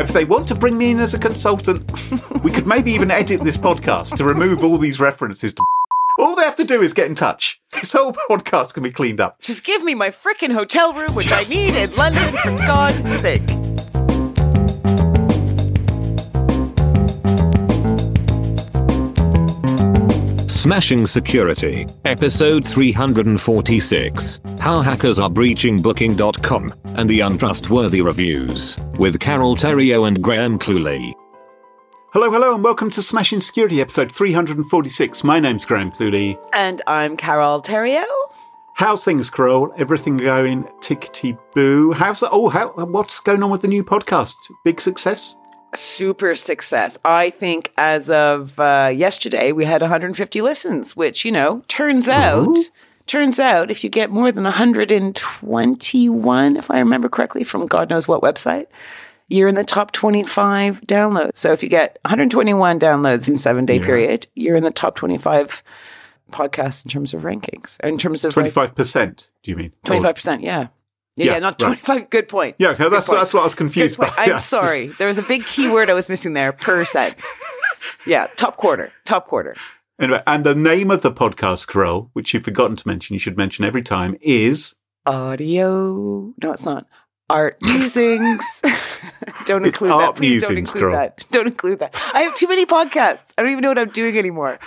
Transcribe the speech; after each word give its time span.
If 0.00 0.08
they 0.12 0.24
want 0.24 0.48
to 0.48 0.56
bring 0.56 0.76
me 0.76 0.90
in 0.90 0.98
as 0.98 1.14
a 1.14 1.18
consultant, 1.20 1.88
we 2.42 2.50
could 2.50 2.66
maybe 2.66 2.90
even 2.92 3.10
edit 3.12 3.40
this 3.42 3.56
podcast 3.56 4.16
to 4.16 4.24
remove 4.24 4.64
all 4.64 4.76
these 4.76 4.98
references 4.98 5.54
to. 5.54 5.62
All 6.20 6.36
they 6.36 6.44
have 6.44 6.54
to 6.56 6.64
do 6.64 6.80
is 6.80 6.92
get 6.92 7.08
in 7.08 7.16
touch. 7.16 7.60
This 7.72 7.92
whole 7.92 8.12
podcast 8.12 8.74
can 8.74 8.84
be 8.84 8.92
cleaned 8.92 9.20
up. 9.20 9.40
Just 9.40 9.64
give 9.64 9.82
me 9.82 9.96
my 9.96 10.10
frickin' 10.10 10.52
hotel 10.52 10.94
room, 10.94 11.12
which 11.14 11.26
Just- 11.26 11.52
I 11.52 11.54
need 11.56 11.74
in 11.74 11.92
London, 11.96 12.32
for 12.36 12.56
God's 12.58 13.18
sake. 13.18 13.42
Smashing 20.64 21.06
Security, 21.06 21.86
episode 22.06 22.66
346. 22.66 24.40
How 24.58 24.80
hackers 24.80 25.18
are 25.18 25.28
breaching 25.28 25.82
Booking.com, 25.82 26.72
and 26.96 27.10
the 27.10 27.20
untrustworthy 27.20 28.00
reviews, 28.00 28.78
with 28.98 29.20
Carole 29.20 29.56
Theriault 29.56 30.08
and 30.08 30.22
Graham 30.22 30.58
Cluley. 30.58 31.12
Hello, 32.14 32.30
hello, 32.30 32.54
and 32.54 32.64
welcome 32.64 32.88
to 32.92 33.02
Smashing 33.02 33.40
Security, 33.40 33.82
episode 33.82 34.10
346. 34.10 35.22
My 35.22 35.38
name's 35.38 35.66
Graham 35.66 35.92
Cluley. 35.92 36.42
And 36.54 36.80
I'm 36.86 37.18
Carole 37.18 37.60
Theriault. 37.60 38.06
How's 38.72 39.04
things, 39.04 39.28
Carole? 39.28 39.70
Everything 39.76 40.16
going 40.16 40.64
tickety 40.80 41.38
boo? 41.52 41.92
How's 41.92 42.20
that? 42.20 42.30
Oh, 42.32 42.48
how, 42.48 42.68
what's 42.70 43.20
going 43.20 43.42
on 43.42 43.50
with 43.50 43.60
the 43.60 43.68
new 43.68 43.84
podcast? 43.84 44.50
Big 44.64 44.80
success? 44.80 45.36
Super 45.76 46.34
success. 46.34 46.98
I 47.04 47.30
think 47.30 47.72
as 47.76 48.10
of 48.10 48.58
uh, 48.58 48.90
yesterday, 48.94 49.52
we 49.52 49.64
had 49.64 49.80
150 49.80 50.40
listens, 50.40 50.96
which, 50.96 51.24
you 51.24 51.32
know, 51.32 51.62
turns 51.68 52.08
out. 52.08 52.56
Turns 53.06 53.38
out, 53.38 53.70
if 53.70 53.84
you 53.84 53.90
get 53.90 54.10
more 54.10 54.32
than 54.32 54.44
121, 54.44 56.56
if 56.56 56.70
I 56.70 56.78
remember 56.78 57.10
correctly, 57.10 57.44
from 57.44 57.66
God 57.66 57.90
knows 57.90 58.08
what 58.08 58.22
website, 58.22 58.66
you're 59.28 59.48
in 59.48 59.56
the 59.56 59.64
top 59.64 59.92
25 59.92 60.80
downloads. 60.82 61.36
So 61.36 61.52
if 61.52 61.62
you 61.62 61.68
get 61.68 61.98
121 62.04 62.80
downloads 62.80 63.28
in 63.28 63.36
seven 63.36 63.66
day 63.66 63.78
period, 63.78 64.26
you're 64.34 64.56
in 64.56 64.64
the 64.64 64.70
top 64.70 64.96
25 64.96 65.62
podcasts 66.30 66.84
in 66.84 66.90
terms 66.90 67.14
of 67.14 67.22
rankings, 67.22 67.80
in 67.80 67.98
terms 67.98 68.24
of 68.24 68.34
25%, 68.34 69.30
do 69.42 69.50
you 69.50 69.56
mean? 69.56 69.72
25%. 69.84 70.42
Yeah. 70.42 70.68
Yeah, 71.16 71.32
Yeah, 71.34 71.38
not 71.38 71.60
right. 71.62 71.78
25. 71.82 72.10
Good 72.10 72.28
point. 72.28 72.56
Yeah, 72.58 72.72
that's, 72.72 72.78
point. 73.06 73.18
that's 73.18 73.32
what 73.34 73.40
I 73.40 73.44
was 73.44 73.54
confused 73.54 73.98
by. 73.98 74.06
I'm 74.18 74.28
Yeah, 74.30 74.36
it's 74.36 74.50
just- 74.50 74.50
sorry. 74.50 74.86
There 74.88 75.08
was 75.08 75.18
a 75.18 75.22
big 75.22 75.44
keyword 75.44 75.88
I 75.90 75.94
was 75.94 76.08
missing 76.08 76.32
there. 76.32 76.52
per 76.52 76.78
Percent. 76.80 77.14
yeah, 78.06 78.26
top 78.36 78.56
quarter. 78.56 78.92
Top 79.04 79.26
quarter. 79.28 79.54
Anyway, 80.00 80.22
and 80.26 80.44
the 80.44 80.54
name 80.56 80.90
of 80.90 81.02
the 81.02 81.12
podcast, 81.12 81.68
Carole, 81.68 82.10
which 82.14 82.34
you've 82.34 82.42
forgotten 82.42 82.76
to 82.76 82.88
mention, 82.88 83.14
you 83.14 83.20
should 83.20 83.36
mention 83.36 83.64
every 83.64 83.82
time, 83.82 84.16
is 84.20 84.74
Audio. 85.06 86.32
No, 86.42 86.52
it's 86.52 86.64
not. 86.64 86.86
Art 87.30 87.56
musings. 87.62 88.60
don't 89.46 89.64
It's 89.64 89.80
include 89.80 90.00
that. 90.00 90.14
Please 90.16 90.46
don't 90.46 90.58
include 90.58 90.92
that. 90.94 91.24
Don't 91.30 91.46
include 91.46 91.78
that. 91.78 91.94
I 92.14 92.20
have 92.22 92.34
too 92.36 92.48
many 92.48 92.66
podcasts. 92.66 93.32
I 93.38 93.42
don't 93.42 93.52
even 93.52 93.62
know 93.62 93.68
what 93.68 93.78
I'm 93.78 93.90
doing 93.90 94.18
anymore. 94.18 94.58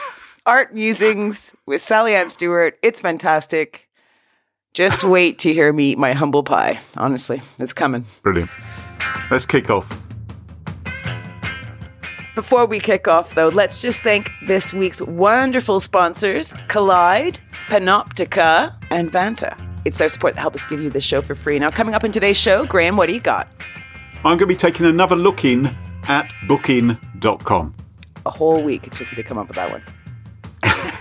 Art 0.45 0.73
musings 0.73 1.55
with 1.65 1.81
Sally 1.81 2.15
Anne-Stewart. 2.15 2.77
It's 2.81 3.01
fantastic. 3.01 3.86
Just 4.77 5.03
wait 5.03 5.39
to 5.39 5.51
hear 5.51 5.73
me 5.73 5.93
eat 5.93 5.97
my 5.97 6.13
humble 6.13 6.43
pie. 6.43 6.79
Honestly, 6.97 7.41
it's 7.57 7.73
coming. 7.73 8.05
brilliant. 8.21 8.51
Let's 9.31 9.47
kick 9.47 9.71
off. 9.71 9.89
Before 12.35 12.67
we 12.67 12.77
kick 12.79 13.07
off, 13.07 13.33
though, 13.33 13.47
let's 13.47 13.81
just 13.81 14.03
thank 14.03 14.29
this 14.45 14.75
week's 14.75 15.01
wonderful 15.01 15.79
sponsors 15.79 16.53
Kolide, 16.67 17.39
Panoptica, 17.69 18.75
and 18.91 19.11
Vanta. 19.11 19.59
It's 19.83 19.97
their 19.97 20.09
support 20.09 20.35
that 20.35 20.41
helps 20.41 20.63
us 20.63 20.69
give 20.69 20.79
you 20.79 20.91
this 20.91 21.03
show 21.03 21.23
for 21.23 21.33
free. 21.33 21.57
Now, 21.57 21.71
coming 21.71 21.95
up 21.95 22.03
in 22.03 22.11
today's 22.11 22.37
show, 22.37 22.63
Graham, 22.63 22.97
what 22.97 23.07
do 23.07 23.15
you 23.15 23.19
got? 23.19 23.47
I'm 24.17 24.37
going 24.37 24.39
to 24.41 24.45
be 24.45 24.55
taking 24.55 24.85
another 24.85 25.15
look 25.15 25.43
in 25.43 25.75
at 26.07 26.31
booking.com. 26.47 27.73
A 28.27 28.29
whole 28.29 28.61
week 28.61 28.85
it 28.85 28.93
took 28.93 29.09
you 29.09 29.15
to 29.15 29.23
come 29.23 29.39
up 29.39 29.47
with 29.47 29.55
that 29.55 29.71
one. 29.71 29.81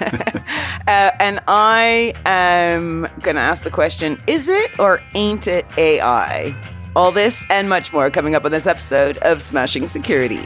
uh, 0.86 1.10
and 1.20 1.40
I 1.48 2.14
am 2.24 3.08
going 3.20 3.36
to 3.36 3.42
ask 3.42 3.62
the 3.62 3.70
question 3.70 4.20
Is 4.26 4.48
it 4.48 4.78
or 4.78 5.02
ain't 5.14 5.46
it 5.46 5.66
AI? 5.76 6.54
All 6.94 7.12
this 7.12 7.44
and 7.50 7.68
much 7.68 7.92
more 7.92 8.10
coming 8.10 8.34
up 8.34 8.44
on 8.44 8.50
this 8.50 8.66
episode 8.66 9.18
of 9.18 9.42
Smashing 9.42 9.86
Security. 9.88 10.42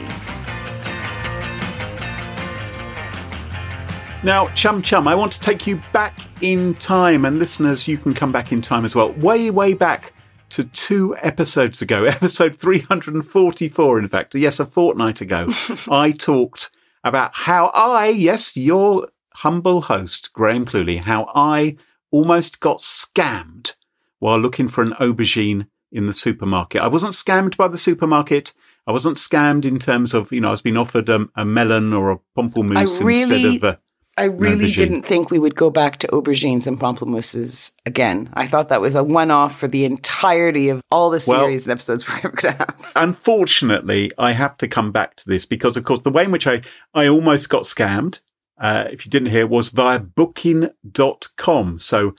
Now, 4.22 4.48
Chum 4.48 4.82
Chum, 4.82 5.08
I 5.08 5.14
want 5.14 5.32
to 5.32 5.40
take 5.40 5.66
you 5.66 5.80
back 5.92 6.18
in 6.42 6.74
time, 6.74 7.24
and 7.24 7.38
listeners, 7.38 7.88
you 7.88 7.96
can 7.96 8.12
come 8.12 8.32
back 8.32 8.52
in 8.52 8.60
time 8.60 8.84
as 8.84 8.94
well. 8.94 9.12
Way, 9.12 9.50
way 9.50 9.72
back 9.72 10.12
to 10.50 10.64
two 10.64 11.16
episodes 11.20 11.80
ago, 11.80 12.04
episode 12.06 12.56
344, 12.56 13.98
in 13.98 14.08
fact. 14.08 14.34
Yes, 14.34 14.60
a 14.60 14.66
fortnight 14.66 15.20
ago, 15.20 15.48
I 15.90 16.12
talked 16.12 16.70
about 17.02 17.30
how 17.34 17.70
I, 17.74 18.08
yes, 18.08 18.56
your 18.56 19.08
humble 19.34 19.82
host, 19.82 20.32
Graham 20.32 20.64
Cluley, 20.64 20.98
how 21.00 21.30
I 21.34 21.76
almost 22.10 22.60
got 22.60 22.78
scammed 22.78 23.74
while 24.18 24.38
looking 24.38 24.68
for 24.68 24.82
an 24.82 24.92
aubergine 25.00 25.66
in 25.92 26.06
the 26.06 26.12
supermarket. 26.12 26.80
I 26.82 26.88
wasn't 26.88 27.14
scammed 27.14 27.56
by 27.56 27.68
the 27.68 27.76
supermarket. 27.76 28.52
I 28.86 28.92
wasn't 28.92 29.16
scammed 29.16 29.64
in 29.64 29.78
terms 29.78 30.14
of, 30.14 30.32
you 30.32 30.40
know, 30.40 30.48
I 30.48 30.52
was 30.52 30.62
being 30.62 30.76
offered 30.76 31.08
a, 31.08 31.28
a 31.36 31.44
melon 31.44 31.92
or 31.92 32.10
a 32.12 32.18
pamplemousse 32.36 33.02
really- 33.02 33.20
instead 33.22 33.56
of 33.56 33.64
a. 33.64 33.80
I 34.18 34.24
really 34.24 34.66
aubergine. 34.66 34.76
didn't 34.76 35.02
think 35.04 35.30
we 35.30 35.38
would 35.38 35.54
go 35.54 35.70
back 35.70 35.98
to 35.98 36.08
aubergines 36.08 36.66
and 36.66 36.78
pamplemousses 36.78 37.72
again. 37.86 38.28
I 38.34 38.46
thought 38.46 38.68
that 38.68 38.80
was 38.80 38.94
a 38.94 39.02
one 39.02 39.30
off 39.30 39.56
for 39.58 39.66
the 39.68 39.84
entirety 39.84 40.68
of 40.68 40.82
all 40.90 41.08
the 41.10 41.24
Well- 41.26 41.40
series 41.42 41.66
and 41.66 41.72
episodes 41.72 42.06
we're 42.08 42.16
ever 42.18 42.30
going 42.30 42.54
to 42.54 42.58
have. 42.58 42.92
Unfortunately, 42.96 44.10
I 44.18 44.32
have 44.32 44.58
to 44.58 44.68
come 44.68 44.92
back 44.92 45.14
to 45.16 45.28
this 45.28 45.46
because, 45.46 45.76
of 45.76 45.84
course, 45.84 46.02
the 46.02 46.10
way 46.10 46.24
in 46.24 46.32
which 46.32 46.46
I, 46.46 46.60
I 46.92 47.06
almost 47.06 47.48
got 47.48 47.62
scammed, 47.62 48.20
uh, 48.60 48.84
if 48.92 49.04
you 49.04 49.10
didn't 49.10 49.30
hear, 49.30 49.46
was 49.46 49.70
via 49.70 49.98
booking.com. 49.98 51.78
So 51.78 52.14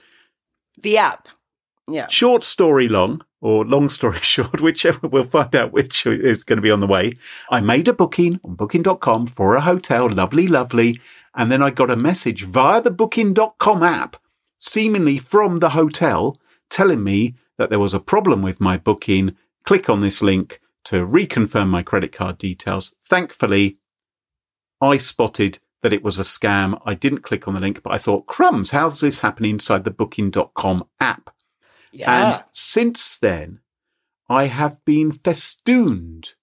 The 0.76 0.98
app. 0.98 1.28
Yeah. 1.90 2.06
short 2.06 2.44
story 2.44 2.88
long 2.88 3.22
or 3.40 3.64
long 3.64 3.88
story 3.88 4.18
short, 4.22 4.60
whichever 4.60 5.08
we'll 5.08 5.24
find 5.24 5.54
out 5.54 5.72
which 5.72 6.06
is 6.06 6.44
going 6.44 6.56
to 6.58 6.62
be 6.62 6.70
on 6.70 6.80
the 6.80 6.86
way. 6.86 7.14
I 7.50 7.60
made 7.60 7.88
a 7.88 7.92
booking 7.92 8.40
on 8.44 8.54
booking.com 8.54 9.26
for 9.26 9.54
a 9.56 9.60
hotel. 9.62 10.08
Lovely, 10.08 10.46
lovely. 10.46 11.00
And 11.34 11.50
then 11.50 11.62
I 11.62 11.70
got 11.70 11.90
a 11.90 11.96
message 11.96 12.44
via 12.44 12.80
the 12.80 12.90
booking.com 12.90 13.82
app, 13.82 14.16
seemingly 14.58 15.18
from 15.18 15.56
the 15.58 15.70
hotel 15.70 16.38
telling 16.70 17.02
me 17.04 17.34
that 17.58 17.68
there 17.68 17.78
was 17.78 17.94
a 17.94 18.00
problem 18.00 18.42
with 18.42 18.60
my 18.60 18.76
booking. 18.78 19.36
Click 19.64 19.88
on 19.90 20.00
this 20.00 20.22
link 20.22 20.60
to 20.84 21.06
reconfirm 21.06 21.68
my 21.68 21.82
credit 21.82 22.12
card 22.12 22.38
details. 22.38 22.94
Thankfully, 23.02 23.78
I 24.80 24.96
spotted 24.96 25.58
that 25.82 25.92
it 25.92 26.02
was 26.02 26.18
a 26.18 26.22
scam. 26.22 26.80
I 26.86 26.94
didn't 26.94 27.22
click 27.22 27.46
on 27.46 27.54
the 27.54 27.60
link, 27.60 27.82
but 27.82 27.92
I 27.92 27.98
thought, 27.98 28.26
crumbs, 28.26 28.70
how's 28.70 29.00
this 29.00 29.20
happening 29.20 29.52
inside 29.52 29.84
the 29.84 29.90
booking.com 29.90 30.84
app? 31.00 31.30
Yeah. 31.92 32.30
And 32.30 32.44
since 32.52 33.18
then, 33.18 33.60
I 34.28 34.46
have 34.46 34.82
been 34.84 35.12
festooned 35.12 36.34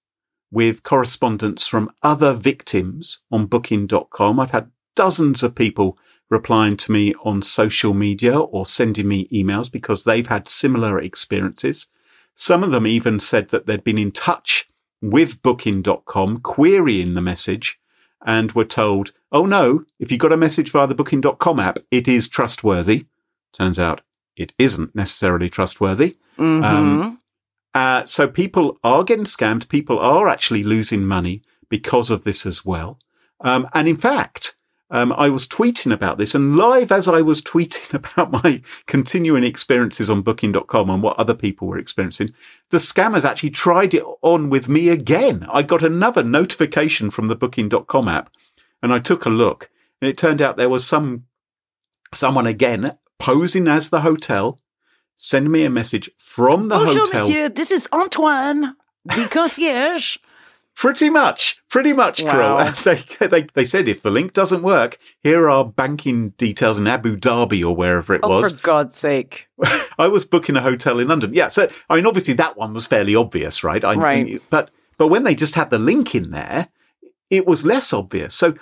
with 0.52 0.84
correspondence 0.84 1.68
from 1.68 1.92
other 2.04 2.34
victims 2.34 3.22
on 3.32 3.46
booking.com. 3.46 4.40
I've 4.40 4.52
had 4.52 4.72
dozens 4.96 5.44
of 5.44 5.56
people 5.56 5.98
replying 6.30 6.78
to 6.78 6.92
me 6.92 7.14
on 7.24 7.42
social 7.42 7.94
media 7.94 8.40
or 8.40 8.66
sending 8.66 9.08
me 9.08 9.28
emails 9.30 9.72
because 9.72 10.04
they've 10.04 10.28
had 10.28 10.48
similar 10.48 11.00
experiences. 11.00 11.88
Some 12.36 12.64
of 12.64 12.72
them 12.72 12.86
even 12.86 13.20
said 13.20 13.50
that 13.50 13.66
they'd 13.66 13.84
been 13.84 13.98
in 13.98 14.12
touch 14.12 14.68
with 15.02 15.42
booking.com 15.42 16.40
querying 16.40 17.14
the 17.14 17.22
message 17.22 17.79
and 18.26 18.52
were 18.54 18.66
told, 18.66 19.12
oh 19.32 19.46
no, 19.46 19.86
if 20.00 20.12
you 20.12 20.18
got 20.18 20.32
a 20.32 20.38
message 20.38 20.72
via 20.72 20.88
the 20.88 20.96
booking.com 20.96 21.60
app, 21.60 21.80
it 21.92 22.08
is 22.08 22.28
trustworthy. 22.28 23.06
Turns 23.54 23.80
out 23.80 24.02
it 24.36 24.54
isn't 24.58 24.96
necessarily 24.96 25.50
trustworthy. 25.50 26.16
Mhm. 26.38 26.64
Um, 26.64 27.20
uh, 27.74 28.04
so 28.06 28.28
people 28.28 28.78
are 28.84 29.04
getting 29.04 29.26
scammed. 29.26 29.70
People 29.70 30.00
are 30.00 30.28
actually 30.28 30.64
losing 30.64 31.06
money 31.06 31.42
because 31.70 32.10
of 32.10 32.24
this 32.24 32.46
as 32.46 32.66
well. 32.66 33.00
Um, 33.42 33.68
and 33.74 33.88
in 33.88 33.98
fact, 33.98 34.56
um, 34.92 35.14
I 35.14 35.30
was 35.30 35.48
tweeting 35.48 35.94
about 35.94 36.18
this 36.18 36.34
and 36.34 36.56
live 36.56 36.92
as 36.92 37.08
I 37.08 37.22
was 37.22 37.42
tweeting 37.42 37.94
about 38.18 38.32
my 38.44 38.62
continuing 38.88 39.44
experiences 39.44 40.10
on 40.10 40.22
booking.com 40.22 40.90
and 40.90 41.04
what 41.04 41.18
other 41.20 41.36
people 41.36 41.68
were 41.68 41.78
experiencing, 41.78 42.34
the 42.70 42.78
scammers 42.78 43.24
actually 43.24 43.52
tried 43.52 43.94
it 43.94 44.04
on 44.22 44.50
with 44.50 44.68
me 44.68 44.90
again. 44.90 45.46
I 45.52 45.62
got 45.62 45.84
another 45.84 46.24
notification 46.24 47.10
from 47.12 47.28
the 47.28 47.36
booking.com 47.36 48.08
app 48.08 48.32
and 48.82 48.92
I 48.92 49.00
took 49.00 49.26
a 49.26 49.30
look 49.30 49.70
and 50.02 50.10
it 50.10 50.18
turned 50.18 50.42
out 50.42 50.58
there 50.58 50.70
was 50.70 50.86
some, 50.88 51.26
someone 52.12 52.48
again 52.48 52.98
posing 53.20 53.68
as 53.68 53.90
the 53.90 54.02
hotel, 54.02 54.60
send 55.18 55.52
me 55.52 55.66
a 55.66 55.70
message 55.70 56.10
from 56.18 56.70
the 56.70 56.78
Bonjour, 56.78 57.06
hotel. 57.06 57.28
monsieur. 57.28 57.50
This 57.50 57.70
is 57.70 57.88
Antoine, 57.94 58.76
the 59.06 59.28
concierge. 59.30 60.18
Pretty 60.76 61.10
much, 61.10 61.62
pretty 61.70 61.92
much, 61.92 62.24
Wow. 62.24 62.72
They, 62.84 63.04
they, 63.28 63.42
they 63.54 63.66
said 63.66 63.88
if 63.88 64.02
the 64.02 64.10
link 64.10 64.32
doesn't 64.32 64.62
work, 64.62 64.98
here 65.22 65.50
are 65.50 65.66
banking 65.66 66.30
details 66.32 66.80
in 66.80 66.88
Abu 66.88 67.18
Dhabi 67.18 67.62
or 67.62 67.76
wherever 67.76 68.14
it 68.14 68.22
oh, 68.24 68.30
was. 68.30 68.54
for 68.54 68.62
God's 68.62 68.96
sake. 68.96 69.50
I 69.98 70.08
was 70.08 70.24
booking 70.24 70.56
a 70.56 70.62
hotel 70.62 71.00
in 71.00 71.10
London. 71.10 71.34
Yeah, 71.34 71.50
so 71.50 71.70
I 71.90 71.96
mean, 71.96 72.06
obviously 72.06 72.34
that 72.36 72.56
one 72.56 72.74
was 72.74 72.88
fairly 72.88 73.16
obvious, 73.16 73.64
right? 73.64 73.84
I, 73.84 73.96
Right. 73.96 74.42
But 74.50 74.72
But 74.98 75.08
when 75.10 75.24
they 75.24 75.36
just 75.36 75.56
had 75.56 75.70
the 75.70 75.80
link 75.80 76.16
in 76.16 76.32
there, 76.32 76.70
it 77.30 77.46
was 77.46 77.66
less 77.66 77.92
obvious. 77.92 78.36
So 78.36 78.56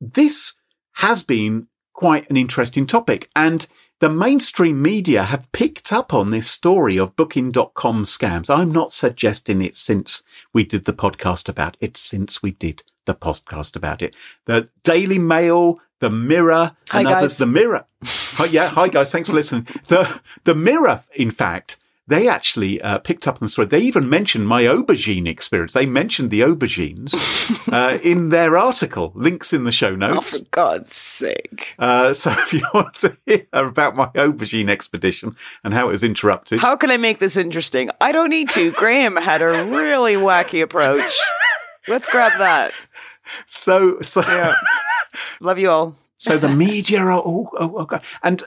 this 0.00 0.54
has 0.94 1.22
been 1.22 1.68
quite 1.92 2.28
an 2.30 2.36
interesting 2.36 2.86
topic. 2.86 3.28
And 3.34 3.66
the 4.00 4.10
mainstream 4.10 4.82
media 4.82 5.24
have 5.24 5.50
picked 5.52 5.92
up 5.92 6.12
on 6.12 6.30
this 6.30 6.48
story 6.48 6.98
of 6.98 7.16
booking.com 7.16 8.04
scams. 8.04 8.50
I'm 8.50 8.70
not 8.70 8.92
suggesting 8.92 9.62
it 9.62 9.76
since 9.76 10.22
we 10.52 10.64
did 10.64 10.84
the 10.84 10.92
podcast 10.92 11.48
about 11.48 11.76
it, 11.80 11.96
since 11.96 12.42
we 12.42 12.52
did 12.52 12.82
the 13.04 13.14
podcast 13.14 13.76
about 13.76 14.02
it. 14.02 14.14
The 14.46 14.68
Daily 14.82 15.18
Mail, 15.18 15.80
the 16.00 16.10
Mirror, 16.10 16.76
Hi, 16.90 16.98
and 17.00 17.08
guys. 17.08 17.16
others, 17.16 17.38
the 17.38 17.46
Mirror. 17.46 17.86
Hi, 18.04 18.44
yeah. 18.46 18.68
Hi 18.68 18.88
guys. 18.88 19.12
Thanks 19.12 19.30
for 19.30 19.36
listening. 19.36 19.66
The, 19.88 20.20
the 20.44 20.54
Mirror, 20.54 21.04
in 21.14 21.30
fact, 21.30 21.78
they 22.08 22.28
actually 22.28 22.80
uh, 22.80 22.98
picked 22.98 23.26
up 23.26 23.34
on 23.36 23.40
the 23.40 23.48
story. 23.48 23.66
They 23.66 23.80
even 23.80 24.08
mentioned 24.08 24.46
my 24.46 24.62
aubergine 24.62 25.26
experience. 25.26 25.72
They 25.72 25.86
mentioned 25.86 26.30
the 26.30 26.40
aubergines 26.40 27.12
uh, 27.72 27.98
in 28.00 28.28
their 28.28 28.56
article. 28.56 29.12
Links 29.16 29.52
in 29.52 29.64
the 29.64 29.72
show 29.72 29.96
notes. 29.96 30.34
Oh, 30.34 30.38
for 30.38 30.44
God's 30.50 30.92
sake. 30.92 31.74
Uh, 31.78 32.14
so 32.14 32.30
if 32.38 32.52
you 32.52 32.62
want 32.72 32.94
to 33.00 33.16
hear 33.26 33.46
about 33.52 33.96
my 33.96 34.06
aubergine 34.14 34.68
expedition 34.70 35.34
and 35.64 35.74
how 35.74 35.88
it 35.88 35.92
was 35.92 36.04
interrupted, 36.04 36.60
How 36.60 36.76
can 36.76 36.90
I 36.92 36.96
make 36.96 37.18
this 37.18 37.36
interesting? 37.36 37.90
I 38.00 38.12
don't 38.12 38.30
need 38.30 38.50
to. 38.50 38.70
Graham 38.72 39.16
had 39.16 39.42
a 39.42 39.46
really 39.66 40.14
wacky 40.14 40.62
approach. 40.62 41.02
Let's 41.88 42.08
grab 42.10 42.38
that. 42.38 42.72
so 43.46 44.00
so 44.00 44.22
Love 45.40 45.58
you 45.58 45.70
all. 45.70 45.96
so 46.18 46.38
the 46.38 46.48
media 46.48 47.00
are 47.00 47.12
all, 47.12 47.50
oh, 47.58 47.78
okay. 47.82 48.00
and 48.22 48.42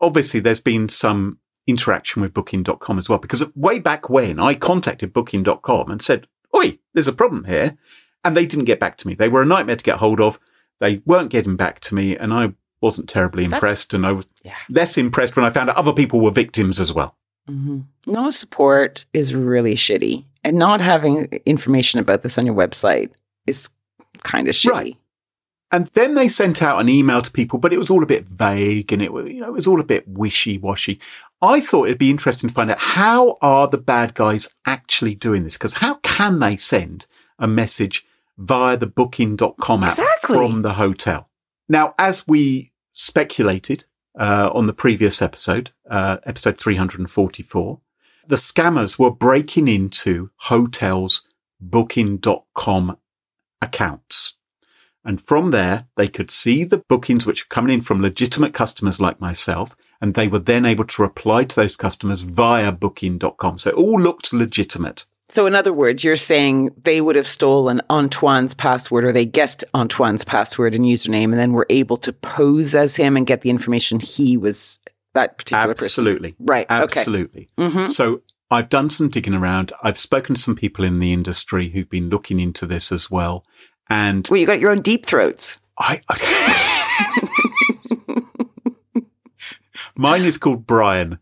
obviously 0.00 0.40
there's 0.40 0.60
been 0.60 0.88
some 0.88 1.38
interaction 1.66 2.22
with 2.22 2.34
Booking.com 2.34 2.98
as 2.98 3.08
well 3.08 3.18
because 3.18 3.44
way 3.56 3.78
back 3.78 4.10
when 4.10 4.38
I 4.40 4.54
contacted 4.54 5.12
Booking.com 5.12 5.90
and 5.90 6.02
said, 6.02 6.26
"Oi, 6.56 6.78
there's 6.92 7.08
a 7.08 7.12
problem 7.12 7.44
here," 7.44 7.76
and 8.24 8.36
they 8.36 8.46
didn't 8.46 8.66
get 8.66 8.80
back 8.80 8.96
to 8.98 9.06
me. 9.08 9.14
They 9.14 9.28
were 9.28 9.42
a 9.42 9.46
nightmare 9.46 9.76
to 9.76 9.84
get 9.84 9.98
hold 9.98 10.20
of. 10.20 10.38
They 10.80 11.00
weren't 11.06 11.30
getting 11.30 11.56
back 11.56 11.80
to 11.80 11.94
me, 11.94 12.16
and 12.16 12.32
I 12.34 12.54
wasn't 12.80 13.08
terribly 13.08 13.44
That's- 13.44 13.58
impressed. 13.58 13.94
And 13.94 14.04
I 14.06 14.12
was 14.12 14.26
Yeah. 14.42 14.56
less 14.68 14.98
impressed 14.98 15.36
when 15.36 15.44
I 15.44 15.50
found 15.50 15.70
out 15.70 15.76
other 15.76 15.92
people 15.94 16.20
were 16.20 16.30
victims 16.30 16.80
as 16.80 16.92
well. 16.92 17.16
hmm 17.46 17.80
No 18.06 18.30
support 18.30 19.04
is 19.14 19.34
really 19.34 19.74
shitty. 19.74 20.24
And 20.42 20.58
not 20.58 20.80
having 20.82 21.26
information 21.46 22.00
about 22.00 22.22
this 22.22 22.36
on 22.38 22.44
your 22.46 22.54
website 22.54 23.10
is 23.46 23.70
kind 24.22 24.48
of 24.48 24.54
shitty. 24.54 24.70
Right. 24.70 24.96
And 25.70 25.86
then 25.94 26.14
they 26.14 26.28
sent 26.28 26.62
out 26.62 26.80
an 26.80 26.88
email 26.88 27.20
to 27.22 27.30
people, 27.32 27.58
but 27.58 27.72
it 27.72 27.78
was 27.78 27.90
all 27.90 28.02
a 28.02 28.06
bit 28.06 28.26
vague 28.26 28.92
and 28.92 29.02
it 29.02 29.10
you 29.10 29.40
know, 29.40 29.48
it 29.48 29.52
was 29.52 29.66
all 29.66 29.80
a 29.80 29.84
bit 29.84 30.06
wishy 30.06 30.56
washy. 30.58 31.00
I 31.44 31.60
thought 31.60 31.84
it'd 31.86 31.98
be 31.98 32.10
interesting 32.10 32.48
to 32.48 32.54
find 32.54 32.70
out 32.70 32.78
how 32.78 33.36
are 33.40 33.68
the 33.68 33.78
bad 33.78 34.14
guys 34.14 34.56
actually 34.66 35.14
doing 35.14 35.44
this? 35.44 35.56
Because 35.56 35.74
how 35.74 35.94
can 35.96 36.38
they 36.38 36.56
send 36.56 37.06
a 37.38 37.46
message 37.46 38.04
via 38.38 38.76
the 38.76 38.86
booking.com 38.86 39.82
app 39.84 39.90
Exactly. 39.90 40.36
from 40.36 40.62
the 40.62 40.74
hotel? 40.74 41.28
Now, 41.68 41.94
as 41.98 42.26
we 42.26 42.72
speculated 42.92 43.84
uh, 44.18 44.50
on 44.52 44.66
the 44.66 44.72
previous 44.72 45.20
episode, 45.22 45.70
uh, 45.88 46.18
episode 46.24 46.58
344, 46.58 47.80
the 48.26 48.36
scammers 48.36 48.98
were 48.98 49.10
breaking 49.10 49.68
into 49.68 50.30
hotels' 50.36 51.26
booking.com 51.60 52.96
accounts. 53.60 54.34
And 55.04 55.20
from 55.20 55.50
there, 55.50 55.88
they 55.96 56.08
could 56.08 56.30
see 56.30 56.64
the 56.64 56.82
bookings 56.88 57.26
which 57.26 57.42
are 57.42 57.48
coming 57.48 57.74
in 57.74 57.80
from 57.82 58.00
legitimate 58.00 58.54
customers 58.54 59.00
like 59.00 59.20
myself, 59.20 59.76
and 60.00 60.14
they 60.14 60.28
were 60.28 60.38
then 60.38 60.64
able 60.64 60.84
to 60.84 61.02
reply 61.02 61.44
to 61.44 61.56
those 61.56 61.76
customers 61.76 62.20
via 62.20 62.72
booking.com. 62.72 63.58
So 63.58 63.70
it 63.70 63.76
all 63.76 64.00
looked 64.00 64.32
legitimate. 64.32 65.04
So, 65.30 65.46
in 65.46 65.54
other 65.54 65.72
words, 65.72 66.04
you're 66.04 66.16
saying 66.16 66.70
they 66.84 67.00
would 67.00 67.16
have 67.16 67.26
stolen 67.26 67.80
Antoine's 67.90 68.54
password 68.54 69.04
or 69.04 69.12
they 69.12 69.24
guessed 69.24 69.64
Antoine's 69.74 70.24
password 70.24 70.74
and 70.74 70.84
username 70.84 71.24
and 71.24 71.38
then 71.38 71.52
were 71.52 71.66
able 71.70 71.96
to 71.98 72.12
pose 72.12 72.74
as 72.74 72.96
him 72.96 73.16
and 73.16 73.26
get 73.26 73.40
the 73.40 73.50
information 73.50 74.00
he 74.00 74.36
was 74.36 74.78
that 75.14 75.38
particular 75.38 75.74
person. 75.74 75.86
Absolutely. 75.86 76.34
Right. 76.38 76.66
Okay. 76.66 76.82
Absolutely. 76.82 77.48
Mhm. 77.58 77.88
So 77.88 78.22
I've 78.50 78.68
done 78.68 78.90
some 78.90 79.08
digging 79.08 79.34
around. 79.34 79.72
I've 79.82 79.98
spoken 79.98 80.34
to 80.34 80.40
some 80.40 80.56
people 80.56 80.84
in 80.84 81.00
the 81.00 81.12
industry 81.12 81.70
who've 81.70 81.90
been 81.90 82.10
looking 82.10 82.38
into 82.38 82.66
this 82.66 82.92
as 82.92 83.10
well. 83.10 83.44
And 83.88 84.26
Well, 84.30 84.38
you 84.38 84.46
got 84.46 84.60
your 84.60 84.70
own 84.70 84.82
deep 84.82 85.06
throats. 85.06 85.58
I, 85.78 86.00
mine 89.96 90.22
is 90.24 90.38
called 90.38 90.66
Brian. 90.66 91.18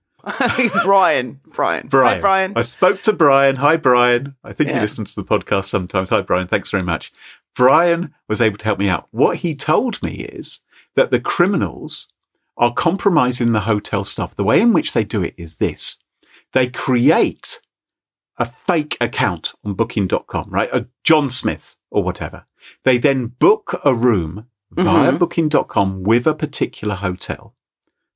Brian. 0.84 1.40
Brian. 1.52 1.88
Brian. 1.88 2.14
Hi, 2.16 2.20
Brian. 2.20 2.52
I 2.56 2.60
spoke 2.62 3.02
to 3.02 3.12
Brian. 3.12 3.56
Hi, 3.56 3.76
Brian. 3.76 4.36
I 4.44 4.52
think 4.52 4.70
he 4.70 4.78
listens 4.78 5.14
to 5.14 5.22
the 5.22 5.26
podcast 5.26 5.64
sometimes. 5.64 6.10
Hi, 6.10 6.20
Brian. 6.20 6.46
Thanks 6.46 6.70
very 6.70 6.84
much. 6.84 7.12
Brian 7.56 8.14
was 8.28 8.40
able 8.40 8.56
to 8.58 8.64
help 8.64 8.78
me 8.78 8.88
out. 8.88 9.08
What 9.10 9.38
he 9.38 9.54
told 9.54 10.02
me 10.02 10.20
is 10.20 10.60
that 10.94 11.10
the 11.10 11.20
criminals 11.20 12.08
are 12.56 12.72
compromising 12.72 13.52
the 13.52 13.60
hotel 13.60 14.04
staff. 14.04 14.36
The 14.36 14.44
way 14.44 14.60
in 14.60 14.72
which 14.72 14.92
they 14.92 15.04
do 15.04 15.22
it 15.22 15.34
is 15.36 15.56
this. 15.58 15.98
They 16.52 16.68
create 16.68 17.60
a 18.38 18.44
fake 18.46 18.96
account 19.00 19.54
on 19.64 19.74
booking.com, 19.74 20.50
right? 20.50 20.70
A 20.72 20.86
John 21.04 21.28
Smith 21.28 21.76
or 21.90 22.02
whatever. 22.04 22.44
They 22.84 22.96
then 22.98 23.26
book 23.26 23.80
a 23.84 23.94
room 23.94 24.46
via 24.70 25.12
Mhm. 25.12 25.18
booking.com 25.18 26.02
with 26.04 26.26
a 26.26 26.34
particular 26.34 26.94
hotel 26.94 27.54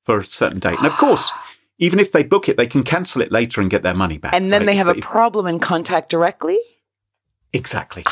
for 0.06 0.18
a 0.18 0.24
certain 0.24 0.60
date. 0.60 0.78
And 0.78 0.86
of 0.86 0.96
course, 0.96 1.32
even 1.78 1.98
if 1.98 2.12
they 2.12 2.22
book 2.22 2.48
it, 2.48 2.56
they 2.56 2.66
can 2.66 2.82
cancel 2.82 3.20
it 3.20 3.30
later 3.30 3.60
and 3.60 3.68
get 3.68 3.82
their 3.82 3.92
money 3.94 4.16
back. 4.16 4.32
and 4.32 4.50
then 4.50 4.62
right? 4.62 4.66
they 4.66 4.76
have 4.76 4.88
a 4.88 4.94
problem 4.94 5.46
and 5.46 5.60
contact 5.60 6.08
directly. 6.08 6.58
Exactly. 7.52 8.04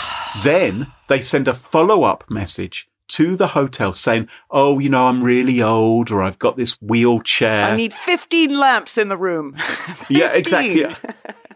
then 0.42 0.92
they 1.08 1.20
send 1.20 1.48
a 1.48 1.54
follow 1.54 2.02
up 2.02 2.24
message 2.28 2.88
to 3.08 3.36
the 3.36 3.48
hotel 3.48 3.92
saying, 3.92 4.28
Oh, 4.50 4.78
you 4.78 4.88
know, 4.88 5.06
I'm 5.06 5.22
really 5.22 5.62
old 5.62 6.10
or 6.10 6.22
I've 6.22 6.38
got 6.38 6.56
this 6.56 6.80
wheelchair. 6.82 7.66
I 7.66 7.76
need 7.76 7.92
15 7.92 8.58
lamps 8.58 8.98
in 8.98 9.08
the 9.08 9.16
room. 9.16 9.56
yeah, 10.10 10.32
exactly. 10.32 10.86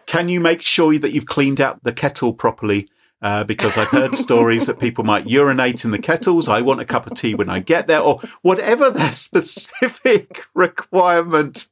Can 0.07 0.29
you 0.29 0.41
make 0.41 0.63
sure 0.63 0.99
that 0.99 1.13
you've 1.13 1.27
cleaned 1.27 1.61
out 1.61 1.83
the 1.83 1.93
kettle 1.93 2.33
properly? 2.33 2.89
Uh, 3.21 3.43
because 3.43 3.77
I've 3.77 3.89
heard 3.89 4.15
stories 4.27 4.67
that 4.67 4.79
people 4.79 5.03
might 5.03 5.27
urinate 5.27 5.85
in 5.85 5.91
the 5.91 5.99
kettles. 5.99 6.49
I 6.49 6.61
want 6.61 6.81
a 6.81 6.85
cup 6.85 7.07
of 7.07 7.15
tea 7.15 7.35
when 7.35 7.51
I 7.51 7.59
get 7.59 7.89
there 7.89 8.01
or 8.01 8.21
whatever 8.43 8.91
their 8.91 9.13
specific 9.13 10.47
requirement 10.55 11.67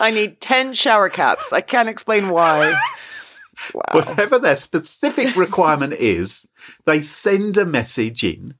I 0.00 0.10
need 0.10 0.40
10 0.40 0.74
shower 0.74 1.08
caps. 1.08 1.52
I 1.52 1.60
can't 1.60 1.88
explain 1.88 2.28
why. 2.28 2.80
Wow. 3.72 3.82
whatever 3.92 4.38
their 4.38 4.54
specific 4.54 5.34
requirement 5.34 5.94
is, 5.94 6.46
they 6.84 7.00
send 7.00 7.56
a 7.56 7.64
message 7.64 8.22
in, 8.22 8.54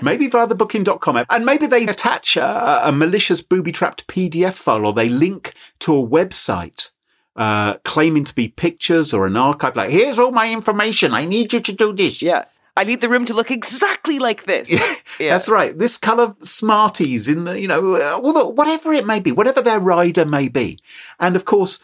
maybe 0.00 0.26
via 0.26 0.46
the 0.46 0.54
booking.com 0.54 1.18
app, 1.18 1.26
and 1.28 1.44
maybe 1.44 1.66
they 1.66 1.86
attach 1.86 2.34
a, 2.38 2.88
a 2.88 2.90
malicious 2.90 3.42
booby 3.42 3.72
trapped 3.72 4.06
PDF 4.06 4.54
file 4.54 4.86
or 4.86 4.94
they 4.94 5.10
link 5.10 5.52
to 5.80 5.94
a 5.94 6.08
website. 6.08 6.92
Uh, 7.38 7.74
claiming 7.84 8.24
to 8.24 8.34
be 8.34 8.48
pictures 8.48 9.14
or 9.14 9.24
an 9.24 9.36
archive, 9.36 9.76
like, 9.76 9.90
here's 9.90 10.18
all 10.18 10.32
my 10.32 10.52
information. 10.52 11.14
I 11.14 11.24
need 11.24 11.52
you 11.52 11.60
to 11.60 11.72
do 11.72 11.92
this. 11.92 12.20
Yeah. 12.20 12.46
I 12.76 12.82
need 12.82 13.00
the 13.00 13.08
room 13.08 13.24
to 13.26 13.34
look 13.34 13.50
exactly 13.52 14.18
like 14.18 14.44
this. 14.44 14.68
Yeah. 15.20 15.30
That's 15.34 15.48
right. 15.48 15.76
This 15.76 15.96
colour 15.98 16.34
Smarties 16.42 17.26
in 17.28 17.44
the, 17.44 17.60
you 17.60 17.66
know, 17.68 17.94
uh, 17.96 18.18
whatever 18.50 18.92
it 18.92 19.04
may 19.06 19.18
be, 19.20 19.32
whatever 19.32 19.60
their 19.62 19.80
rider 19.80 20.24
may 20.24 20.48
be. 20.48 20.78
And 21.18 21.34
of 21.36 21.44
course, 21.44 21.82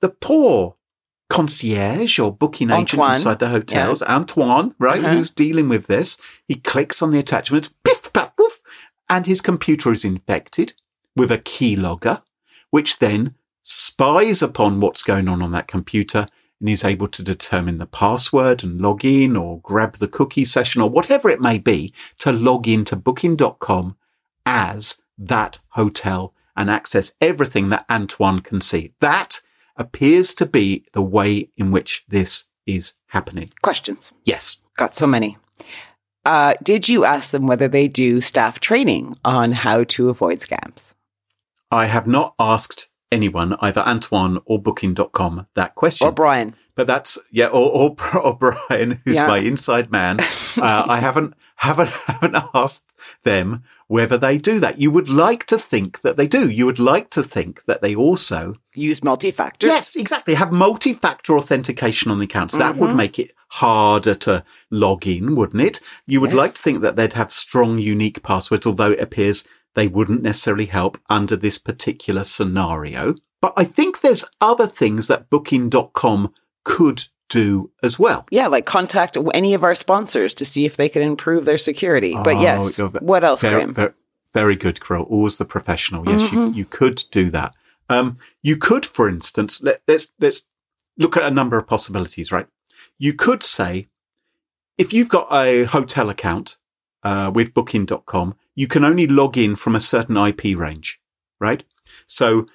the 0.00 0.08
poor 0.10 0.74
concierge 1.28 2.18
or 2.18 2.32
booking 2.32 2.70
agent 2.70 2.94
Antoine. 2.94 3.14
inside 3.14 3.38
the 3.38 3.48
hotels, 3.50 4.02
Antoine, 4.02 4.74
right, 4.78 5.04
Uh-huh. 5.04 5.14
who's 5.14 5.30
dealing 5.30 5.68
with 5.68 5.86
this, 5.86 6.18
he 6.46 6.54
clicks 6.56 7.02
on 7.02 7.10
the 7.10 7.18
attachment, 7.18 7.70
piff, 7.84 8.12
paf, 8.12 8.30
woof, 8.38 8.62
and 9.10 9.26
his 9.26 9.40
computer 9.40 9.92
is 9.92 10.04
infected 10.04 10.74
with 11.16 11.30
a 11.30 11.38
keylogger, 11.38 12.22
which 12.70 12.98
then 12.98 13.34
spies 13.68 14.42
upon 14.42 14.80
what's 14.80 15.02
going 15.02 15.28
on 15.28 15.42
on 15.42 15.52
that 15.52 15.68
computer 15.68 16.26
and 16.60 16.68
is 16.68 16.84
able 16.84 17.08
to 17.08 17.22
determine 17.22 17.78
the 17.78 17.86
password 17.86 18.64
and 18.64 18.80
log 18.80 19.04
in 19.04 19.36
or 19.36 19.60
grab 19.60 19.94
the 19.94 20.08
cookie 20.08 20.44
session 20.44 20.80
or 20.80 20.88
whatever 20.88 21.28
it 21.28 21.40
may 21.40 21.58
be 21.58 21.92
to 22.18 22.32
log 22.32 22.66
into 22.66 22.96
booking.com 22.96 23.96
as 24.46 25.02
that 25.18 25.58
hotel 25.70 26.34
and 26.56 26.70
access 26.70 27.12
everything 27.20 27.68
that 27.68 27.84
Antoine 27.90 28.40
can 28.40 28.60
see. 28.60 28.94
That 29.00 29.40
appears 29.76 30.34
to 30.34 30.46
be 30.46 30.84
the 30.92 31.02
way 31.02 31.50
in 31.56 31.70
which 31.70 32.04
this 32.08 32.46
is 32.66 32.94
happening. 33.08 33.50
Questions. 33.62 34.12
Yes. 34.24 34.60
Got 34.76 34.94
so 34.94 35.06
many. 35.06 35.36
Uh, 36.24 36.54
did 36.62 36.88
you 36.88 37.04
ask 37.04 37.30
them 37.30 37.46
whether 37.46 37.68
they 37.68 37.86
do 37.86 38.20
staff 38.20 38.60
training 38.60 39.16
on 39.24 39.52
how 39.52 39.84
to 39.84 40.08
avoid 40.08 40.38
scams? 40.38 40.94
I 41.70 41.86
have 41.86 42.06
not 42.06 42.34
asked 42.38 42.87
anyone, 43.12 43.56
either 43.60 43.80
Antoine 43.80 44.38
or 44.44 44.60
booking.com, 44.60 45.46
that 45.54 45.74
question. 45.74 46.06
Or 46.08 46.12
Brian? 46.12 46.54
But 46.74 46.86
that's 46.86 47.18
yeah, 47.32 47.46
or 47.48 47.70
or, 47.70 47.96
or 48.22 48.36
Brian, 48.36 49.00
who's 49.04 49.16
Yeah. 49.16 49.26
my 49.26 49.38
inside 49.38 49.90
man. 49.90 50.20
Uh, 50.60 50.84
I 50.88 50.98
haven't 50.98 51.34
haven't 51.56 51.88
haven't 52.06 52.36
asked 52.52 52.98
them 53.22 53.62
whether 53.86 54.18
they 54.18 54.38
do 54.38 54.58
that. 54.58 54.80
You 54.80 54.90
would 54.90 55.08
like 55.08 55.46
to 55.46 55.56
think 55.56 56.00
that 56.00 56.16
they 56.16 56.26
do. 56.26 56.50
You 56.50 56.66
would 56.66 56.80
like 56.80 57.10
to 57.10 57.22
think 57.22 57.64
that 57.66 57.80
they 57.80 57.94
also 57.94 58.56
Use 58.74 59.04
multi-factor? 59.04 59.68
yes, 59.68 59.94
exactly 59.94 60.34
have 60.34 60.50
multi-factor 60.50 61.36
authentication 61.36 62.10
on 62.10 62.18
the 62.18 62.24
accounts. 62.24 62.58
That 62.58 62.76
would 62.76 62.96
make 62.96 63.20
it 63.20 63.30
harder 63.50 64.14
to 64.16 64.44
log 64.70 65.06
in, 65.06 65.36
wouldn't 65.36 65.62
it? 65.62 65.80
You 66.06 66.20
would 66.20 66.30
Yes. 66.30 66.36
like 66.38 66.54
to 66.54 66.62
think 66.62 66.80
that 66.82 66.96
they'd 66.96 67.12
have 67.12 67.30
strong, 67.30 67.78
unique 67.78 68.24
passwords, 68.24 68.66
although 68.66 68.90
it 68.92 69.00
appears 69.00 69.46
they 69.78 69.86
wouldn't 69.86 70.22
necessarily 70.22 70.66
help 70.66 70.98
under 71.08 71.36
this 71.36 71.56
particular 71.56 72.24
scenario. 72.24 73.14
But 73.40 73.52
I 73.56 73.62
think 73.62 74.00
there's 74.00 74.24
other 74.40 74.66
things 74.66 75.06
that 75.06 75.30
booking.com 75.30 76.34
could 76.64 77.04
do 77.28 77.70
as 77.82 77.96
well. 77.96 78.26
Yeah, 78.32 78.48
like 78.48 78.66
contact 78.66 79.16
any 79.34 79.54
of 79.54 79.62
our 79.62 79.76
sponsors 79.76 80.34
to 80.34 80.44
see 80.44 80.64
if 80.64 80.76
they 80.76 80.88
can 80.88 81.02
improve 81.02 81.44
their 81.44 81.58
security. 81.58 82.14
But 82.14 82.36
Oh, 82.36 82.40
yes, 82.40 82.78
what 83.00 83.22
else, 83.22 83.42
Very, 83.42 83.54
Graham? 83.54 83.74
very, 83.74 83.92
very 84.34 84.56
good, 84.56 84.80
Krill. 84.80 85.08
Always 85.08 85.38
the 85.38 85.44
professional. 85.44 86.08
Yes, 86.08 86.32
you, 86.32 86.52
you 86.52 86.64
could 86.64 87.04
do 87.12 87.30
that. 87.30 87.54
Um, 87.88 88.18
you 88.42 88.56
could, 88.56 88.84
for 88.84 89.08
instance, 89.08 89.62
let, 89.62 89.80
let's 89.86 90.12
let's 90.18 90.48
look 90.98 91.16
at 91.16 91.22
a 91.22 91.30
number 91.30 91.56
of 91.56 91.68
possibilities. 91.68 92.32
Right? 92.32 92.48
You 92.98 93.12
could 93.12 93.42
say, 93.44 93.86
if 94.76 94.92
you've 94.92 95.08
got 95.08 95.28
a 95.32 95.64
hotel 95.64 96.10
account 96.10 96.58
uh, 97.02 97.30
with 97.34 97.54
Booking.com, 97.54 98.34
you 98.54 98.66
can 98.66 98.84
only 98.84 99.06
log 99.06 99.36
in 99.36 99.56
from 99.56 99.74
a 99.74 99.80
certain 99.80 100.16
IP 100.16 100.56
range. 100.56 101.00
Right? 101.40 101.62
So 102.06 102.46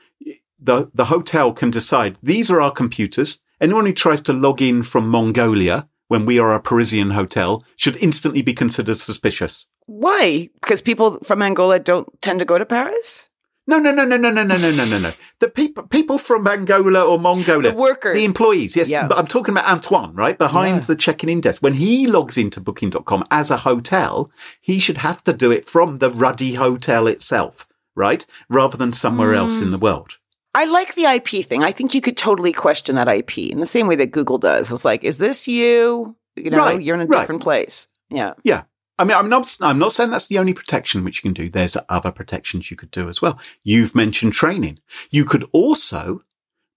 the 0.59 0.89
the 0.93 1.05
hotel 1.05 1.53
can 1.53 1.71
decide 1.71 2.17
these 2.23 2.49
are 2.49 2.61
our 2.61 2.71
computers. 2.71 3.39
Anyone 3.61 3.85
who 3.85 3.93
tries 3.93 4.21
to 4.21 4.33
log 4.33 4.61
in 4.61 4.83
from 4.83 5.07
Mongolia 5.07 5.87
when 6.07 6.25
we 6.25 6.37
are 6.39 6.53
a 6.53 6.59
Parisian 6.59 7.11
hotel 7.11 7.63
should 7.77 7.95
instantly 7.97 8.41
be 8.41 8.53
considered 8.53 8.97
suspicious. 8.97 9.67
Why? 9.85 10.49
Because 10.61 10.81
people 10.81 11.19
from 11.23 11.41
Angola 11.41 11.79
don't 11.79 12.07
tend 12.21 12.39
to 12.39 12.45
go 12.45 12.57
to 12.57 12.65
Paris? 12.65 13.29
No, 13.65 13.79
no, 13.79 13.91
no, 13.93 14.03
no, 14.05 14.17
no, 14.17 14.29
no, 14.29 14.43
no, 14.43 14.57
no, 14.57 14.71
no, 14.71 14.85
no, 14.85 14.99
no. 14.99 15.11
The 15.39 15.47
people, 15.49 15.83
people 15.87 16.17
from 16.17 16.45
Angola 16.47 17.01
or 17.01 17.17
Mongolia, 17.17 17.71
The 17.71 17.77
workers. 17.77 18.15
the 18.17 18.25
employees. 18.25 18.75
Yes, 18.75 18.89
Yeah. 18.89 19.07
but 19.07 19.17
I'm 19.17 19.27
talking 19.27 19.53
about 19.53 19.69
Antoine, 19.71 20.13
right 20.13 20.37
behind 20.37 20.81
Yeah. 20.83 20.87
the 20.87 20.95
check-in 20.97 21.39
desk. 21.39 21.61
When 21.61 21.75
he 21.75 22.05
logs 22.05 22.37
into 22.37 22.59
Booking.com 22.59 23.25
as 23.31 23.49
a 23.51 23.57
hotel, 23.57 24.29
he 24.59 24.79
should 24.79 24.97
have 24.97 25.23
to 25.23 25.31
do 25.33 25.49
it 25.49 25.63
from 25.65 25.97
the 25.97 26.11
ruddy 26.11 26.55
hotel 26.55 27.07
itself, 27.07 27.65
right, 27.95 28.25
rather 28.49 28.75
than 28.75 28.91
somewhere 28.91 29.33
else 29.33 29.57
Hmm. 29.59 29.63
in 29.63 29.71
the 29.71 29.77
world. 29.77 30.17
I 30.53 30.65
like 30.65 30.95
the 30.95 31.05
IP 31.05 31.41
thing. 31.41 31.63
I 31.63 31.71
think 31.71 31.95
you 31.95 32.01
could 32.01 32.17
totally 32.17 32.51
question 32.51 32.95
that 32.95 33.07
IP 33.07 33.49
in 33.49 33.59
the 33.59 33.65
same 33.65 33.87
way 33.87 33.95
that 33.95 34.11
Google 34.11 34.37
does. 34.37 34.71
It's 34.73 34.85
like, 34.85 35.03
is 35.05 35.17
this 35.19 35.47
you? 35.47 36.15
You 36.35 36.49
know, 36.51 36.57
Right, 36.57 36.81
you're 36.81 36.95
in 36.95 37.01
a 37.01 37.05
right. 37.05 37.19
different 37.21 37.41
place. 37.41 37.87
Yeah. 38.09 38.33
Yeah. 38.43 38.63
I 38.99 39.03
mean, 39.05 39.17
I'm 39.17 39.29
not, 39.29 39.57
I'm 39.61 39.79
not 39.79 39.91
saying 39.91 40.11
that's 40.11 40.27
the 40.27 40.37
only 40.37 40.53
protection 40.53 41.03
which 41.03 41.17
you 41.17 41.21
can 41.23 41.33
do. 41.33 41.49
There's 41.49 41.77
other 41.89 42.11
protections 42.11 42.69
you 42.69 42.77
could 42.77 42.91
do 42.91 43.09
as 43.09 43.21
well. 43.21 43.39
You've 43.63 43.95
mentioned 43.95 44.33
training. 44.33 44.79
You 45.09 45.25
could 45.25 45.45
also 45.51 46.21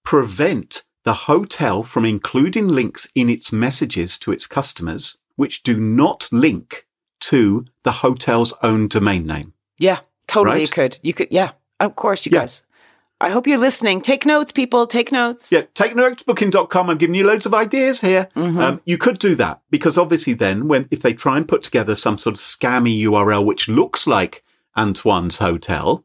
prevent 0.04 0.82
the 1.04 1.12
hotel 1.12 1.82
from 1.82 2.04
including 2.04 2.68
links 2.68 3.08
in 3.14 3.28
its 3.28 3.52
messages 3.52 4.18
to 4.20 4.32
its 4.32 4.46
customers, 4.46 5.18
which 5.36 5.62
do 5.62 5.78
not 5.78 6.28
link 6.32 6.86
to 7.20 7.64
the 7.84 7.92
hotel's 7.92 8.54
own 8.62 8.88
domain 8.88 9.26
name. 9.26 9.52
Yeah. 9.78 10.00
Totally. 10.26 10.62
You 10.62 10.68
could. 10.68 10.98
You 11.02 11.12
could. 11.14 11.28
Yeah. 11.30 11.52
Of 11.78 11.94
course, 11.96 12.26
you 12.26 12.30
Yeah. 12.32 12.40
guys. 12.40 12.62
I 13.18 13.30
hope 13.30 13.46
you're 13.46 13.58
listening. 13.58 14.02
Take 14.02 14.26
notes, 14.26 14.52
people. 14.52 14.86
Take 14.86 15.10
notes. 15.10 15.50
Yeah, 15.50 15.62
take 15.72 15.96
note 15.96 16.18
to 16.18 16.24
booking.com. 16.24 16.90
I'm 16.90 16.98
giving 16.98 17.14
you 17.14 17.26
loads 17.26 17.46
of 17.46 17.54
ideas 17.54 18.02
here. 18.02 18.28
Um, 18.60 18.80
you 18.84 18.98
could 18.98 19.18
do 19.18 19.34
that 19.36 19.62
because 19.70 19.96
obviously 19.96 20.34
then 20.34 20.68
when, 20.68 20.86
if 20.90 21.00
they 21.00 21.14
try 21.14 21.38
and 21.38 21.48
put 21.48 21.62
together 21.62 21.94
some 21.94 22.18
sort 22.18 22.34
of 22.34 22.40
scammy 22.40 23.00
URL, 23.02 23.44
which 23.44 23.68
looks 23.68 24.06
like 24.06 24.44
Antoine's 24.76 25.38
hotel, 25.38 26.04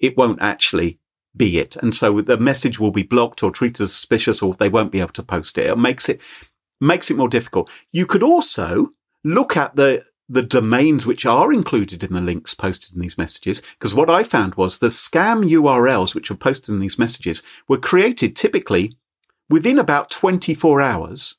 it 0.00 0.16
won't 0.16 0.42
actually 0.42 0.98
be 1.36 1.58
it. 1.58 1.76
And 1.76 1.94
so 1.94 2.20
the 2.20 2.38
message 2.38 2.80
will 2.80 2.90
be 2.90 3.04
blocked 3.04 3.44
or 3.44 3.52
treated 3.52 3.84
as 3.84 3.94
suspicious 3.94 4.42
or 4.42 4.54
they 4.54 4.68
won't 4.68 4.90
be 4.90 5.00
able 5.00 5.12
to 5.12 5.22
post 5.22 5.58
it. 5.58 5.66
It 5.66 5.78
makes 5.78 6.08
it, 6.08 6.20
makes 6.80 7.08
it 7.08 7.16
more 7.16 7.28
difficult. 7.28 7.70
You 7.92 8.04
could 8.04 8.24
also 8.24 8.94
look 9.22 9.56
at 9.56 9.76
the, 9.76 10.04
the 10.28 10.42
domains 10.42 11.06
which 11.06 11.24
are 11.24 11.52
included 11.52 12.02
in 12.02 12.12
the 12.12 12.20
links 12.20 12.54
posted 12.54 12.94
in 12.94 13.00
these 13.00 13.16
messages. 13.16 13.62
Because 13.78 13.94
what 13.94 14.10
I 14.10 14.22
found 14.22 14.56
was 14.56 14.78
the 14.78 14.88
scam 14.88 15.48
URLs 15.48 16.14
which 16.14 16.30
were 16.30 16.36
posted 16.36 16.74
in 16.74 16.80
these 16.80 16.98
messages 16.98 17.42
were 17.66 17.78
created 17.78 18.36
typically 18.36 18.94
within 19.48 19.78
about 19.78 20.10
24 20.10 20.82
hours 20.82 21.36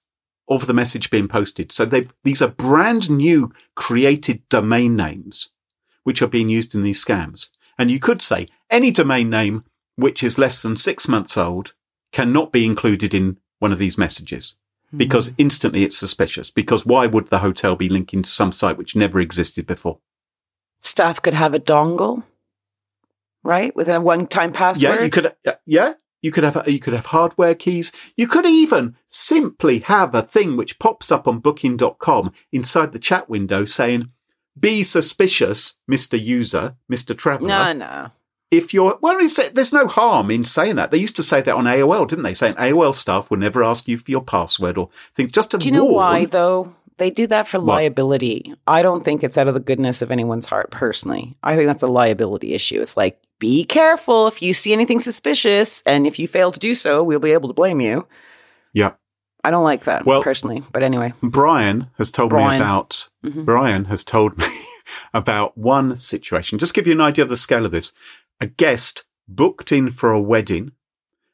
of 0.48 0.66
the 0.66 0.74
message 0.74 1.12
being 1.12 1.28
posted. 1.28 1.72
So 1.72 1.86
these 1.86 2.42
are 2.42 2.48
brand 2.48 3.10
new 3.10 3.54
created 3.76 4.48
domain 4.50 4.96
names 4.96 5.50
which 6.04 6.24
are 6.24 6.28
being 6.28 6.50
used 6.50 6.74
in 6.74 6.82
these 6.82 7.04
scams. 7.04 7.50
And 7.78 7.92
you 7.92 8.00
could 8.00 8.22
say 8.22 8.48
any 8.72 8.90
domain 8.90 9.30
name 9.30 9.64
which 9.96 10.24
is 10.24 10.40
less 10.40 10.64
than 10.64 10.78
six 10.78 11.08
months 11.08 11.38
old 11.38 11.74
cannot 12.12 12.52
be 12.52 12.66
included 12.66 13.14
in 13.14 13.38
one 13.60 13.72
of 13.72 13.78
these 13.78 13.98
messages 13.98 14.56
because 14.96 15.34
instantly 15.38 15.84
it's 15.84 15.98
suspicious. 15.98 16.50
Because 16.52 16.86
why 16.86 17.06
would 17.08 17.28
the 17.28 17.40
hotel 17.40 17.76
be 17.76 17.90
linking 17.90 18.24
to 18.24 18.30
some 18.30 18.52
site 18.52 18.78
which 18.78 18.96
never 18.96 19.20
existed 19.20 19.66
before? 19.68 20.00
Staff 20.82 21.22
could 21.22 21.34
have 21.34 21.54
a 21.54 21.60
dongle, 21.60 22.24
right? 23.44 23.76
With 23.76 23.88
a 23.90 24.00
one 24.00 24.28
time 24.28 24.52
password. 24.54 24.96
Yeah, 24.98 25.04
you 25.04 25.10
could. 25.10 25.34
uh, 25.46 25.54
Yeah, 25.66 25.94
you 26.22 26.32
could 26.32 26.44
have. 26.44 26.68
You 26.68 26.80
could 26.80 26.94
have 26.94 27.08
hardware 27.08 27.56
keys. 27.56 27.92
You 28.16 28.28
could 28.28 28.46
even 28.46 28.96
simply 29.08 29.80
have 29.80 30.14
a 30.16 30.22
thing 30.22 30.56
which 30.58 30.80
pops 30.80 31.12
up 31.12 31.28
on 31.28 31.40
Booking.com 31.40 32.32
inside 32.52 32.92
the 32.92 33.00
chat 33.00 33.30
window 33.30 33.66
saying, 33.66 34.12
"Be 34.60 34.84
suspicious, 34.84 35.78
Mister 35.88 36.18
User, 36.18 36.76
Mister 36.88 37.14
Traveler." 37.14 37.48
No, 37.50 37.74
no. 37.74 38.10
If 38.52 38.74
you're 38.74 38.98
well, 39.02 39.18
there's 39.54 39.72
no 39.74 39.86
harm 39.88 40.32
in 40.32 40.44
saying 40.44 40.76
that. 40.78 40.90
They 40.92 40.98
used 40.98 41.16
to 41.18 41.24
say 41.24 41.42
that 41.42 41.56
on 41.56 41.66
AOL, 41.66 42.08
didn't 42.08 42.24
they? 42.24 42.34
Saying 42.34 42.56
AOL 42.56 42.96
staff 42.96 43.30
will 43.30 43.38
never 43.38 43.64
ask 43.64 43.88
you 43.88 43.98
for 43.98 44.10
your 44.10 44.24
password 44.24 44.78
or 44.78 44.90
things 45.14 45.32
just 45.32 45.52
to 45.52 45.58
Do 45.60 45.68
you 45.68 45.72
know 45.72 45.84
warn. 45.86 45.96
why, 45.96 46.26
though? 46.26 46.74
They 46.98 47.12
do 47.12 47.28
that 47.28 47.48
for 47.48 47.60
What? 47.60 47.76
liability. 47.76 48.54
I 48.68 48.82
don't 48.82 49.06
think 49.06 49.24
it's 49.24 49.38
out 49.38 49.48
of 49.48 49.54
the 49.54 49.60
goodness 49.62 50.02
of 50.02 50.12
anyone's 50.12 50.48
heart, 50.48 50.70
personally. 50.72 51.38
I 51.44 51.56
think 51.56 51.68
that's 51.68 51.84
a 51.84 51.88
liability 51.88 52.54
issue. 52.54 52.82
It's 52.82 52.98
like, 52.98 53.22
be 53.40 53.64
careful 53.64 54.28
if 54.28 54.42
you 54.42 54.54
see 54.54 54.74
anything 54.74 55.00
suspicious, 55.00 55.82
and 55.86 56.06
if 56.06 56.20
you 56.20 56.28
fail 56.28 56.52
to 56.52 56.60
do 56.60 56.76
so, 56.76 57.02
we'll 57.04 57.20
be 57.20 57.32
able 57.32 57.48
to 57.48 57.54
blame 57.54 57.80
you. 57.80 58.06
Yeah. 58.74 58.94
I 59.46 59.52
don't 59.52 59.64
like 59.64 59.86
that, 59.86 60.06
Well- 60.06 60.22
personally. 60.24 60.62
But 60.74 60.84
anyway, 60.84 61.14
Brian 61.24 61.90
has 61.98 62.12
told 62.12 62.34
me 62.34 62.40
Brian. 62.40 62.60
about 62.62 63.08
Mhm. 63.24 63.46
Brian 63.46 63.86
has 63.86 64.04
told 64.04 64.38
me 64.38 64.46
about 65.14 65.58
one 65.58 65.96
situation. 65.96 66.60
Just 66.60 66.74
give 66.74 66.86
you 66.88 66.94
an 66.94 67.00
idea 67.02 67.24
of 67.24 67.30
the 67.30 67.38
scale 67.38 67.64
of 67.66 67.72
this. 67.72 67.94
A 68.42 68.48
guest 68.48 69.06
booked 69.28 69.72
in 69.72 69.92
for 69.92 70.12
a 70.12 70.22
wedding 70.22 70.72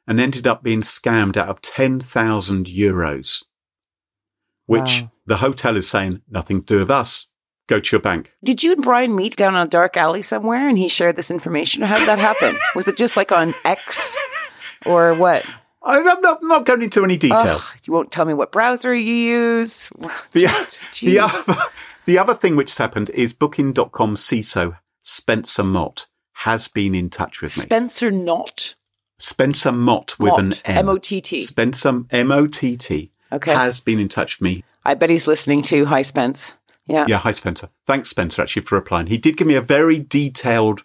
and 0.07 0.19
ended 0.19 0.45
up 0.47 0.63
being 0.63 0.81
scammed 0.81 1.37
out 1.37 1.49
of 1.49 1.61
10,000 1.61 2.65
euros, 2.67 3.43
which 4.65 5.01
Wow. 5.01 5.11
the 5.25 5.37
hotel 5.37 5.75
is 5.75 5.89
saying 5.89 6.21
nothing 6.29 6.61
to 6.61 6.65
do 6.65 6.79
with 6.79 6.91
us. 6.91 7.27
Go 7.67 7.79
to 7.79 7.95
your 7.95 8.01
bank. 8.01 8.31
did 8.43 8.61
you 8.61 8.73
and 8.73 8.83
Brian 8.83 9.15
meet 9.15 9.35
down 9.35 9.55
a 9.55 9.67
dark 9.67 9.97
alley 9.97 10.21
somewhere 10.21 10.69
and 10.69 10.77
he 10.77 10.87
shared 10.87 11.15
this 11.15 11.31
information? 11.31 11.81
How 11.81 11.97
did 11.97 12.07
that 12.07 12.19
happen? 12.19 12.55
Was 12.75 12.87
it 12.87 12.95
just 12.97 13.17
like 13.17 13.31
on 13.31 13.55
X 13.63 14.15
or 14.85 15.15
what? 15.15 15.43
I- 15.81 15.97
I'm 15.97 16.21
not, 16.21 16.39
I'm 16.43 16.47
not 16.47 16.65
going 16.65 16.83
into 16.83 17.03
any 17.03 17.17
details. 17.17 17.41
Ugh, 17.73 17.79
you 17.85 17.93
won't 17.93 18.11
tell 18.11 18.25
me 18.25 18.35
what 18.35 18.51
browser 18.51 18.93
you 18.93 19.13
use. 19.15 19.89
The, 20.31 20.41
Just- 20.41 21.01
the, 21.01 21.17
other, 21.19 21.55
the 22.05 22.19
other 22.19 22.33
thing 22.35 22.55
which 22.55 22.69
has 22.71 22.77
happened 22.77 23.09
is 23.11 23.33
Booking.com 23.33 24.15
CISO 24.15 24.77
Spencer 25.01 25.63
Mott 25.63 26.05
has 26.39 26.67
been 26.67 26.93
in 26.93 27.09
touch 27.09 27.41
with 27.41 27.55
me. 27.57 27.61
Spencer 27.63 28.11
Knott. 28.11 28.75
Spencer 29.17 29.71
Mott 29.71 30.19
with 30.19 30.37
an 30.37 30.49
Mott, 30.49 30.61
M. 30.65 30.77
M-O-T-T. 30.89 31.39
Spencer 31.41 32.03
M 32.11 32.31
O 32.31 32.47
T 32.47 32.75
T 32.75 33.11
Okay. 33.31 33.53
has 33.53 33.79
been 33.79 33.99
in 33.99 34.09
touch 34.09 34.37
with 34.39 34.41
me. 34.43 34.63
I 34.83 34.93
bet 34.93 35.09
he's 35.09 35.27
listening 35.27 35.63
too. 35.63 35.85
Hi, 35.85 36.01
Spence. 36.01 36.53
Yeah. 36.85 37.05
Yeah, 37.07 37.17
hi 37.17 37.31
Spencer. 37.31 37.69
Thanks, 37.85 38.09
Spencer, 38.09 38.41
actually 38.41 38.61
for 38.63 38.75
replying. 38.75 39.07
He 39.07 39.17
did 39.17 39.37
give 39.37 39.47
me 39.47 39.55
a 39.55 39.61
very 39.61 39.97
detailed 39.99 40.83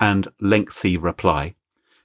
and 0.00 0.28
lengthy 0.40 0.96
reply, 0.96 1.54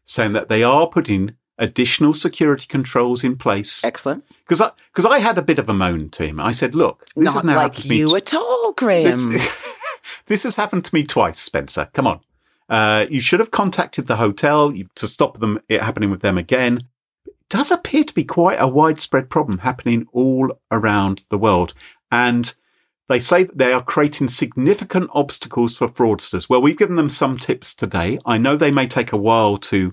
saying 0.04 0.34
that 0.34 0.50
they 0.50 0.62
are 0.64 0.88
putting 0.88 1.36
additional 1.58 2.14
security 2.14 2.68
controls 2.68 3.24
in 3.24 3.38
place. 3.38 3.84
Excellent. 3.84 4.24
Because 4.44 4.62
I 4.62 4.72
because 4.94 5.06
I 5.06 5.20
had 5.20 5.38
a 5.38 5.42
bit 5.42 5.58
of 5.60 5.70
a 5.70 5.74
moan 5.74 6.10
to 6.12 6.28
him. 6.28 6.40
I 6.40 6.52
said, 6.52 6.76
"Look, 6.76 7.06
this 7.16 7.26
Not 7.26 7.34
has 7.36 7.44
now 7.46 7.56
like 7.56 7.62
happened 7.76 7.84
to 7.84 7.90
me 7.90 7.98
you 7.98 8.10
t- 8.10 8.16
at 8.18 8.34
all, 8.34 8.74
Graham. 8.74 9.06
This, 9.06 9.52
this 10.28 10.44
has 10.44 10.58
happened 10.58 10.86
to 10.86 10.94
me 10.96 11.04
twice, 11.04 11.40
Spencer. 11.40 11.90
Come 11.94 12.08
on. 12.08 12.20
Uh, 12.72 13.06
you 13.10 13.20
should 13.20 13.42
have 13.42 13.52
contacted 13.52 14.08
the 14.08 14.16
hotel 14.16 14.74
to 14.96 15.06
stop 15.06 15.40
them 15.40 15.60
it 15.68 15.84
happening 15.84 16.10
with 16.10 16.22
them 16.22 16.38
again. 16.38 16.88
It 17.26 17.36
does 17.50 17.70
appear 17.70 18.06
to 18.06 18.16
be 18.16 18.24
quite 18.24 18.62
a 18.62 18.68
widespread 18.68 19.30
problem 19.30 19.60
happening 19.60 20.08
all 20.14 20.58
around 20.72 21.26
the 21.30 21.38
world. 21.38 21.74
And 22.10 22.54
they 23.10 23.20
say 23.20 23.44
that 23.44 23.58
they 23.58 23.74
are 23.74 23.84
creating 23.84 24.30
significant 24.30 25.10
obstacles 25.14 25.78
for 25.78 25.90
fraudsters. 25.90 26.48
Well, 26.48 26.62
we've 26.62 26.78
given 26.78 26.96
them 26.96 27.10
some 27.10 27.38
tips 27.38 27.74
today. 27.74 28.20
I 28.26 28.38
know 28.38 28.56
they 28.56 28.72
may 28.72 28.88
take 28.88 29.12
a 29.12 29.18
while 29.18 29.58
to 29.58 29.92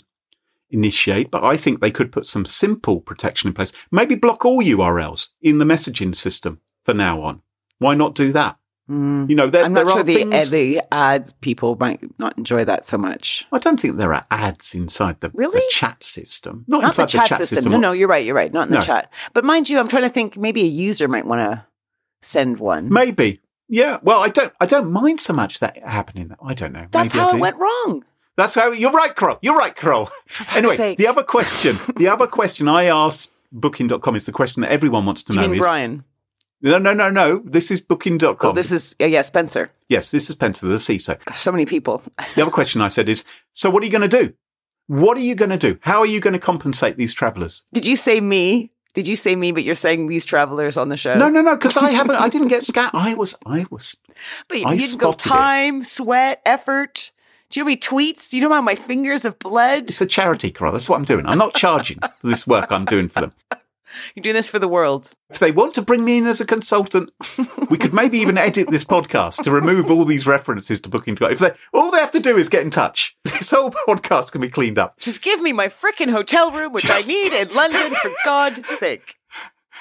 initiate, 0.71 1.33
but 1.33 1.43
I 1.43 1.57
think 1.57 1.81
they 1.81 1.91
could 1.91 2.13
put 2.13 2.27
some 2.27 2.47
simple 2.47 3.01
protection 3.01 3.49
in 3.49 3.55
place. 3.55 3.73
Maybe 3.91 4.15
block 4.15 4.45
all 4.45 4.63
URLs 4.63 5.31
in 5.43 5.59
the 5.59 5.65
messaging 5.65 6.15
system 6.15 6.61
for 6.85 6.95
now 6.95 7.23
on. 7.23 7.43
Why 7.79 7.97
not 7.97 8.15
do 8.15 8.31
that? 8.33 8.58
Mm. 8.89 9.29
You 9.29 9.37
know, 9.37 9.49
there, 9.49 9.65
I'm 9.65 9.75
there 9.75 9.85
not 9.85 9.91
sure 9.93 10.01
are 10.01 10.05
the, 10.05 10.15
things. 10.17 10.51
the 10.51 10.81
ads 10.91 11.33
people 11.35 11.77
might 11.79 12.01
not 12.19 12.39
enjoy 12.39 12.65
that 12.65 12.85
so 12.87 12.97
much. 12.97 13.47
I 13.53 13.59
don't 13.59 13.79
think 13.79 13.97
there 13.99 14.15
are 14.15 14.25
ads 14.31 14.75
inside 14.75 15.21
the, 15.21 15.29
the 15.29 15.63
chat 15.71 16.03
system. 16.03 16.65
Not, 16.67 16.83
Not 16.83 16.95
the 16.97 17.03
inside 17.03 17.27
chat, 17.27 17.45
system. 17.45 17.73
No, 17.73 17.79
no, 17.79 17.93
you're 17.93 18.09
right. 18.09 18.25
You're 18.25 18.35
right. 18.35 18.53
Not 18.53 18.69
in 18.69 18.73
the 18.73 18.79
No. 18.79 18.85
chat. 18.85 19.13
But 19.35 19.45
mind 19.45 19.69
you, 19.69 19.79
I'm 19.79 19.89
trying 19.89 20.05
to 20.05 20.09
think 20.09 20.37
maybe 20.37 20.63
a 20.63 20.67
user 20.67 21.07
might 21.07 21.27
want 21.27 21.41
to 21.41 21.67
send 22.23 22.59
one. 22.59 22.89
Maybe. 22.89 23.41
Yeah. 23.69 23.99
Well, 24.03 24.21
I 24.21 24.29
don't. 24.29 24.53
I 24.61 24.65
don't 24.67 24.91
mind 24.91 25.21
so 25.21 25.35
much 25.35 25.61
that 25.61 25.77
happening. 25.87 26.35
I 26.43 26.55
don't 26.55 26.73
know. 26.73 26.87
That's 26.91 27.15
Maybe 27.15 27.21
how 27.23 27.37
it 27.37 27.41
went 27.41 27.57
wrong. 27.59 28.05
That's 28.37 28.55
how 28.55 28.71
you're 28.73 28.93
right, 28.93 29.15
Kroll. 29.15 29.39
You're 29.43 29.57
right, 29.59 29.75
Kroll. 29.75 30.09
Anyway, 30.55 30.77
sake. 30.77 30.97
the 30.99 31.09
other 31.09 31.25
question, 31.25 31.77
the 31.97 32.07
other 32.09 32.27
question 32.29 32.69
I 32.69 32.85
asked 32.85 33.35
Booking.com 33.53 34.15
is 34.15 34.27
the 34.27 34.33
question 34.33 34.63
that 34.63 34.71
everyone 34.71 35.05
wants 35.07 35.23
to 35.25 35.33
Do 35.33 35.41
know 35.41 35.53
is 35.53 35.59
Brian? 35.59 36.05
No, 36.61 36.79
no, 36.79 36.93
no, 36.93 37.09
no. 37.09 37.41
This 37.45 37.71
is 37.71 37.81
Booking.com. 37.81 38.37
Oh, 38.41 38.53
this 38.53 38.73
is 38.73 38.97
yeah, 38.99 39.07
yeah, 39.07 39.23
Spencer. 39.23 39.71
yes, 39.89 40.11
this 40.11 40.29
is 40.29 40.35
Spencer 40.35 40.67
the 40.67 40.75
CISO. 40.77 41.17
So 41.35 41.53
many 41.53 41.67
people. 41.67 42.03
The 42.35 42.43
other 42.43 42.51
question 42.51 42.81
I 42.81 42.89
said 42.89 43.09
is, 43.09 43.25
so 43.53 43.71
what 43.71 43.83
are 43.83 43.87
you 43.87 43.93
going 43.93 44.09
to 44.09 44.25
do? 44.25 44.35
What 44.89 45.17
are 45.17 45.23
you 45.23 45.35
going 45.35 45.51
to 45.51 45.59
do? 45.59 45.79
How 45.83 46.01
are 46.01 46.07
you 46.07 46.19
going 46.21 46.33
to 46.33 46.41
compensate 46.41 46.97
these 46.97 47.15
travellers? 47.15 47.63
Did 47.73 47.87
you 47.87 47.95
say 47.95 48.21
me? 48.21 48.73
Did 48.95 49.07
you 49.07 49.17
say 49.17 49.37
me? 49.37 49.53
But 49.53 49.63
you're 49.63 49.75
saying 49.77 50.09
these 50.09 50.27
travelers 50.27 50.77
on 50.77 50.89
the 50.89 50.97
show. 50.97 51.15
No, 51.15 51.29
no, 51.29 51.43
no, 51.43 51.57
because 51.57 51.77
I 51.77 51.91
haven't. 51.91 52.17
I 52.17 52.29
didn't 52.29 52.49
get 52.49 52.65
scanned. 52.65 52.91
I 52.95 53.15
was, 53.15 53.39
I 53.47 53.67
was. 53.71 54.01
but 54.49 54.59
you 54.59 54.65
I 54.67 54.77
didn't 54.77 54.99
go 54.99 55.13
spotted 55.13 55.27
it. 55.27 55.29
time, 55.29 55.83
sweat, 55.85 56.43
effort. 56.45 57.13
Do 57.51 57.61
you 57.61 57.65
know 57.65 57.67
how 57.67 57.69
many 57.71 57.81
tweets? 57.81 58.31
Do 58.31 58.37
you 58.37 58.43
know 58.43 58.55
how 58.55 58.63
my 58.63 58.75
fingers 58.75 59.23
have 59.23 59.39
bled? 59.39 59.85
It's 59.85 60.01
a 60.01 60.07
charity, 60.07 60.51
Carole. 60.51 60.73
That's 60.73 60.89
what 60.89 60.97
I'm 60.97 61.05
doing. 61.05 61.27
I'm 61.27 61.39
not 61.39 61.55
charging 61.55 61.99
for 62.01 62.29
this 62.29 62.47
work 62.47 62.73
I'm 62.73 62.85
doing 62.85 63.09
for 63.09 63.21
them. 63.21 63.33
You're 64.15 64.23
doing 64.23 64.35
this 64.35 64.49
for 64.49 64.59
the 64.59 64.69
world. 64.69 65.11
If 65.31 65.39
they 65.39 65.51
want 65.51 65.75
to 65.75 65.83
bring 65.83 66.05
me 66.05 66.19
in 66.19 66.27
as 66.27 66.41
a 66.41 66.47
consultant, 66.47 67.11
we 67.71 67.79
could 67.79 67.93
maybe 67.95 68.19
even 68.19 68.39
edit 68.39 68.71
this 68.71 68.85
podcast 68.85 69.43
to 69.43 69.51
remove 69.51 69.91
all 69.91 70.05
these 70.05 70.27
references 70.27 70.81
to 70.81 70.89
booking. 70.89 71.17
If 71.21 71.39
they 71.39 71.53
all 71.73 71.91
they 71.91 72.01
have 72.01 72.11
to 72.13 72.21
do 72.21 72.37
is 72.37 72.49
get 72.49 72.63
in 72.63 72.71
touch, 72.71 73.17
this 73.25 73.51
whole 73.51 73.71
podcast 73.71 74.33
can 74.33 74.41
be 74.41 74.49
cleaned 74.49 74.79
up. 74.79 74.99
Just 74.99 75.23
give 75.23 75.41
me 75.41 75.53
my 75.53 75.69
freaking 75.69 76.11
hotel 76.11 76.51
room, 76.51 76.73
which 76.73 76.85
Just- 76.85 77.09
I 77.09 77.13
need 77.13 77.33
in 77.33 77.55
London, 77.55 77.95
for 77.95 78.11
God's 78.25 78.69
sake. 78.69 79.17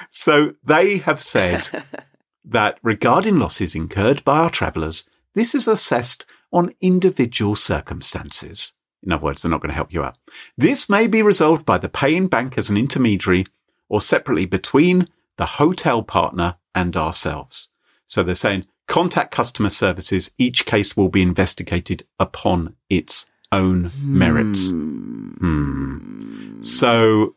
So 0.09 0.53
they 0.63 0.97
have 0.99 1.19
said 1.19 1.83
that 2.45 2.79
regarding 2.83 3.39
losses 3.39 3.75
incurred 3.75 4.23
by 4.23 4.39
our 4.39 4.49
travellers, 4.49 5.09
this 5.33 5.55
is 5.55 5.67
assessed 5.67 6.25
on 6.51 6.73
individual 6.81 7.55
circumstances. 7.55 8.73
In 9.03 9.11
other 9.11 9.23
words, 9.23 9.41
they're 9.41 9.51
not 9.51 9.61
going 9.61 9.69
to 9.69 9.75
help 9.75 9.93
you 9.93 10.03
out. 10.03 10.17
This 10.57 10.89
may 10.89 11.07
be 11.07 11.21
resolved 11.21 11.65
by 11.65 11.77
the 11.77 11.89
paying 11.89 12.27
bank 12.27 12.57
as 12.57 12.69
an 12.69 12.77
intermediary 12.77 13.45
or 13.89 14.01
separately 14.01 14.45
between 14.45 15.07
the 15.37 15.45
hotel 15.45 16.03
partner 16.03 16.55
and 16.73 16.95
ourselves. 16.97 17.69
So 18.05 18.23
they're 18.23 18.35
saying 18.35 18.65
contact 18.87 19.31
customer 19.31 19.69
services. 19.69 20.33
Each 20.37 20.65
case 20.65 20.97
will 20.97 21.09
be 21.09 21.21
investigated 21.21 22.05
upon 22.19 22.75
its 22.89 23.29
own 23.51 23.91
merits. 23.97 24.69
Hmm. 24.69 26.61
So 26.61 27.35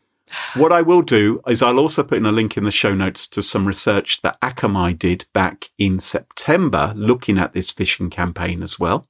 what 0.55 0.71
I 0.71 0.81
will 0.81 1.01
do 1.01 1.41
is 1.47 1.61
I'll 1.61 1.79
also 1.79 2.03
put 2.03 2.17
in 2.17 2.25
a 2.25 2.31
link 2.31 2.57
in 2.57 2.63
the 2.63 2.71
show 2.71 2.95
notes 2.95 3.27
to 3.27 3.41
some 3.41 3.67
research 3.67 4.21
that 4.21 4.39
Akamai 4.41 4.97
did 4.97 5.25
back 5.33 5.69
in 5.77 5.99
September 5.99 6.93
looking 6.95 7.37
at 7.37 7.53
this 7.53 7.73
phishing 7.73 8.09
campaign 8.09 8.63
as 8.63 8.79
well. 8.79 9.05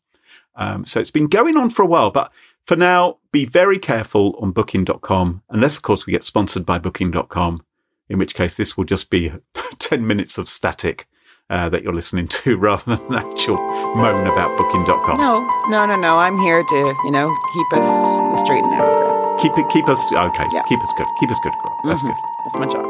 Um, 0.55 0.83
so 0.83 0.99
it's 0.99 1.11
been 1.11 1.27
going 1.27 1.57
on 1.57 1.69
for 1.69 1.83
a 1.83 1.87
while, 1.87 2.11
but 2.11 2.31
for 2.71 2.77
now, 2.77 3.17
be 3.33 3.43
very 3.43 3.77
careful 3.77 4.33
on 4.39 4.53
booking.com, 4.53 5.43
unless, 5.49 5.75
of 5.75 5.83
course, 5.83 6.05
we 6.05 6.11
get 6.11 6.23
sponsored 6.23 6.65
by 6.65 6.79
booking.com, 6.79 7.61
in 8.07 8.17
which 8.17 8.33
case 8.33 8.55
this 8.55 8.77
will 8.77 8.85
just 8.85 9.09
be 9.09 9.29
10 9.79 10.07
minutes 10.07 10.37
of 10.37 10.47
static 10.47 11.05
uh, 11.49 11.67
that 11.67 11.83
you're 11.83 11.93
listening 11.93 12.29
to 12.29 12.55
rather 12.67 12.95
than 12.95 13.05
an 13.07 13.15
actual 13.15 13.57
moan 13.97 14.25
about 14.25 14.57
booking.com. 14.57 15.17
No, 15.17 15.41
no, 15.67 15.85
no, 15.85 15.97
no. 15.97 16.17
I'm 16.17 16.37
here 16.37 16.63
to, 16.63 16.75
you 17.03 17.11
know, 17.11 17.35
keep 17.53 17.73
us 17.73 18.39
straight 18.39 18.63
and 18.63 18.71
narrow. 18.71 19.37
Keep 19.41 19.57
it, 19.57 19.67
keep 19.69 19.89
us, 19.89 19.99
okay, 20.13 20.47
Yeah. 20.53 20.63
keep 20.69 20.79
us 20.79 20.93
good. 20.95 21.07
Keep 21.19 21.29
us 21.31 21.39
good, 21.43 21.51
Crow. 21.61 21.75
That's 21.83 22.03
good. 22.03 22.15
That's 22.45 22.55
my 22.55 22.67
job. 22.67 22.85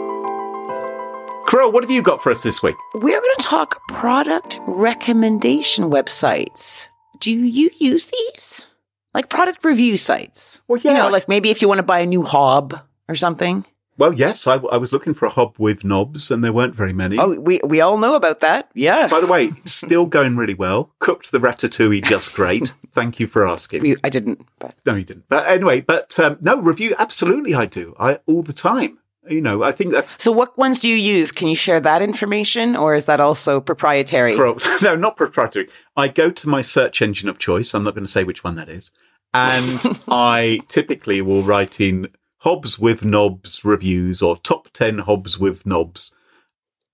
Crow, 1.47 1.69
what 1.69 1.83
have 1.83 1.89
you 1.89 2.03
got 2.03 2.21
for 2.21 2.29
us 2.31 2.43
this 2.43 2.61
week? 2.61 2.75
We're 2.93 3.19
going 3.19 3.35
to 3.39 3.43
talk 3.43 3.81
product 3.87 4.59
recommendation 4.67 5.89
websites. 5.89 6.87
Do 7.19 7.31
you 7.31 7.71
use 7.79 8.11
these? 8.11 8.67
Like 9.13 9.29
product 9.29 9.63
review 9.65 9.97
sites? 9.97 10.61
Well, 10.67 10.79
You 10.79 10.93
know, 10.93 11.09
like 11.09 11.27
maybe 11.27 11.49
if 11.49 11.61
you 11.61 11.67
want 11.67 11.79
to 11.79 11.83
buy 11.83 11.99
a 11.99 12.05
new 12.05 12.23
hob 12.23 12.79
or 13.09 13.15
something. 13.15 13.65
Well, 13.97 14.13
yes, 14.13 14.47
I, 14.47 14.55
I 14.55 14.77
was 14.77 14.93
looking 14.93 15.13
for 15.13 15.25
a 15.27 15.29
hob 15.29 15.55
with 15.59 15.83
knobs, 15.83 16.31
and 16.31 16.43
there 16.43 16.53
weren't 16.53 16.73
very 16.73 16.93
many. 16.93 17.19
Oh, 17.19 17.39
we, 17.39 17.59
we 17.63 17.81
all 17.81 17.97
know 17.97 18.15
about 18.15 18.39
that. 18.39 18.71
Yeah. 18.73 19.07
By 19.07 19.19
the 19.19 19.27
way, 19.27 19.51
still 19.65 20.05
going 20.05 20.37
really 20.37 20.55
well. 20.55 20.91
Cooked 20.99 21.31
the 21.31 21.39
ratatouille 21.39 22.03
just 22.05 22.33
great. 22.33 22.73
Thank 22.93 23.19
you 23.19 23.27
for 23.27 23.47
asking. 23.47 23.81
We, 23.83 23.97
I 24.03 24.09
didn't, 24.09 24.43
but 24.59 24.81
No, 24.85 24.95
you 24.95 25.03
didn't. 25.03 25.25
But 25.29 25.47
anyway, 25.47 25.81
but 25.81 26.17
um, 26.19 26.37
no 26.41 26.59
review. 26.61 26.95
Absolutely, 26.97 27.53
I 27.53 27.65
do. 27.65 27.95
I 27.99 28.19
all 28.25 28.41
the 28.41 28.53
time. 28.53 28.97
You 29.29 29.39
know, 29.39 29.61
I 29.63 29.71
think 29.71 29.91
that's 29.91 30.21
So, 30.21 30.31
what 30.31 30.57
ones 30.57 30.79
do 30.79 30.87
you 30.89 30.95
use? 30.95 31.31
Can 31.31 31.47
you 31.47 31.55
share 31.55 31.79
that 31.79 32.01
information, 32.01 32.75
or 32.75 32.95
is 32.95 33.05
that 33.05 33.19
also 33.19 33.61
proprietary? 33.61 34.35
pro. 34.35 34.57
No, 34.81 34.95
not 34.95 35.15
proprietary. 35.15 35.69
I 35.95 36.07
go 36.07 36.31
to 36.31 36.49
my 36.49 36.61
search 36.61 37.01
engine 37.01 37.29
of 37.29 37.37
choice. 37.37 37.73
I'm 37.75 37.83
not 37.83 37.93
going 37.93 38.05
to 38.05 38.11
say 38.11 38.23
which 38.23 38.43
one 38.43 38.55
that 38.55 38.67
is, 38.69 38.89
and 39.33 39.79
I 40.07 40.61
typically 40.69 41.21
will 41.21 41.43
write 41.43 41.79
in 41.79 42.07
hobs 42.39 42.79
with 42.79 43.05
knobs 43.05 43.63
reviews 43.63 44.23
or 44.23 44.37
top 44.37 44.69
ten 44.73 44.97
hobs 44.99 45.37
with 45.37 45.65
knobs. 45.67 46.11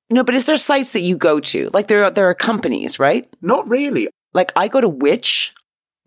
no, 0.09 0.21
but 0.23 0.35
is 0.35 0.45
there 0.47 0.57
sites 0.57 0.91
that 0.93 0.99
you 1.01 1.15
go 1.15 1.39
to? 1.39 1.69
Like 1.73 1.87
there, 1.87 2.03
are, 2.03 2.11
there 2.11 2.29
are 2.29 2.35
companies, 2.35 2.99
right? 2.99 3.25
Not 3.41 3.67
really. 3.69 4.09
Like 4.33 4.51
I 4.57 4.67
go 4.67 4.81
to 4.81 4.89
Which 4.89 5.53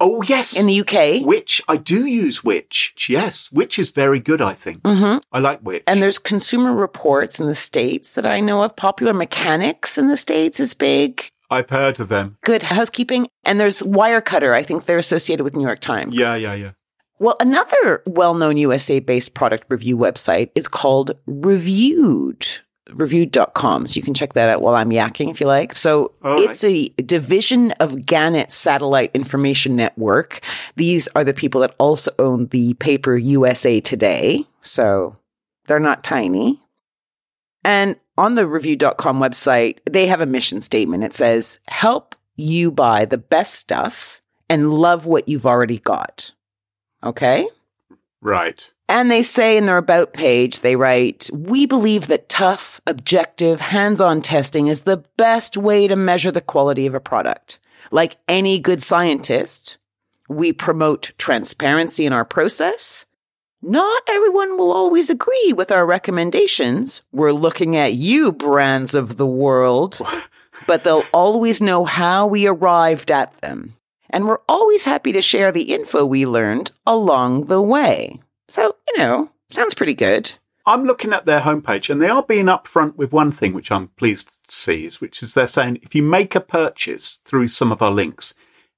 Oh 0.03 0.23
yes, 0.23 0.59
in 0.59 0.67
the 0.67 0.81
UK, 0.81 1.27
Which 1.27 1.61
I 1.69 1.77
do 1.77 2.07
use 2.07 2.43
Which. 2.43 2.95
Yes, 3.09 3.53
Which 3.53 3.79
is 3.79 3.91
very 3.91 4.19
good, 4.19 4.41
I 4.41 4.55
think. 4.55 4.81
hmm 4.85 5.19
I 5.31 5.39
like 5.39 5.61
Which. 5.61 5.83
and 5.87 6.03
there's 6.03 6.19
Consumer 6.19 6.73
Reports 6.73 7.39
in 7.39 7.47
the 7.47 7.55
states 7.55 8.15
that 8.15 8.25
I 8.27 8.41
know 8.41 8.63
of. 8.63 8.77
Popular 8.77 9.13
Mechanics 9.13 9.99
in 9.99 10.09
the 10.09 10.17
states 10.17 10.59
is 10.59 10.73
big. 10.75 11.29
I've 11.51 11.69
heard 11.71 12.01
of 12.01 12.09
them. 12.09 12.39
Good 12.45 12.63
Housekeeping, 12.65 13.27
and 13.45 13.59
there's 13.61 13.83
Wirecutter. 13.83 14.55
I 14.55 14.63
think 14.63 14.87
they're 14.87 14.99
associated 14.99 15.43
with 15.45 15.57
New 15.57 15.65
York 15.67 15.81
Times. 15.81 16.15
Yeah, 16.15 16.35
yeah, 16.37 16.55
yeah. 16.55 16.71
Well, 17.19 17.37
another 17.41 18.03
well-known 18.07 18.57
USA-based 18.57 19.35
product 19.35 19.67
review 19.69 19.99
website 19.99 20.51
is 20.55 20.69
called 20.69 21.11
Reviewed. 21.27 22.47
Reviewed.com. 22.93 23.87
So 23.87 23.97
you 23.97 24.03
can 24.03 24.15
check 24.15 24.33
that 24.35 24.49
out 24.49 24.63
while 24.63 24.75
I'm 24.75 24.91
yakking 24.91 25.31
if 25.31 25.41
you 25.41 25.47
like. 25.47 25.77
So 25.77 26.13
All 26.23 26.33
right. 26.33 26.51
it's 26.51 26.65
a 26.65 26.89
division 27.03 27.73
of 27.73 28.05
Gannett 28.07 28.53
Satellite 28.53 29.11
Information 29.15 29.77
Network. 29.77 30.41
These 30.77 31.09
are 31.15 31.25
the 31.25 31.35
people 31.35 31.61
that 31.63 31.75
also 31.79 32.13
own 32.19 32.47
the 32.47 32.75
paper 32.75 33.17
USA 33.17 33.81
Today. 33.81 34.45
So 34.63 35.17
they're 35.67 35.81
not 35.81 36.05
tiny. 36.05 36.61
And 37.63 37.97
on 38.17 38.35
the 38.35 38.47
review.com 38.47 39.21
website, 39.21 39.79
they 39.89 40.07
have 40.07 40.21
a 40.21 40.27
mission 40.27 40.61
statement. 40.61 41.05
It 41.05 41.13
says, 41.13 41.61
help 41.69 42.15
you 42.37 42.71
buy 42.71 43.05
the 43.05 43.19
best 43.19 43.55
stuff 43.55 44.21
and 44.49 44.73
love 44.73 45.07
what 45.07 45.29
you've 45.29 45.47
already 45.47 45.79
got. 45.79 46.33
Okay. 47.03 47.47
Right. 48.23 48.73
And 48.89 49.11
they 49.11 49.23
say 49.23 49.57
in 49.57 49.67
their 49.67 49.77
about 49.77 50.13
page, 50.13 50.61
they 50.61 50.75
write, 50.75 51.31
we 51.33 51.65
believe 51.65 52.09
that 52.09 52.29
tough, 52.29 52.81
objective, 52.87 53.61
hands-on 53.61 54.21
testing 54.21 54.67
is 54.67 54.81
the 54.81 55.05
best 55.17 55.57
way 55.57 55.87
to 55.87 55.97
measure 55.97 56.33
the 56.33 56.41
quality 56.41 56.87
of 56.87 56.95
a 56.95 57.01
product. 57.01 57.59
Like 57.93 58.17
any 58.29 58.59
good 58.59 58.83
scientist, 58.83 59.79
we 60.29 60.53
promote 60.53 61.13
transparency 61.19 62.05
in 62.05 62.13
our 62.13 62.25
process. 62.25 63.07
Not 63.63 64.03
everyone 64.09 64.57
will 64.57 64.73
always 64.73 65.11
agree 65.11 65.53
with 65.55 65.71
our 65.71 65.87
recommendations. 65.87 67.03
We're 67.13 67.33
looking 67.33 67.77
at 67.77 67.93
you, 67.93 68.33
brands 68.33 68.95
of 68.95 69.17
the 69.17 69.27
world, 69.27 70.01
but 70.67 70.83
they'll 70.83 71.05
always 71.13 71.61
know 71.61 71.85
how 71.85 72.27
we 72.27 72.47
arrived 72.47 73.11
at 73.11 73.39
them. 73.41 73.77
And 74.11 74.27
we're 74.27 74.41
always 74.49 74.85
happy 74.85 75.13
to 75.13 75.23
share 75.23 75.53
the 75.53 75.73
info 75.73 76.05
we 76.05 76.27
learned 76.27 76.73
along 76.87 77.47
the 77.47 77.61
way. 77.63 78.21
So, 78.49 78.77
you 78.89 78.99
know, 78.99 79.31
sounds 79.51 79.75
pretty 79.75 79.95
good. 79.95 80.33
I'm 80.67 80.85
looking 80.85 81.13
at 81.13 81.25
their 81.27 81.41
homepage 81.41 81.89
and 81.91 82.03
they 82.03 82.09
are 82.09 82.23
being 82.23 82.47
upfront 82.47 82.97
with 82.97 83.13
one 83.13 83.31
thing, 83.31 83.55
which 83.55 83.73
I'm 83.73 83.89
pleased 83.89 84.39
to 84.49 84.55
see, 84.55 84.85
is 84.85 85.01
which 85.01 85.23
is 85.23 85.35
they're 85.35 85.47
saying 85.47 85.79
if 85.83 85.95
you 85.95 86.03
make 86.03 86.35
a 86.35 86.41
purchase 86.41 87.17
through 87.25 87.49
some 87.49 87.73
of 87.73 87.81
our 87.83 87.91
links, 87.91 88.35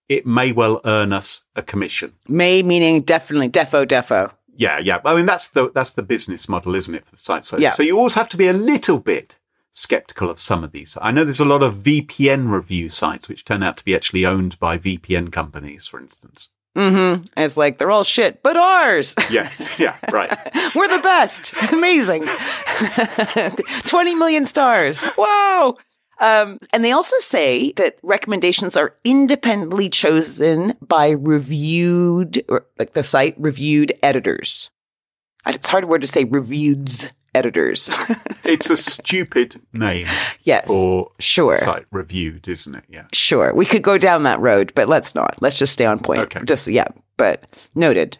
it 0.09 0.27
may 0.27 0.53
well 0.53 0.81
earn 0.85 1.12
us 1.12 1.45
a 1.57 1.62
commission. 1.62 2.12
May 2.29 2.62
meaning 2.62 3.03
definitely, 3.03 3.49
defo, 3.49 3.87
defo. 3.87 4.33
Yeah, 4.55 4.79
yeah. 4.79 4.99
I 5.05 5.14
mean, 5.14 5.27
that's 5.27 5.49
the 5.51 5.71
that's 5.75 5.95
the 5.95 6.03
business 6.03 6.49
model, 6.49 6.75
isn't 6.75 6.95
it, 6.95 7.05
for 7.05 7.11
the 7.11 7.16
site? 7.16 7.45
So, 7.47 7.57
Yeah. 7.59 7.71
so 7.71 7.83
you 7.83 7.97
always 7.97 8.14
have 8.14 8.29
to 8.31 8.37
be 8.37 8.47
a 8.49 8.53
little 8.53 8.99
bit 8.99 9.37
skeptical 9.72 10.30
of 10.30 10.38
some 10.38 10.62
of 10.62 10.70
these. 10.72 10.96
I 11.00 11.11
know 11.11 11.24
there's 11.24 11.40
a 11.40 11.44
lot 11.44 11.62
of 11.62 11.76
VPN 11.76 12.52
review 12.52 12.88
sites 12.88 13.28
which 13.28 13.44
turn 13.44 13.62
out 13.62 13.78
to 13.78 13.85
be 13.85 13.94
actually 13.94 14.24
owned 14.24 14.58
by 14.61 14.78
VPN 14.78 15.32
companies, 15.32 15.87
for 15.87 15.98
instance. 15.98 16.50
Mm-hmm. 16.76 17.24
It's 17.37 17.56
like 17.56 17.78
they're 17.78 17.90
all 17.90 18.04
shit, 18.04 18.42
but 18.42 18.56
ours. 18.56 19.14
Yes, 19.30 19.78
yeah, 19.78 19.96
right. 20.11 20.30
We're 20.74 20.88
the 20.88 21.02
best. 21.02 21.54
Amazing. 21.72 22.26
20 23.87 24.14
million 24.14 24.46
stars. 24.46 25.04
Wow. 25.18 25.76
Um, 26.20 26.58
and 26.72 26.85
they 26.85 26.92
also 26.92 27.16
say 27.18 27.72
that 27.72 27.98
recommendations 28.02 28.76
are 28.76 28.94
independently 29.04 29.88
chosen 29.88 30.74
by 30.80 31.11
reviewed, 31.11 32.44
or 32.48 32.66
like 32.78 32.92
the 32.92 33.02
site 33.02 33.35
reviewed 33.38 33.92
editors. 34.02 34.70
It's 35.46 35.68
a 35.68 35.70
hard 35.70 35.87
word 35.87 36.02
to 36.02 36.06
say 36.06 36.24
reviewed 36.24 36.88
editors. 37.35 37.90
It's 38.45 38.68
a 38.71 38.77
stupid 38.77 39.61
name 39.73 40.09
yes. 40.42 40.66
for 40.66 41.12
Sure. 41.21 41.55
site 41.55 41.87
reviewed, 41.92 42.49
isn't 42.49 42.75
it? 42.75 42.83
Yeah. 42.88 43.05
Sure. 43.12 43.55
We 43.55 43.64
could 43.64 43.83
go 43.83 43.97
down 43.99 44.25
that 44.25 44.40
road, 44.40 44.73
but 44.75 44.88
let's 44.88 45.14
not. 45.14 45.37
Let's 45.40 45.57
just 45.57 45.73
stay 45.73 45.87
on 45.87 46.01
point. 46.01 46.23
Okay. 46.23 46.40
Just, 46.45 46.66
yeah, 46.66 46.88
but 47.16 47.45
noted. 47.77 48.18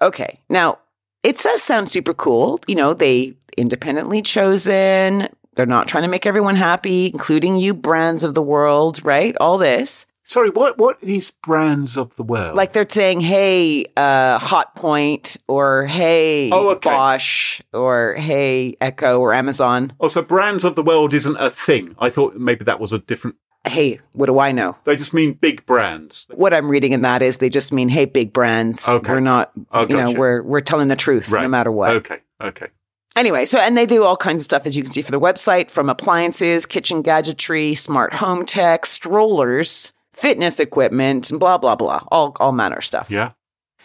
Okay. 0.00 0.40
Now, 0.48 0.78
it 1.22 1.36
does 1.38 1.62
sound 1.62 1.90
super 1.90 2.14
cool. 2.14 2.60
You 2.66 2.74
know, 2.76 2.94
they 2.94 3.34
independently 3.58 4.22
chosen. 4.22 5.28
They're 5.54 5.66
not 5.66 5.86
trying 5.86 6.04
to 6.04 6.08
make 6.08 6.24
everyone 6.24 6.56
happy, 6.56 7.06
including 7.12 7.56
you 7.56 7.74
brands 7.74 8.24
of 8.24 8.32
the 8.34 8.42
world, 8.42 9.04
right? 9.04 9.36
All 9.38 9.58
this. 9.58 10.06
Sorry, 10.24 10.50
what 10.50 10.78
what 10.78 10.98
is 11.02 11.32
brands 11.42 11.96
of 11.98 12.14
the 12.16 12.22
world? 12.22 12.56
Like 12.56 12.72
they're 12.72 12.88
saying, 12.88 13.20
hey, 13.20 13.86
uh, 13.96 14.38
Hotpoint, 14.38 15.36
or 15.48 15.86
hey, 15.86 16.48
Oh, 16.50 16.70
okay. 16.70 16.90
Bosch, 16.90 17.60
or 17.72 18.14
hey, 18.14 18.76
Echo, 18.80 19.18
or 19.18 19.34
Amazon. 19.34 19.92
also, 19.98 20.22
brands 20.22 20.64
of 20.64 20.76
the 20.76 20.82
world 20.82 21.12
isn't 21.12 21.36
a 21.36 21.50
thing. 21.50 21.96
I 21.98 22.08
thought 22.08 22.36
maybe 22.36 22.64
that 22.64 22.78
was 22.78 22.92
a 22.92 22.98
different. 23.00 23.36
Hey, 23.66 24.00
what 24.12 24.26
do 24.26 24.38
I 24.40 24.50
know? 24.52 24.76
They 24.84 24.96
just 24.96 25.14
mean 25.14 25.34
big 25.34 25.64
brands. 25.66 26.26
What 26.34 26.52
I'm 26.54 26.68
reading 26.68 26.92
in 26.92 27.02
that 27.02 27.22
is 27.22 27.38
they 27.38 27.48
just 27.50 27.72
mean, 27.72 27.88
hey, 27.88 28.06
big 28.06 28.32
brands. 28.32 28.88
Okay. 28.88 29.12
We're 29.12 29.20
not, 29.20 29.52
Oh, 29.72 29.86
you 29.86 29.96
know, 29.96 30.10
we're 30.12 30.42
we're 30.42 30.60
telling 30.60 30.88
the 30.88 30.96
truth 30.96 31.30
no 31.32 31.46
matter 31.48 31.70
what. 31.70 31.96
Okay. 31.96 32.18
Okay. 32.40 32.66
Anyway, 33.14 33.44
so 33.44 33.58
and 33.58 33.76
they 33.76 33.86
do 33.86 34.04
all 34.04 34.16
kinds 34.16 34.42
of 34.42 34.44
stuff 34.44 34.66
as 34.66 34.76
you 34.76 34.82
can 34.82 34.90
see 34.90 35.02
for 35.02 35.10
the 35.12 35.20
website, 35.20 35.70
from 35.70 35.88
appliances, 35.90 36.64
kitchen 36.64 37.02
gadgetry, 37.02 37.74
smart 37.74 38.14
home 38.14 38.44
tech, 38.46 38.86
strollers, 38.86 39.92
fitness 40.12 40.60
equipment, 40.60 41.30
and 41.30 41.40
blah 41.40 41.58
blah 41.58 41.76
blah, 41.76 42.02
all 42.10 42.36
all 42.40 42.52
manner 42.52 42.76
of 42.76 42.84
stuff. 42.84 43.10
Yeah. 43.10 43.32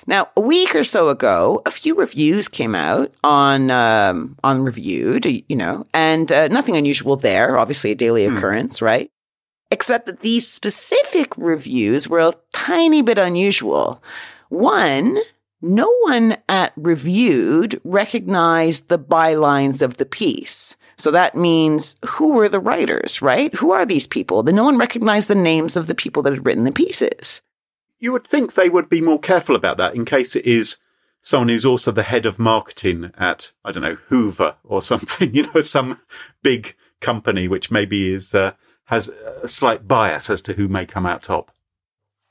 Now, 0.06 0.30
a 0.38 0.42
week 0.42 0.74
or 0.74 0.86
so 0.86 1.10
ago, 1.10 1.62
a 1.66 1.72
few 1.72 1.94
reviews 1.94 2.48
came 2.48 2.76
out 2.76 3.12
on 3.26 3.70
um, 3.70 4.38
on 4.42 4.64
reviewed, 4.64 5.26
you 5.26 5.56
know, 5.56 5.86
and 5.94 6.32
uh, 6.32 6.48
nothing 6.48 6.78
unusual 6.78 7.18
there. 7.18 7.58
Obviously, 7.58 7.92
a 7.92 7.96
daily 7.96 8.26
occurrence, 8.26 8.82
right? 8.82 9.12
Except 9.70 10.06
that 10.06 10.22
these 10.22 10.50
specific 10.50 11.38
reviews 11.38 12.08
were 12.08 12.22
a 12.22 12.34
tiny 12.54 13.02
bit 13.02 13.18
unusual. 13.18 14.02
One, 14.48 15.20
no 15.62 15.94
one 16.04 16.38
at 16.48 16.72
reviewed 16.78 17.82
recognized 17.84 18.88
the 18.88 19.00
bylines 19.00 19.82
of 19.82 19.98
the 19.98 20.06
piece. 20.06 20.78
So 20.98 21.12
that 21.12 21.36
means 21.36 21.96
who 22.06 22.34
were 22.34 22.50
the 22.50 22.60
writers, 22.60 23.22
right? 23.22 23.54
Who 23.56 23.72
are 23.72 23.86
these 23.86 24.08
people? 24.08 24.42
Then 24.42 24.56
no 24.56 24.64
one 24.64 24.78
recognized 24.78 25.28
the 25.28 25.36
names 25.36 25.76
of 25.76 25.88
the 25.88 25.96
people 25.96 26.24
that 26.24 26.34
had 26.34 26.46
written 26.46 26.64
the 26.64 26.72
pieces. 26.72 27.42
You 28.00 28.12
would 28.12 28.26
think 28.26 28.54
they 28.54 28.70
would 28.70 28.90
be 28.90 29.02
more 29.02 29.20
careful 29.20 29.56
about 29.56 29.78
that 29.78 29.96
in 29.96 30.06
case 30.06 30.36
it 30.36 30.46
is 30.46 30.78
someone 31.22 31.50
who's 31.50 31.66
also 31.66 31.92
the 31.92 32.04
head 32.04 32.26
of 32.26 32.40
marketing 32.40 33.12
at 33.18 33.52
I 33.64 33.72
don't 33.72 33.84
know 33.84 33.98
Hoover 34.08 34.56
or 34.64 34.82
something. 34.92 35.34
You 35.34 35.52
know, 35.52 35.62
some 35.62 36.00
big 36.42 36.76
company 37.00 37.48
which 37.48 37.70
maybe 37.70 38.12
is 38.12 38.34
uh, 38.34 38.54
has 38.86 39.10
a 39.44 39.48
slight 39.48 39.88
bias 39.88 40.30
as 40.30 40.42
to 40.44 40.54
who 40.54 40.68
may 40.68 40.86
come 40.86 41.06
out 41.06 41.24
top. 41.24 41.52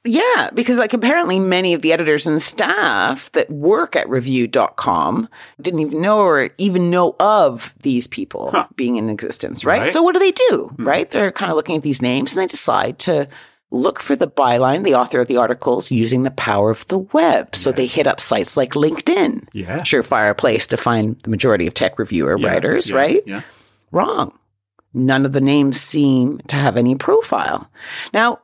Yeah, 0.06 0.50
because 0.54 0.78
like 0.78 0.92
apparently 0.92 1.38
many 1.38 1.74
of 1.74 1.82
the 1.82 1.92
editors 1.92 2.26
and 2.26 2.40
staff 2.40 3.30
that 3.32 3.50
work 3.50 3.96
at 3.96 4.08
review.com 4.08 5.28
didn't 5.60 5.80
even 5.80 6.00
know 6.00 6.18
or 6.18 6.50
even 6.58 6.90
know 6.90 7.16
of 7.20 7.74
these 7.82 8.06
people 8.06 8.50
Huh. 8.50 8.66
being 8.76 8.96
in 8.96 9.08
existence, 9.10 9.64
right? 9.64 9.82
Right. 9.82 9.90
So 9.90 10.02
what 10.02 10.12
do 10.12 10.18
they 10.18 10.32
do? 10.32 10.72
Hmm. 10.76 10.86
Right? 10.88 11.10
They're 11.10 11.32
kind 11.32 11.50
of 11.50 11.56
looking 11.56 11.76
at 11.76 11.82
these 11.82 12.00
names 12.02 12.32
and 12.34 12.42
they 12.42 12.46
decide 12.46 12.98
to 13.00 13.28
look 13.72 13.98
for 14.00 14.14
the 14.14 14.28
byline, 14.28 14.84
the 14.84 14.94
author 14.94 15.20
of 15.20 15.26
the 15.26 15.36
articles 15.36 15.90
using 15.90 16.22
the 16.22 16.30
power 16.30 16.70
of 16.70 16.86
the 16.86 16.98
web. 16.98 17.54
So 17.56 17.72
they 17.72 17.86
hit 17.86 18.06
up 18.06 18.20
sites 18.20 18.56
like 18.56 18.72
LinkedIn. 18.74 19.48
Yeah. 19.52 19.80
Surefire 19.80 20.36
place 20.36 20.66
to 20.68 20.76
find 20.76 21.18
the 21.20 21.30
majority 21.30 21.66
of 21.66 21.74
tech 21.74 21.98
reviewer 21.98 22.38
Yeah, 22.38 22.46
writers, 22.46 22.88
yeah, 22.90 22.96
right? 22.96 23.22
Yeah. 23.26 23.42
Wrong. 23.90 24.32
None 24.94 25.26
of 25.26 25.32
the 25.32 25.40
names 25.40 25.80
seem 25.80 26.38
to 26.46 26.56
have 26.56 26.76
any 26.76 26.94
profile. 26.94 27.68
Now, 28.14 28.38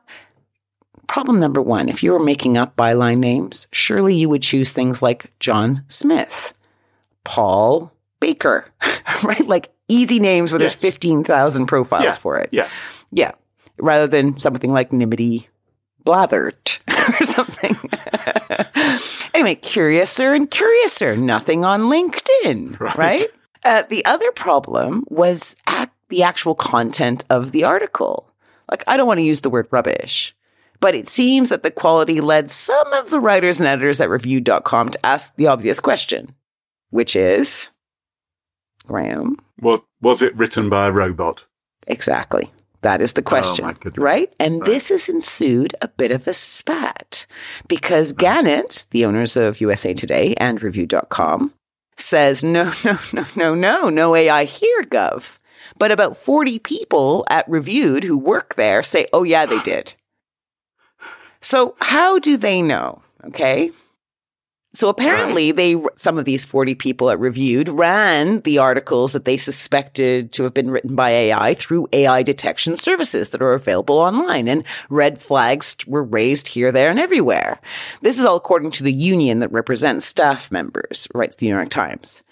problem 1.07 1.39
number 1.39 1.61
one 1.61 1.89
if 1.89 2.01
you 2.03 2.11
were 2.11 2.23
making 2.23 2.57
up 2.57 2.75
byline 2.75 3.17
names, 3.19 3.67
surely 3.71 4.15
you 4.15 4.29
would 4.29 4.41
choose 4.41 4.71
things 4.73 5.01
like 5.01 5.31
John 5.39 5.83
Smith, 5.87 6.53
Paul 7.23 7.91
Baker, 8.19 8.65
right? 9.23 9.45
Like 9.45 9.71
easy 9.87 10.19
names 10.19 10.51
where 10.51 10.61
Yes. 10.61 10.75
there's 10.81 10.93
15,000 10.93 11.65
profiles 11.67 12.03
Yeah. 12.05 12.11
for 12.13 12.39
it. 12.39 12.49
Yeah. 12.51 12.67
Yeah. 13.11 13.31
Rather 13.79 14.07
than 14.07 14.37
something 14.39 14.71
like 14.71 14.91
Nimity 14.91 15.47
Blathert 16.05 16.79
or 17.19 17.25
something. 17.25 17.75
anyway, 19.33 19.55
curiouser 19.55 20.33
and 20.33 20.49
curiouser. 20.49 21.15
Nothing 21.17 21.65
on 21.65 21.83
LinkedIn, 21.83 22.79
right? 22.79 22.97
Right. 22.97 23.23
Uh, 23.63 23.83
the 23.89 24.03
other 24.05 24.31
problem 24.31 25.05
was 25.07 25.55
ac- 25.69 25.89
the 26.09 26.23
actual 26.23 26.55
content 26.55 27.23
of 27.29 27.51
the 27.51 27.63
article. 27.63 28.27
Like, 28.69 28.83
I 28.87 28.97
don't 28.97 29.07
want 29.07 29.19
to 29.19 29.23
use 29.23 29.41
the 29.41 29.49
word 29.49 29.67
rubbish, 29.71 30.35
but 30.83 30.95
it 30.95 31.07
seems 31.07 31.47
that 31.47 31.63
the 31.63 31.71
quality 31.71 32.19
led 32.19 32.51
some 32.51 32.91
of 32.91 33.09
the 33.09 33.21
writers 33.21 33.61
and 33.61 33.69
editors 33.69 34.01
at 34.01 34.09
review.com 34.09 34.89
to 34.89 35.05
ask 35.05 35.33
the 35.37 35.47
obvious 35.47 35.79
question, 35.79 36.35
which 36.89 37.15
is 37.15 37.71
Graham, 38.85 39.37
What 39.57 39.85
was 40.01 40.21
it 40.21 40.35
written 40.35 40.67
by 40.69 40.87
a 40.87 40.91
robot? 40.91 41.45
Exactly. 41.87 42.51
That 42.81 43.01
is 43.01 43.13
the 43.13 43.21
oh, 43.21 43.23
question, 43.23 43.63
Oh, 43.63 43.67
my 43.69 43.73
goodness. 43.75 44.03
right? 44.03 44.33
And 44.41 44.61
this 44.65 44.89
has 44.89 45.07
ensued 45.07 45.73
a 45.81 45.87
bit 45.87 46.11
of 46.11 46.27
a 46.27 46.33
spat 46.33 47.27
because 47.69 48.11
Gannett, 48.11 48.85
the 48.91 49.05
owners 49.05 49.37
of 49.37 49.61
USA 49.61 49.93
Today 49.93 50.33
and 50.35 50.61
Review.com, 50.61 51.53
says, 51.95 52.43
no, 52.43 52.73
no, 52.83 52.97
no, 53.13 53.25
no, 53.37 53.55
no, 53.55 53.89
no 53.89 54.15
AI 54.15 54.43
here, 54.43 54.83
Gov. 54.83 55.39
But 55.77 55.93
about 55.93 56.17
40 56.17 56.59
people 56.59 57.25
at 57.29 57.47
Reviewed 57.47 58.03
who 58.03 58.17
work 58.17 58.55
there 58.55 58.83
say, 58.83 59.07
oh, 59.13 59.23
yeah, 59.23 59.45
they 59.45 59.61
did. 59.61 59.95
So 61.43 61.75
how 61.81 62.19
do 62.19 62.37
they 62.37 62.61
know? 62.61 63.01
Okay. 63.25 63.71
So 64.75 64.89
apparently 64.89 65.51
they 65.51 65.81
some 65.95 66.17
of 66.17 66.25
these 66.25 66.45
40 66.45 66.73
people 66.73 67.07
that 67.07 67.19
reviewed 67.19 67.69
ran 67.69 68.41
the 68.41 68.57
articles 68.57 69.11
that 69.11 69.23
they 69.23 69.37
suspected 69.37 70.31
to 70.33 70.43
have 70.43 70.53
been 70.53 70.71
written 70.71 70.95
by 70.95 71.11
AI 71.11 71.53
through 71.53 71.87
AI 71.93 72.23
detection 72.23 72.75
services 72.75 73.29
that 73.29 73.41
are 73.41 73.53
available 73.53 73.99
online 73.99 74.47
and 74.47 74.63
red 74.89 75.21
flags 75.21 75.75
were 75.85 76.03
raised 76.03 76.47
here 76.47 76.71
there 76.71 76.89
and 76.89 76.99
everywhere. 76.99 77.61
This 78.01 78.17
is 78.17 78.25
all 78.25 78.35
according 78.35 78.71
to 78.71 78.83
the 78.83 78.91
union 78.91 79.39
that 79.39 79.51
represents 79.51 80.05
staff 80.05 80.51
members, 80.51 81.07
writes 81.13 81.35
the 81.35 81.47
New 81.47 81.53
York 81.53 81.69
Times. 81.69 82.23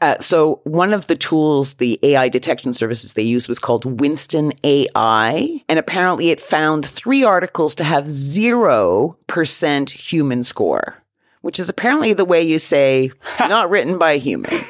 Uh, 0.00 0.18
so 0.18 0.60
one 0.64 0.92
of 0.92 1.06
the 1.08 1.16
tools, 1.16 1.74
the 1.74 1.98
AI 2.02 2.28
detection 2.28 2.72
services 2.72 3.14
they 3.14 3.22
used 3.22 3.48
was 3.48 3.58
called 3.58 4.00
Winston 4.00 4.52
AI. 4.64 5.62
And 5.68 5.78
apparently 5.78 6.30
it 6.30 6.40
found 6.40 6.86
three 6.86 7.24
articles 7.24 7.74
to 7.76 7.84
have 7.84 8.06
0% 8.06 9.90
human 9.90 10.42
score, 10.42 11.02
which 11.40 11.60
is 11.60 11.68
apparently 11.68 12.12
the 12.12 12.24
way 12.24 12.42
you 12.42 12.58
say 12.58 13.10
not 13.40 13.70
written 13.70 13.98
by 13.98 14.12
a 14.12 14.18
human. 14.18 14.50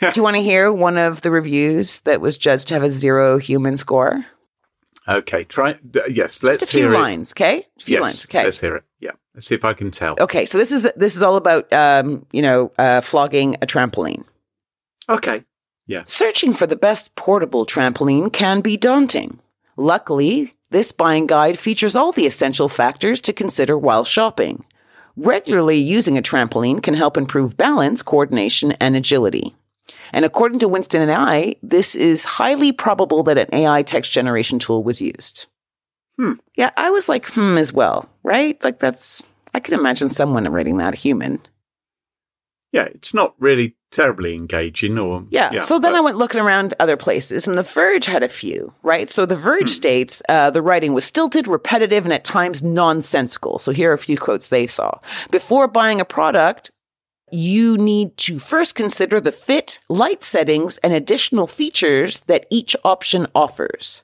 Do 0.00 0.10
you 0.16 0.22
want 0.22 0.36
to 0.36 0.42
hear 0.42 0.72
one 0.72 0.98
of 0.98 1.22
the 1.22 1.30
reviews 1.30 2.00
that 2.00 2.20
was 2.20 2.36
judged 2.36 2.68
to 2.68 2.74
have 2.74 2.82
a 2.82 2.90
zero 2.90 3.38
human 3.38 3.76
score? 3.76 4.26
Okay, 5.06 5.44
try. 5.44 5.78
Yes, 6.08 6.42
let's 6.42 6.60
Just 6.60 6.74
a 6.74 6.76
few 6.76 6.90
hear 6.90 6.98
lines, 6.98 7.32
okay? 7.32 7.66
A 7.78 7.82
few. 7.82 7.94
Yes, 7.94 8.02
lines, 8.02 8.26
okay. 8.26 8.44
let's 8.44 8.60
hear 8.60 8.76
it. 8.76 8.84
Yeah, 9.00 9.12
let's 9.34 9.46
see 9.46 9.54
if 9.54 9.64
I 9.64 9.74
can 9.74 9.90
tell. 9.90 10.16
Okay, 10.18 10.44
so 10.44 10.58
this 10.58 10.70
is 10.72 10.90
this 10.96 11.16
is 11.16 11.22
all 11.22 11.36
about 11.36 11.72
um, 11.72 12.26
you 12.32 12.42
know, 12.42 12.72
uh, 12.78 13.00
flogging 13.00 13.56
a 13.56 13.66
trampoline. 13.66 14.24
Okay. 15.08 15.44
Yeah. 15.86 16.04
Searching 16.06 16.52
for 16.54 16.66
the 16.66 16.76
best 16.76 17.14
portable 17.16 17.66
trampoline 17.66 18.32
can 18.32 18.60
be 18.60 18.76
daunting. 18.76 19.40
Luckily, 19.76 20.54
this 20.72 20.90
buying 20.90 21.26
guide 21.26 21.58
features 21.58 21.94
all 21.94 22.12
the 22.12 22.26
essential 22.26 22.68
factors 22.68 23.20
to 23.22 23.32
consider 23.32 23.78
while 23.78 24.04
shopping. 24.04 24.64
Regularly 25.16 25.76
using 25.76 26.16
a 26.16 26.22
trampoline 26.22 26.82
can 26.82 26.94
help 26.94 27.16
improve 27.16 27.56
balance, 27.56 28.02
coordination, 28.02 28.72
and 28.72 28.96
agility. 28.96 29.54
And 30.12 30.24
according 30.24 30.58
to 30.60 30.68
Winston 30.68 31.08
AI, 31.08 31.56
this 31.62 31.94
is 31.94 32.24
highly 32.24 32.72
probable 32.72 33.22
that 33.24 33.38
an 33.38 33.48
AI 33.52 33.82
text 33.82 34.12
generation 34.12 34.58
tool 34.58 34.82
was 34.82 35.00
used. 35.00 35.46
Hmm. 36.18 36.34
Yeah, 36.56 36.70
I 36.76 36.90
was 36.90 37.08
like, 37.08 37.26
hmm, 37.26 37.58
as 37.58 37.72
well, 37.72 38.08
right? 38.22 38.62
Like 38.64 38.78
that's, 38.78 39.22
I 39.54 39.60
could 39.60 39.74
imagine 39.74 40.08
someone 40.08 40.48
writing 40.48 40.78
that, 40.78 40.94
human. 40.94 41.40
Yeah, 42.72 42.84
it's 42.84 43.12
not 43.12 43.34
really 43.38 43.76
terribly 43.90 44.34
engaging 44.34 44.98
or. 44.98 45.26
Yeah. 45.30 45.58
so 45.58 45.78
then 45.78 45.92
but- 45.92 45.98
I 45.98 46.00
went 46.00 46.16
looking 46.16 46.40
around 46.40 46.74
other 46.80 46.96
places, 46.96 47.46
and 47.46 47.56
The 47.56 47.62
Verge 47.62 48.06
had 48.06 48.22
a 48.22 48.28
few, 48.28 48.72
right? 48.82 49.08
So 49.08 49.26
The 49.26 49.36
Verge 49.36 49.68
states 49.68 50.22
uh, 50.28 50.50
the 50.50 50.62
writing 50.62 50.94
was 50.94 51.04
stilted, 51.04 51.46
repetitive, 51.46 52.04
and 52.04 52.12
at 52.12 52.24
times 52.24 52.62
nonsensical. 52.62 53.58
So 53.58 53.72
here 53.72 53.90
are 53.90 53.94
a 53.94 53.98
few 53.98 54.16
quotes 54.16 54.48
they 54.48 54.66
saw. 54.66 54.98
Before 55.30 55.68
buying 55.68 56.00
a 56.00 56.06
product, 56.06 56.70
you 57.30 57.76
need 57.78 58.16
to 58.18 58.38
first 58.38 58.74
consider 58.74 59.20
the 59.20 59.32
fit, 59.32 59.78
light 59.88 60.22
settings, 60.22 60.78
and 60.78 60.92
additional 60.92 61.46
features 61.46 62.20
that 62.20 62.46
each 62.50 62.74
option 62.84 63.26
offers. 63.34 64.02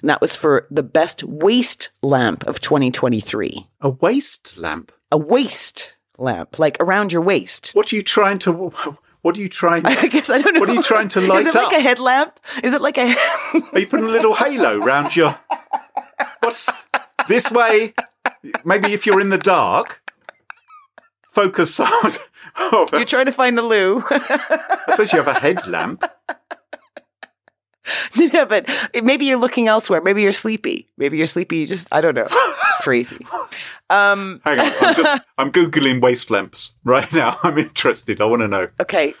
And 0.00 0.10
that 0.10 0.20
was 0.20 0.34
for 0.34 0.66
the 0.70 0.82
best 0.82 1.22
waist 1.22 1.90
lamp 2.02 2.44
of 2.46 2.60
2023. 2.60 3.66
A 3.80 3.90
waist 3.90 4.58
lamp. 4.58 4.92
A 5.10 5.16
waist 5.16 5.96
lamp, 6.22 6.58
like 6.58 6.76
around 6.80 7.12
your 7.12 7.22
waist. 7.22 7.72
What 7.74 7.92
are 7.92 7.96
you 7.96 8.02
trying 8.02 8.38
to? 8.40 8.52
What 9.22 9.36
are 9.36 9.40
you 9.40 9.48
trying? 9.48 9.82
To, 9.82 9.90
I 10.00 10.08
guess 10.08 10.30
I 10.30 10.38
don't 10.38 10.54
know. 10.54 10.60
What 10.60 10.70
are 10.70 10.74
you 10.74 10.82
trying 10.82 11.08
to 11.08 11.20
light 11.20 11.40
up? 11.40 11.46
Is 11.46 11.54
it 11.54 11.58
like 11.58 11.66
up? 11.66 11.72
a 11.72 11.80
headlamp? 11.80 12.40
Is 12.62 12.74
it 12.74 12.80
like 12.80 12.98
a? 12.98 13.14
Are 13.72 13.78
you 13.78 13.86
putting 13.86 14.06
a 14.06 14.10
little 14.10 14.34
halo 14.34 14.78
round 14.78 15.14
your? 15.16 15.38
What's 16.40 16.86
this 17.28 17.50
way? 17.50 17.94
Maybe 18.64 18.92
if 18.92 19.06
you're 19.06 19.20
in 19.20 19.28
the 19.28 19.38
dark, 19.38 20.02
focus 21.30 21.78
on. 21.80 21.88
Oh, 22.56 22.86
You're 22.92 23.04
trying 23.04 23.26
to 23.26 23.32
find 23.32 23.56
the 23.56 23.62
loo. 23.62 24.02
I 24.10 24.82
suppose 24.90 25.12
you 25.12 25.22
have 25.22 25.28
a 25.28 25.38
headlamp. 25.38 26.04
yeah, 28.14 28.44
but 28.44 28.68
maybe 29.02 29.26
you're 29.26 29.38
looking 29.38 29.68
elsewhere. 29.68 30.00
Maybe 30.00 30.22
you're 30.22 30.32
sleepy. 30.32 30.88
Maybe 30.96 31.16
you're 31.18 31.26
sleepy. 31.26 31.58
You 31.58 31.66
just 31.66 31.92
I 31.92 32.00
don't 32.00 32.14
know. 32.14 32.28
Crazy. 32.82 33.24
Um, 33.90 34.40
Hang 34.44 34.60
on, 34.60 34.72
I'm 34.80 34.94
just 34.94 35.22
I'm 35.38 35.52
googling 35.52 36.00
waist 36.00 36.30
lamps 36.30 36.74
right 36.84 37.12
now. 37.12 37.38
I'm 37.42 37.58
interested. 37.58 38.20
I 38.20 38.24
want 38.24 38.42
to 38.42 38.48
know. 38.48 38.68
okay. 38.80 39.14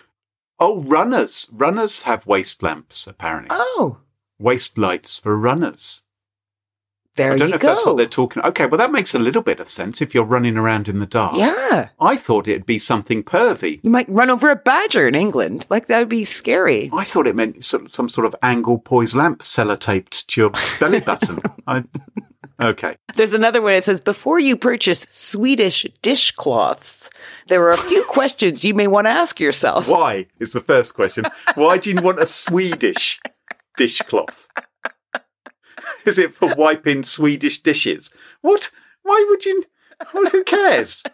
Oh, 0.58 0.82
runners. 0.82 1.48
Runners 1.52 2.02
have 2.02 2.26
waist 2.26 2.62
lamps 2.62 3.06
apparently. 3.06 3.48
Oh, 3.50 3.98
Waist 4.38 4.76
lights 4.78 5.18
for 5.18 5.36
runners. 5.36 6.02
There 7.16 7.32
I 7.32 7.36
don't 7.36 7.50
know 7.50 7.56
if 7.56 7.60
that's 7.62 7.84
what 7.84 7.96
they're 7.96 8.06
talking. 8.06 8.42
Okay, 8.42 8.66
well 8.66 8.78
that 8.78 8.90
makes 8.92 9.14
a 9.14 9.18
little 9.18 9.42
bit 9.42 9.60
of 9.60 9.68
sense 9.68 10.00
if 10.00 10.14
you're 10.14 10.24
running 10.24 10.56
around 10.56 10.88
in 10.88 10.98
the 10.98 11.06
dark. 11.06 11.36
yeah, 11.36 11.88
I 12.00 12.16
thought 12.16 12.48
it'd 12.48 12.66
be 12.66 12.78
something 12.78 13.22
pervy. 13.22 13.80
you 13.82 13.90
might 13.90 14.08
run 14.08 14.30
over 14.30 14.48
a 14.50 14.56
badger 14.56 15.06
in 15.06 15.14
England. 15.14 15.66
Like 15.68 15.86
that 15.86 15.98
would 15.98 16.08
be 16.08 16.24
scary. 16.24 16.90
I 16.92 17.04
thought 17.04 17.26
it 17.26 17.36
meant 17.36 17.64
some, 17.64 17.90
some 17.90 18.08
sort 18.08 18.26
of 18.26 18.34
angle 18.42 18.78
poise 18.78 19.14
lamp 19.14 19.40
sellotaped 19.40 20.26
to 20.26 20.40
your 20.40 20.50
belly 20.80 21.00
button. 21.00 21.40
I, 21.66 21.84
okay. 22.60 22.96
There's 23.14 23.34
another 23.34 23.60
one. 23.60 23.74
It 23.74 23.84
says 23.84 24.00
before 24.00 24.38
you 24.38 24.56
purchase 24.56 25.06
Swedish 25.10 25.84
dishcloths, 26.00 27.10
there 27.48 27.62
are 27.64 27.70
a 27.70 27.76
few 27.78 28.04
questions 28.08 28.64
you 28.64 28.74
may 28.74 28.86
want 28.86 29.06
to 29.06 29.10
ask 29.10 29.38
yourself. 29.40 29.86
Why 29.88 30.26
is 30.40 30.52
the 30.52 30.60
first 30.60 30.94
question. 30.94 31.24
Why 31.56 31.78
do 31.78 31.90
you 31.90 32.00
want 32.00 32.20
a 32.20 32.26
Swedish 32.26 33.20
dishcloth? 33.76 34.48
Is 36.06 36.18
it 36.18 36.34
for 36.34 36.54
wiping 36.54 37.02
Swedish 37.02 37.62
dishes? 37.62 38.10
What? 38.40 38.70
Why 39.02 39.24
would 39.28 39.44
you? 39.44 39.64
Well, 40.12 40.26
who 40.26 40.42
cares? 40.44 41.04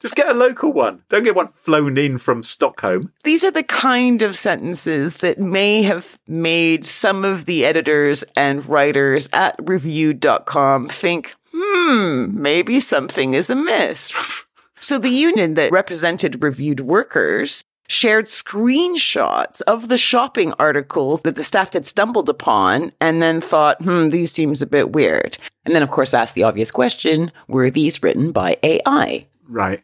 Just 0.00 0.14
get 0.14 0.28
a 0.28 0.34
local 0.34 0.72
one. 0.72 1.02
Don't 1.08 1.24
get 1.24 1.34
one 1.34 1.48
flown 1.48 1.98
in 1.98 2.18
from 2.18 2.42
Stockholm. 2.42 3.12
These 3.24 3.44
are 3.44 3.50
the 3.50 3.64
kind 3.64 4.22
of 4.22 4.36
sentences 4.36 5.18
that 5.18 5.40
may 5.40 5.82
have 5.82 6.20
made 6.28 6.84
some 6.84 7.24
of 7.24 7.46
the 7.46 7.64
editors 7.64 8.22
and 8.36 8.66
writers 8.66 9.28
at 9.32 9.56
reviewed.com 9.60 10.88
think, 10.88 11.34
hmm, 11.52 12.40
maybe 12.40 12.78
something 12.78 13.34
is 13.34 13.50
amiss. 13.50 14.12
so 14.80 14.98
the 14.98 15.08
union 15.08 15.54
that 15.54 15.72
represented 15.72 16.42
reviewed 16.42 16.80
workers 16.80 17.64
shared 17.88 18.26
screenshots 18.26 19.62
of 19.62 19.88
the 19.88 19.98
shopping 19.98 20.52
articles 20.58 21.22
that 21.22 21.36
the 21.36 21.44
staff 21.44 21.72
had 21.72 21.86
stumbled 21.86 22.28
upon 22.28 22.92
and 23.00 23.20
then 23.20 23.40
thought, 23.40 23.82
hmm, 23.82 24.10
these 24.10 24.30
seems 24.30 24.62
a 24.62 24.66
bit 24.66 24.92
weird. 24.92 25.38
And 25.64 25.74
then, 25.74 25.82
of 25.82 25.90
course, 25.90 26.14
asked 26.14 26.34
the 26.34 26.44
obvious 26.44 26.70
question, 26.70 27.32
were 27.48 27.70
these 27.70 28.02
written 28.02 28.30
by 28.32 28.58
AI? 28.62 29.26
Right. 29.48 29.82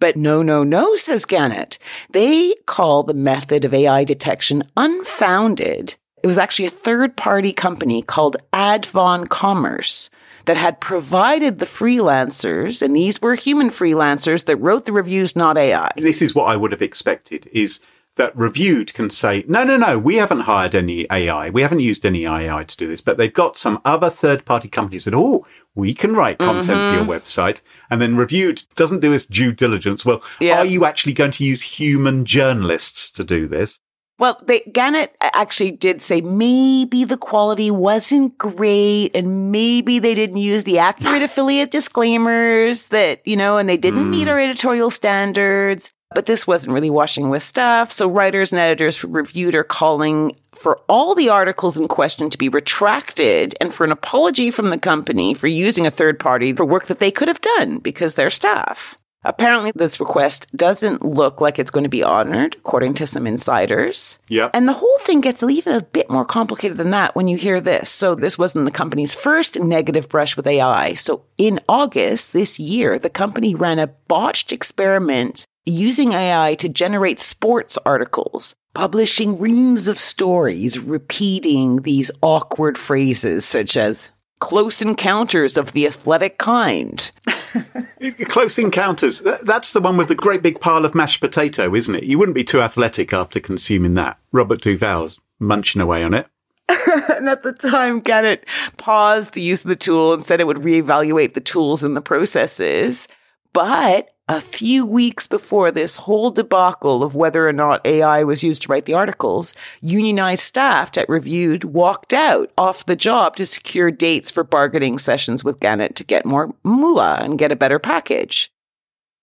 But 0.00 0.16
no, 0.16 0.42
no, 0.42 0.64
no, 0.64 0.96
says 0.96 1.24
Gannett. 1.24 1.78
They 2.10 2.54
call 2.66 3.04
the 3.04 3.14
method 3.14 3.64
of 3.64 3.72
AI 3.72 4.04
detection 4.04 4.64
unfounded. 4.76 5.94
It 6.22 6.26
was 6.26 6.38
actually 6.38 6.66
a 6.66 6.70
third 6.70 7.16
party 7.16 7.52
company 7.52 8.02
called 8.02 8.36
Advon 8.52 9.28
Commerce 9.28 10.10
that 10.46 10.56
had 10.56 10.80
provided 10.80 11.58
the 11.58 11.66
freelancers, 11.66 12.82
and 12.82 12.94
these 12.94 13.20
were 13.20 13.34
human 13.34 13.68
freelancers 13.68 14.44
that 14.44 14.56
wrote 14.56 14.86
the 14.86 14.92
reviews, 14.92 15.34
not 15.34 15.56
AI. 15.56 15.90
This 15.96 16.20
is 16.20 16.34
what 16.34 16.44
I 16.44 16.56
would 16.56 16.72
have 16.72 16.82
expected 16.82 17.48
is 17.52 17.80
that 18.16 18.36
reviewed 18.36 18.94
can 18.94 19.10
say, 19.10 19.44
no, 19.48 19.64
no, 19.64 19.76
no, 19.76 19.98
we 19.98 20.16
haven't 20.16 20.40
hired 20.40 20.74
any 20.74 21.06
AI. 21.10 21.50
We 21.50 21.62
haven't 21.62 21.80
used 21.80 22.06
any 22.06 22.26
AI 22.26 22.62
to 22.62 22.76
do 22.76 22.86
this, 22.86 23.00
but 23.00 23.16
they've 23.16 23.32
got 23.32 23.58
some 23.58 23.80
other 23.84 24.08
third 24.08 24.44
party 24.44 24.68
companies 24.68 25.04
that, 25.04 25.14
oh, 25.14 25.46
we 25.74 25.94
can 25.94 26.14
write 26.14 26.38
content 26.38 26.66
for 26.66 26.92
your 26.92 27.02
mm-hmm. 27.02 27.10
website. 27.10 27.60
And 27.90 28.00
then 28.00 28.16
reviewed 28.16 28.62
doesn't 28.76 29.00
do 29.00 29.12
its 29.12 29.26
due 29.26 29.52
diligence. 29.52 30.04
Well, 30.04 30.22
Yeah. 30.38 30.58
are 30.58 30.64
you 30.64 30.84
actually 30.84 31.12
going 31.12 31.32
to 31.32 31.44
use 31.44 31.62
human 31.62 32.24
journalists 32.24 33.10
to 33.12 33.24
do 33.24 33.48
this? 33.48 33.80
Well, 34.18 34.40
they, 34.46 34.60
Gannett 34.72 35.16
actually 35.20 35.72
did 35.72 36.00
say 36.00 36.20
maybe 36.20 37.04
the 37.04 37.16
quality 37.16 37.70
wasn't 37.70 38.38
great 38.38 39.10
and 39.14 39.50
maybe 39.50 39.98
they 39.98 40.14
didn't 40.14 40.36
use 40.36 40.64
the 40.64 40.78
accurate 40.78 41.22
affiliate 41.22 41.72
disclaimers 41.72 42.86
that, 42.86 43.26
you 43.26 43.36
know, 43.36 43.56
and 43.56 43.68
they 43.68 43.76
didn't 43.76 44.10
meet 44.10 44.24
hmm. 44.24 44.30
our 44.30 44.38
editorial 44.38 44.90
standards. 44.90 45.92
But 46.14 46.26
this 46.26 46.46
wasn't 46.46 46.74
really 46.74 46.90
washing 46.90 47.28
with 47.28 47.42
staff. 47.42 47.90
So 47.90 48.08
writers 48.08 48.52
and 48.52 48.60
editors 48.60 48.96
who 48.96 49.08
reviewed 49.08 49.56
are 49.56 49.64
calling 49.64 50.36
for 50.54 50.78
all 50.88 51.16
the 51.16 51.28
articles 51.28 51.76
in 51.76 51.88
question 51.88 52.30
to 52.30 52.38
be 52.38 52.48
retracted 52.48 53.56
and 53.60 53.74
for 53.74 53.84
an 53.84 53.90
apology 53.90 54.52
from 54.52 54.70
the 54.70 54.78
company 54.78 55.34
for 55.34 55.48
using 55.48 55.86
a 55.86 55.90
third 55.90 56.20
party 56.20 56.52
for 56.52 56.64
work 56.64 56.86
that 56.86 57.00
they 57.00 57.10
could 57.10 57.26
have 57.26 57.40
done 57.40 57.78
because 57.78 58.14
they're 58.14 58.30
staff. 58.30 58.96
Apparently, 59.24 59.72
this 59.74 60.00
request 60.00 60.46
doesn't 60.56 61.04
look 61.04 61.40
like 61.40 61.58
it's 61.58 61.70
going 61.70 61.84
to 61.84 61.90
be 61.90 62.02
honored, 62.02 62.56
according 62.56 62.94
to 62.94 63.06
some 63.06 63.26
insiders. 63.26 64.18
Yeah. 64.28 64.50
And 64.52 64.68
the 64.68 64.74
whole 64.74 64.98
thing 65.00 65.20
gets 65.20 65.42
even 65.42 65.74
a 65.74 65.82
bit 65.82 66.10
more 66.10 66.24
complicated 66.24 66.76
than 66.76 66.90
that 66.90 67.16
when 67.16 67.28
you 67.28 67.36
hear 67.36 67.60
this. 67.60 67.90
So, 67.90 68.14
this 68.14 68.38
wasn't 68.38 68.64
the 68.64 68.70
company's 68.70 69.14
first 69.14 69.58
negative 69.58 70.08
brush 70.08 70.36
with 70.36 70.46
AI. 70.46 70.94
So, 70.94 71.24
in 71.38 71.60
August 71.68 72.32
this 72.32 72.58
year, 72.58 72.98
the 72.98 73.10
company 73.10 73.54
ran 73.54 73.78
a 73.78 73.86
botched 73.86 74.52
experiment 74.52 75.46
using 75.66 76.12
AI 76.12 76.54
to 76.54 76.68
generate 76.68 77.18
sports 77.18 77.78
articles, 77.86 78.54
publishing 78.74 79.38
reams 79.38 79.88
of 79.88 79.98
stories 79.98 80.78
repeating 80.78 81.82
these 81.82 82.10
awkward 82.22 82.76
phrases 82.76 83.44
such 83.44 83.76
as 83.76 84.12
close 84.40 84.82
encounters 84.82 85.56
of 85.56 85.72
the 85.72 85.86
athletic 85.86 86.38
kind. 86.38 87.10
Close 88.28 88.58
Encounters. 88.58 89.22
That's 89.42 89.72
the 89.72 89.80
one 89.80 89.96
with 89.96 90.08
the 90.08 90.14
great 90.14 90.42
big 90.42 90.60
pile 90.60 90.84
of 90.84 90.94
mashed 90.94 91.20
potato, 91.20 91.74
isn't 91.74 91.94
it? 91.94 92.04
You 92.04 92.18
wouldn't 92.18 92.34
be 92.34 92.44
too 92.44 92.60
athletic 92.60 93.12
after 93.12 93.40
consuming 93.40 93.94
that. 93.94 94.18
Robert 94.32 94.60
Duvall's 94.60 95.18
munching 95.38 95.80
away 95.80 96.02
on 96.02 96.14
it. 96.14 96.26
And 97.14 97.28
at 97.28 97.42
the 97.42 97.52
time, 97.52 98.00
Gannett 98.00 98.44
paused 98.76 99.32
the 99.32 99.40
use 99.40 99.62
of 99.62 99.68
the 99.68 99.76
tool 99.76 100.12
and 100.12 100.24
said 100.24 100.40
it 100.40 100.46
would 100.46 100.58
reevaluate 100.58 101.34
the 101.34 101.40
tools 101.40 101.82
and 101.82 101.96
the 101.96 102.00
processes. 102.00 103.08
But 103.52 104.13
a 104.28 104.40
few 104.40 104.86
weeks 104.86 105.26
before 105.26 105.70
this 105.70 105.96
whole 105.96 106.30
debacle 106.30 107.02
of 107.02 107.14
whether 107.14 107.46
or 107.46 107.52
not 107.52 107.84
AI 107.84 108.24
was 108.24 108.42
used 108.42 108.62
to 108.62 108.68
write 108.68 108.86
the 108.86 108.94
articles, 108.94 109.54
unionized 109.82 110.42
staff 110.42 110.96
at 110.96 111.08
Reviewed 111.08 111.64
walked 111.64 112.14
out 112.14 112.50
off 112.56 112.86
the 112.86 112.96
job 112.96 113.36
to 113.36 113.44
secure 113.44 113.90
dates 113.90 114.30
for 114.30 114.42
bargaining 114.42 114.96
sessions 114.96 115.44
with 115.44 115.60
Gannett 115.60 115.94
to 115.96 116.04
get 116.04 116.24
more 116.24 116.54
moolah 116.62 117.18
and 117.20 117.38
get 117.38 117.52
a 117.52 117.56
better 117.56 117.78
package. 117.78 118.50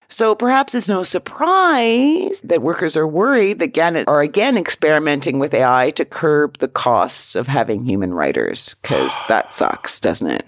So 0.07 0.35
perhaps 0.35 0.75
it's 0.75 0.89
no 0.89 1.03
surprise 1.03 2.41
that 2.41 2.61
workers 2.61 2.97
are 2.97 3.07
worried 3.07 3.59
that 3.59 3.73
Gannett 3.73 4.07
are 4.09 4.21
again 4.21 4.57
experimenting 4.57 5.39
with 5.39 5.53
AI 5.53 5.91
to 5.91 6.05
curb 6.05 6.59
the 6.59 6.67
costs 6.67 7.35
of 7.35 7.47
having 7.47 7.85
human 7.85 8.13
writers, 8.13 8.75
because 8.81 9.17
that 9.29 9.51
sucks, 9.51 9.99
doesn't 9.99 10.29
it? 10.29 10.45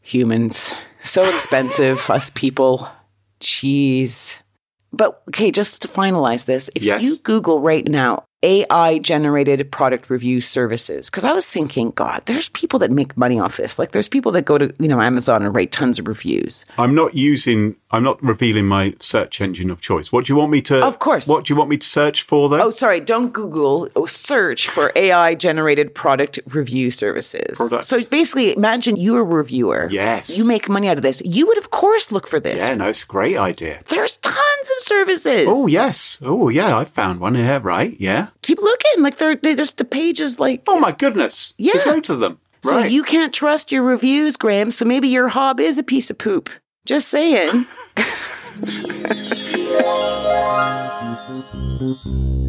Humans, 0.00 0.74
so 0.98 1.28
expensive, 1.28 2.08
us 2.08 2.30
people. 2.30 2.88
Jeez. 3.40 4.40
But 4.92 5.22
okay, 5.28 5.50
just 5.50 5.82
to 5.82 5.88
finalize 5.88 6.46
this, 6.46 6.70
if 6.74 6.82
Yes. 6.82 7.02
you 7.02 7.16
Google 7.18 7.60
right 7.60 7.86
now 7.86 8.24
AI 8.42 8.98
generated 8.98 9.72
product 9.72 10.08
review 10.08 10.40
services, 10.40 11.10
because 11.10 11.24
I 11.24 11.32
was 11.32 11.50
thinking, 11.50 11.90
God, 11.90 12.22
there's 12.26 12.48
people 12.50 12.78
that 12.78 12.90
make 12.90 13.16
money 13.16 13.40
off 13.40 13.56
this. 13.56 13.78
Like 13.78 13.90
there's 13.90 14.08
people 14.08 14.32
that 14.32 14.44
go 14.44 14.56
to, 14.56 14.72
you 14.78 14.88
know, 14.88 15.00
Amazon 15.00 15.42
and 15.42 15.54
write 15.54 15.72
tons 15.72 15.98
of 15.98 16.06
reviews. 16.06 16.64
I'm 16.78 16.94
not 16.94 17.14
using, 17.14 17.76
I'm 17.96 18.02
not 18.02 18.22
revealing 18.22 18.66
my 18.66 18.94
search 19.00 19.40
engine 19.40 19.70
of 19.70 19.80
choice. 19.80 20.12
What 20.12 20.26
do 20.26 20.32
you 20.34 20.36
want 20.36 20.50
me 20.50 20.60
to? 20.62 20.84
Of 20.84 20.98
course. 20.98 21.26
What 21.26 21.46
do 21.46 21.54
you 21.54 21.56
want 21.56 21.70
me 21.70 21.78
to 21.78 21.86
search 21.86 22.20
for 22.22 22.50
though? 22.50 22.60
Oh, 22.64 22.70
sorry. 22.70 23.00
Don't 23.00 23.32
Google. 23.32 23.88
Oh, 23.96 24.04
search 24.04 24.68
for 24.68 24.92
AI 24.94 25.34
generated 25.34 25.94
product 25.94 26.38
review 26.46 26.90
services. 26.90 27.58
So 27.86 28.04
basically, 28.04 28.54
imagine 28.54 28.96
you're 28.96 29.20
a 29.20 29.24
reviewer. 29.24 29.88
Yes. 29.90 30.36
You 30.36 30.44
make 30.44 30.68
money 30.68 30.88
out 30.88 30.98
of 30.98 31.02
this. 31.02 31.22
You 31.24 31.46
would, 31.46 31.56
of 31.56 31.70
course, 31.70 32.12
look 32.12 32.26
for 32.26 32.38
this. 32.38 32.58
yeah, 32.62 32.74
no, 32.74 32.88
it's 32.88 33.04
a 33.04 33.06
great 33.06 33.38
idea. 33.38 33.80
There's 33.88 34.18
tons 34.18 34.70
of 34.76 34.78
services. 34.80 35.46
Oh 35.48 35.66
yes. 35.66 36.18
Oh 36.22 36.50
yeah, 36.50 36.76
I 36.76 36.84
found 36.84 37.20
one. 37.20 37.34
Yeah, 37.34 37.60
right. 37.62 37.98
Yeah. 37.98 38.28
Keep 38.42 38.58
looking. 38.58 39.02
Like 39.02 39.16
they're, 39.16 39.36
they're 39.36 39.56
the 39.56 39.86
pages 39.90 40.38
like. 40.38 40.62
Oh 40.68 40.78
my 40.78 40.92
goodness. 40.92 41.54
There's 41.58 41.86
Yeah. 41.86 41.92
loads 41.92 42.10
of 42.10 42.20
them. 42.20 42.40
So 42.62 42.72
right. 42.72 42.90
you 42.90 43.02
can't 43.04 43.32
trust 43.32 43.70
your 43.70 43.84
reviews, 43.84 44.36
Graham. 44.36 44.70
So 44.70 44.84
maybe 44.84 45.08
your 45.08 45.28
hob 45.28 45.60
is 45.60 45.78
a 45.78 45.82
piece 45.84 46.10
of 46.10 46.18
poop. 46.18 46.50
Just 46.86 47.08
saying. 47.08 47.66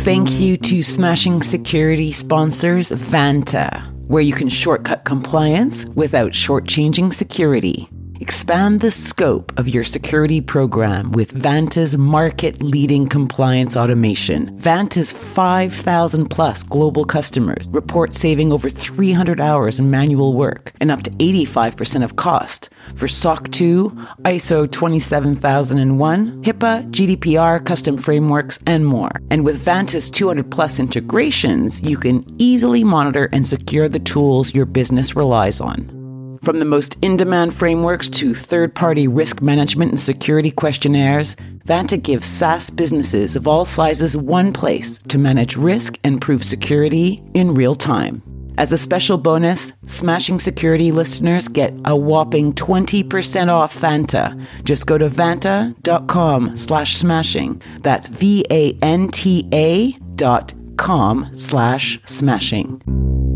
Thank 0.02 0.40
you 0.40 0.58
to 0.58 0.84
Smashing 0.84 1.42
Security 1.42 2.12
sponsors 2.12 2.92
Vanta, 2.92 3.92
where 4.06 4.22
you 4.22 4.34
can 4.34 4.48
shortcut 4.48 5.06
compliance 5.06 5.86
without 5.88 6.34
shortchanging 6.34 7.12
security. 7.12 7.90
Expand 8.20 8.82
the 8.82 8.90
scope 8.90 9.58
of 9.60 9.68
your 9.68 9.84
security 9.84 10.42
program 10.42 11.12
with 11.12 11.32
Vanta's 11.32 11.98
market 11.98 12.60
leading 12.64 13.08
compliance 13.08 13.78
automation. 13.78 14.58
Vanta's 14.58 15.12
5,000 15.12 16.28
plus 16.28 16.64
global 16.64 17.06
customers 17.06 17.68
report 17.70 18.16
saving 18.16 18.52
over 18.52 18.72
300 18.72 19.40
hours 19.40 19.78
in 19.78 19.92
manual 19.92 20.34
work 20.34 20.74
and 20.80 20.90
up 20.90 21.04
to 21.04 21.12
85% 21.12 22.04
of 22.04 22.16
cost 22.16 22.72
for 22.96 23.08
SOC 23.08 23.52
2, 23.52 23.90
ISO 24.24 24.72
27001, 24.72 26.44
HIPAA, 26.44 26.90
GDPR, 26.90 27.64
custom 27.64 27.98
frameworks, 27.98 28.60
and 28.66 28.86
more. 28.86 29.12
And 29.30 29.46
with 29.46 29.64
Vanta's 29.64 30.10
200 30.10 30.50
plus 30.50 30.80
integrations, 30.80 31.80
you 31.82 31.98
can 31.98 32.26
easily 32.40 32.84
monitor 32.84 33.30
and 33.32 33.46
secure 33.46 33.88
the 33.88 34.00
tools 34.00 34.56
your 34.56 34.66
business 34.66 35.16
relies 35.16 35.62
on. 35.62 35.97
From 36.42 36.60
the 36.60 36.66
most 36.66 36.98
in 37.02 37.18
demand 37.18 37.54
frameworks 37.56 38.10
to 38.10 38.34
third 38.34 38.76
party 38.76 39.08
risk 39.08 39.42
management 39.42 39.92
and 39.92 40.00
security 40.00 40.52
questionnaires, 40.52 41.36
Vanta 41.66 42.02
gives 42.02 42.26
SaaS 42.28 42.70
businesses 42.70 43.36
of 43.36 43.48
all 43.48 43.66
sizes 43.66 44.16
one 44.16 44.54
place 44.54 44.98
to 45.10 45.18
manage 45.18 45.56
risk 45.56 45.98
and 46.04 46.22
prove 46.22 46.44
security 46.44 47.22
in 47.34 47.54
real 47.54 47.76
time. 47.76 48.22
As 48.58 48.72
a 48.72 48.78
special 48.78 49.20
bonus, 49.20 49.72
Smashing 49.86 50.40
Security 50.40 50.92
listeners 50.92 51.48
get 51.48 51.74
a 51.86 51.96
whopping 51.96 52.54
20% 52.54 53.50
off 53.50 53.78
Vanta. 53.80 54.44
Just 54.64 54.88
go 54.88 54.98
to 54.98 55.10
vanta.com 55.10 56.58
slash 56.58 56.96
smashing. 56.96 57.62
That's 57.82 58.08
V-A-N-T-A 58.08 59.92
dot 60.16 60.54
com 60.78 61.30
slash 61.36 62.00
smashing. 62.06 63.27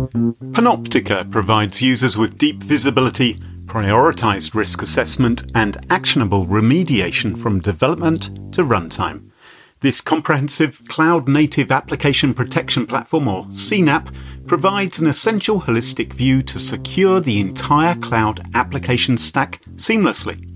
Panoptica 0.00 1.30
provides 1.30 1.82
users 1.82 2.16
with 2.16 2.38
deep 2.38 2.62
visibility, 2.62 3.34
prioritized 3.66 4.54
risk 4.54 4.80
assessment, 4.80 5.42
and 5.54 5.76
actionable 5.90 6.46
remediation 6.46 7.38
from 7.38 7.60
development 7.60 8.52
to 8.54 8.62
runtime. 8.62 9.30
This 9.80 10.00
comprehensive 10.00 10.82
cloud 10.88 11.28
native 11.28 11.70
application 11.70 12.32
protection 12.32 12.86
platform, 12.86 13.28
or 13.28 13.44
CNAP, 13.46 14.14
provides 14.46 14.98
an 14.98 15.06
essential 15.06 15.60
holistic 15.60 16.14
view 16.14 16.40
to 16.42 16.58
secure 16.58 17.20
the 17.20 17.38
entire 17.38 17.94
cloud 17.94 18.48
application 18.54 19.18
stack 19.18 19.62
seamlessly. 19.76 20.46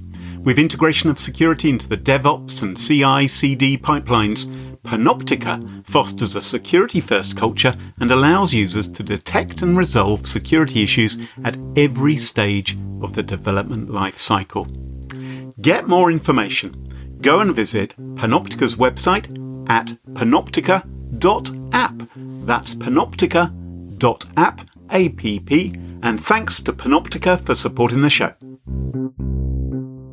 With 0.42 0.58
integration 0.58 1.10
of 1.10 1.18
security 1.18 1.68
into 1.68 1.88
the 1.88 1.98
DevOps 1.98 2.62
and 2.62 2.78
CI 2.78 3.28
CD 3.28 3.76
pipelines, 3.76 4.73
Panoptica 4.84 5.84
fosters 5.86 6.36
a 6.36 6.42
security 6.42 7.00
first 7.00 7.36
culture 7.36 7.74
and 7.98 8.10
allows 8.10 8.52
users 8.52 8.86
to 8.88 9.02
detect 9.02 9.62
and 9.62 9.78
resolve 9.78 10.26
security 10.26 10.82
issues 10.82 11.18
at 11.42 11.56
every 11.74 12.18
stage 12.18 12.76
of 13.00 13.14
the 13.14 13.22
development 13.22 13.88
life 13.90 14.18
cycle. 14.18 14.66
Get 15.60 15.88
more 15.88 16.10
information. 16.10 17.16
Go 17.22 17.40
and 17.40 17.56
visit 17.56 17.96
Panoptica's 18.14 18.76
website 18.76 19.26
at 19.70 19.96
panoptica.app. 20.12 22.02
That's 22.46 22.74
panoptica.app, 22.74 24.60
A-P-P, 24.90 25.74
and 26.02 26.22
thanks 26.22 26.60
to 26.60 26.72
Panoptica 26.74 27.40
for 27.40 27.54
supporting 27.54 28.02
the 28.02 28.10
show. 28.10 28.34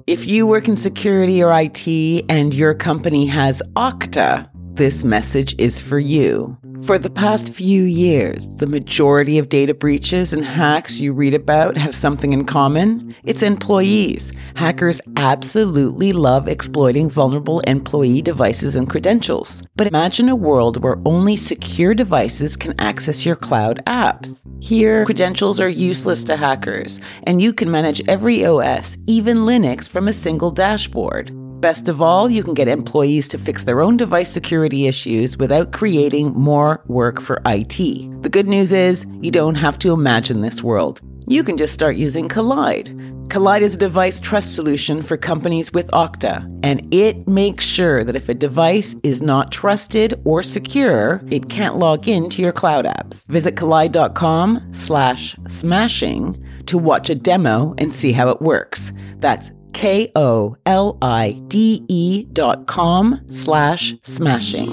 If 0.07 0.25
you 0.25 0.47
work 0.47 0.69
in 0.69 0.77
security 0.77 1.43
or 1.43 1.51
IT 1.53 1.85
and 2.29 2.53
your 2.53 2.73
company 2.73 3.25
has 3.27 3.61
Okta, 3.75 4.47
this 4.75 5.03
message 5.03 5.55
is 5.57 5.81
for 5.81 5.99
you. 5.99 6.57
For 6.85 6.97
the 6.97 7.09
past 7.09 7.53
few 7.53 7.83
years, 7.83 8.49
the 8.55 8.65
majority 8.65 9.37
of 9.37 9.49
data 9.49 9.73
breaches 9.73 10.33
and 10.33 10.43
hacks 10.43 10.99
you 10.99 11.13
read 11.13 11.33
about 11.33 11.77
have 11.77 11.93
something 11.93 12.33
in 12.33 12.45
common. 12.45 13.13
It's 13.23 13.43
employees. 13.43 14.33
Hackers 14.55 14.99
absolutely 15.17 16.13
love 16.13 16.47
exploiting 16.47 17.09
vulnerable 17.09 17.59
employee 17.61 18.21
devices 18.21 18.75
and 18.75 18.89
credentials. 18.89 19.61
But 19.75 19.87
imagine 19.87 20.29
a 20.29 20.35
world 20.35 20.81
where 20.81 21.01
only 21.05 21.35
secure 21.35 21.93
devices 21.93 22.55
can 22.55 22.73
access 22.79 23.25
your 23.25 23.35
cloud 23.35 23.83
apps. 23.85 24.41
Here, 24.63 25.05
credentials 25.05 25.59
are 25.59 25.69
useless 25.69 26.23
to 26.25 26.37
hackers, 26.37 26.99
and 27.23 27.41
you 27.41 27.53
can 27.53 27.69
manage 27.69 28.01
every 28.07 28.45
OS, 28.45 28.97
even 29.05 29.39
Linux, 29.39 29.87
from 29.87 30.07
a 30.07 30.13
single 30.13 30.51
dashboard. 30.51 31.31
Best 31.61 31.87
of 31.87 32.01
all, 32.01 32.27
you 32.27 32.41
can 32.41 32.55
get 32.55 32.67
employees 32.67 33.27
to 33.27 33.37
fix 33.37 33.61
their 33.61 33.81
own 33.81 33.95
device 33.95 34.31
security 34.31 34.87
issues 34.87 35.37
without 35.37 35.71
creating 35.71 36.33
more 36.33 36.83
work 36.87 37.21
for 37.21 37.39
IT. 37.45 37.77
The 38.23 38.29
good 38.29 38.47
news 38.47 38.71
is, 38.71 39.05
you 39.21 39.29
don't 39.29 39.53
have 39.53 39.77
to 39.79 39.93
imagine 39.93 40.41
this 40.41 40.63
world. 40.63 41.01
You 41.27 41.43
can 41.43 41.57
just 41.57 41.75
start 41.75 41.97
using 41.97 42.27
Kolide. 42.27 42.97
Kolide 43.27 43.61
is 43.61 43.75
a 43.75 43.77
device 43.77 44.19
trust 44.19 44.55
solution 44.55 45.03
for 45.03 45.17
companies 45.17 45.71
with 45.71 45.87
Okta, 45.91 46.43
and 46.63 46.91
it 46.91 47.27
makes 47.27 47.63
sure 47.63 48.03
that 48.03 48.15
if 48.15 48.27
a 48.27 48.33
device 48.33 48.95
is 49.03 49.21
not 49.21 49.51
trusted 49.51 50.19
or 50.25 50.41
secure, 50.41 51.21
it 51.29 51.47
can't 51.47 51.77
log 51.77 52.07
into 52.07 52.41
your 52.41 52.51
cloud 52.51 52.85
apps. 52.85 53.27
Visit 53.27 53.55
kolide.com 53.55 54.73
slash 54.73 55.35
smashing 55.47 56.43
to 56.65 56.79
watch 56.79 57.11
a 57.11 57.15
demo 57.15 57.75
and 57.77 57.93
see 57.93 58.11
how 58.13 58.29
it 58.29 58.41
works. 58.41 58.91
That's 59.19 59.51
K 59.73 60.11
O 60.15 60.55
L 60.65 60.97
I 61.01 61.41
D 61.47 61.83
E 61.87 62.23
dot 62.33 62.67
com 62.67 63.21
slash 63.27 63.95
smashing. 64.03 64.69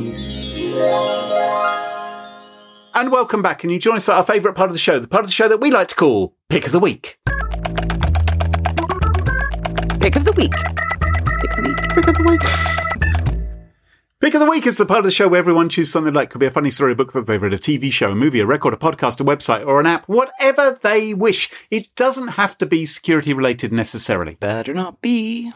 And 2.95 3.13
welcome 3.13 3.43
back. 3.43 3.63
And 3.63 3.73
you 3.73 3.79
join 3.79 3.97
us 3.97 4.09
at 4.09 4.17
our 4.17 4.25
favourite 4.25 4.57
part 4.57 4.69
of 4.69 4.73
the 4.73 4.79
show, 4.79 4.99
the 4.99 5.09
part 5.09 5.23
of 5.23 5.29
the 5.29 5.33
show 5.33 5.49
that 5.49 5.59
we 5.61 5.71
like 5.71 5.89
to 5.89 5.95
call 5.95 6.35
Pick 6.49 6.67
of 6.67 6.73
the 6.73 6.81
Week. 6.81 7.19
Pick 10.01 10.17
of 10.17 10.25
the 10.25 10.33
week. 10.37 10.53
Pick 11.41 11.51
of 11.51 11.57
the 11.57 11.69
week. 11.69 11.95
Pick 11.95 12.09
of 12.09 12.15
the 12.15 12.25
Week. 12.29 12.68
Pick 14.21 14.35
of 14.35 14.41
the 14.41 14.51
Week 14.51 14.67
is 14.67 14.79
the 14.79 14.85
part 14.87 14.99
of 14.99 15.05
the 15.05 15.13
show 15.13 15.29
where 15.29 15.39
everyone 15.39 15.69
chooses 15.69 15.93
something 15.93 16.13
like 16.13 16.29
could 16.31 16.41
be 16.41 16.47
a 16.47 16.51
funny 16.51 16.73
story, 16.73 16.91
a 16.91 16.97
book 16.97 17.13
that 17.13 17.29
they've 17.29 17.41
read, 17.41 17.55
a 17.55 17.59
TV 17.59 17.93
show, 17.93 18.11
a 18.11 18.15
movie, 18.17 18.41
a 18.41 18.47
record, 18.47 18.75
a 18.75 18.77
podcast, 18.77 19.21
a 19.21 19.25
website, 19.25 19.65
or 19.65 19.79
an 19.79 19.87
app, 19.87 20.09
whatever 20.09 20.73
they 20.83 21.15
wish. 21.15 21.49
It 21.71 21.95
doesn't 21.95 22.29
have 22.31 22.59
to 22.59 22.67
be 22.67 22.85
security 22.85 23.33
related 23.33 23.73
necessarily. 23.73 24.35
Better 24.35 24.75
not 24.75 25.01
be. 25.01 25.53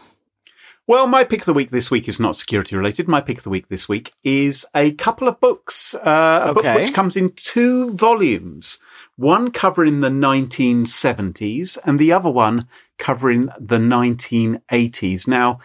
Well, 0.87 1.07
my 1.07 1.25
pick 1.25 1.41
of 1.41 1.45
the 1.45 1.53
week 1.53 1.71
this 1.71 1.91
week 1.91 2.07
is 2.07 2.21
not 2.21 2.37
security 2.37 2.77
related. 2.77 3.05
My 3.09 3.19
pick 3.19 3.39
of 3.39 3.43
the 3.43 3.49
week 3.49 3.67
this 3.67 3.89
week 3.89 4.13
is 4.23 4.65
a 4.73 4.91
couple 4.93 5.27
of 5.27 5.41
books. 5.41 5.93
Uh, 5.95 6.45
a 6.49 6.53
book 6.53 6.63
Okay. 6.63 6.75
which 6.75 6.93
comes 6.93 7.17
in 7.17 7.31
two 7.35 7.91
volumes. 7.91 8.79
One 9.17 9.51
covering 9.51 9.99
the 9.99 10.09
1970s 10.09 11.77
and 11.83 11.99
the 11.99 12.13
other 12.13 12.29
one 12.29 12.67
covering 12.97 13.49
the 13.59 13.77
1980s. 13.77 15.27
Now, 15.27 15.59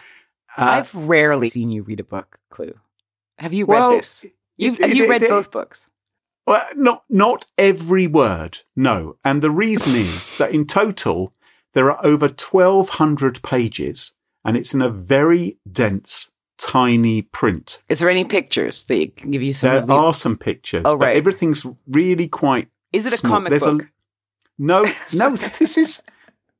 uh, 0.57 0.63
I've 0.65 0.93
rarely 0.93 1.47
seen 1.47 1.71
you 1.71 1.83
read 1.83 2.01
a 2.01 2.03
book, 2.03 2.39
Clue. 2.49 2.73
Have 3.39 3.53
you 3.53 3.65
read 3.65 3.75
Well, 3.75 3.91
this? 3.91 4.25
You've, 4.57 4.77
have 4.79 4.93
you 4.93 5.09
read 5.09 5.21
both 5.21 5.51
books? 5.51 5.89
Well, 6.45 6.65
not 6.75 7.03
not 7.09 7.45
every 7.57 8.07
word, 8.07 8.59
no. 8.75 9.17
And 9.23 9.41
the 9.41 9.51
reason 9.51 9.95
is 9.95 10.37
that 10.37 10.51
in 10.51 10.65
total 10.65 11.33
there 11.73 11.91
are 11.91 12.03
over 12.05 12.27
twelve 12.27 12.89
hundred 12.89 13.41
pages, 13.43 14.13
and 14.43 14.57
it's 14.57 14.73
in 14.73 14.81
a 14.81 14.89
very 14.89 15.57
dense, 15.71 16.31
tiny 16.57 17.21
print. 17.21 17.83
Is 17.87 17.99
there 17.99 18.09
any 18.09 18.25
pictures 18.25 18.83
that 18.85 19.15
can 19.15 19.31
give 19.31 19.43
you 19.43 19.53
some? 19.53 19.85
There 19.87 19.95
are 19.95 20.13
some 20.13 20.37
pictures, 20.37 20.83
Oh, 20.85 20.97
but 20.97 21.05
right. 21.07 21.17
everything's 21.17 21.65
really 21.87 22.27
quite. 22.27 22.67
Is 22.91 23.05
it 23.05 23.13
a 23.13 23.17
small. 23.17 23.33
comic 23.33 23.51
There's 23.51 23.65
a- 23.65 23.73
book? 23.73 23.87
No, 24.57 24.85
no. 25.13 25.35
This 25.35 25.77
is. 25.77 26.03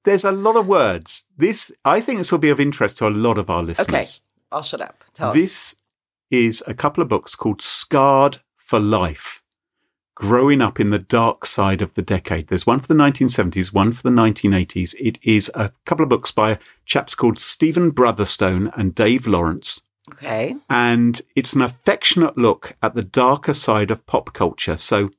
There's 0.05 0.23
a 0.23 0.31
lot 0.31 0.55
of 0.55 0.65
words. 0.67 1.27
This, 1.35 1.75
I 1.83 1.99
think, 1.99 2.19
this 2.19 2.31
will 2.31 2.39
be 2.39 2.49
of 2.49 2.59
interest 2.59 2.97
to 2.99 3.07
a 3.07 3.09
lot 3.09 3.37
of 3.37 3.49
our 3.49 3.61
listeners. 3.61 4.21
Okay, 4.23 4.55
I'll 4.55 4.63
shut 4.63 4.79
up. 4.81 5.03
Tell 5.13 5.29
us. 5.29 5.35
This 5.35 5.75
is 6.31 6.63
a 6.67 6.73
couple 6.73 7.01
of 7.01 7.09
books 7.09 7.35
called 7.35 7.61
Scarred 7.61 8.39
for 8.55 8.79
Life. 8.79 9.41
Growing 10.15 10.61
up 10.61 10.79
in 10.79 10.89
the 10.89 10.99
dark 10.99 11.45
side 11.45 11.81
of 11.81 11.93
the 11.93 12.01
decade. 12.01 12.47
There's 12.47 12.67
one 12.67 12.79
for 12.79 12.87
the 12.87 12.93
1970s, 12.93 13.73
one 13.73 13.93
for 13.93 14.03
the 14.03 14.09
1980s. 14.09 14.93
It 14.99 15.17
is 15.23 15.49
a 15.55 15.71
couple 15.85 16.03
of 16.03 16.09
books 16.09 16.31
by 16.31 16.59
chaps 16.85 17.15
called 17.15 17.39
Stephen 17.39 17.89
Brotherstone 17.91 18.69
and 18.75 18.93
Dave 18.93 19.27
Lawrence. 19.27 19.81
Okay. 20.11 20.55
And 20.69 21.21
it's 21.35 21.53
an 21.53 21.61
affectionate 21.61 22.37
look 22.37 22.75
at 22.81 22.95
the 22.95 23.03
darker 23.03 23.53
side 23.53 23.91
of 23.91 24.05
pop 24.05 24.33
culture. 24.33 24.75
So 24.75 25.09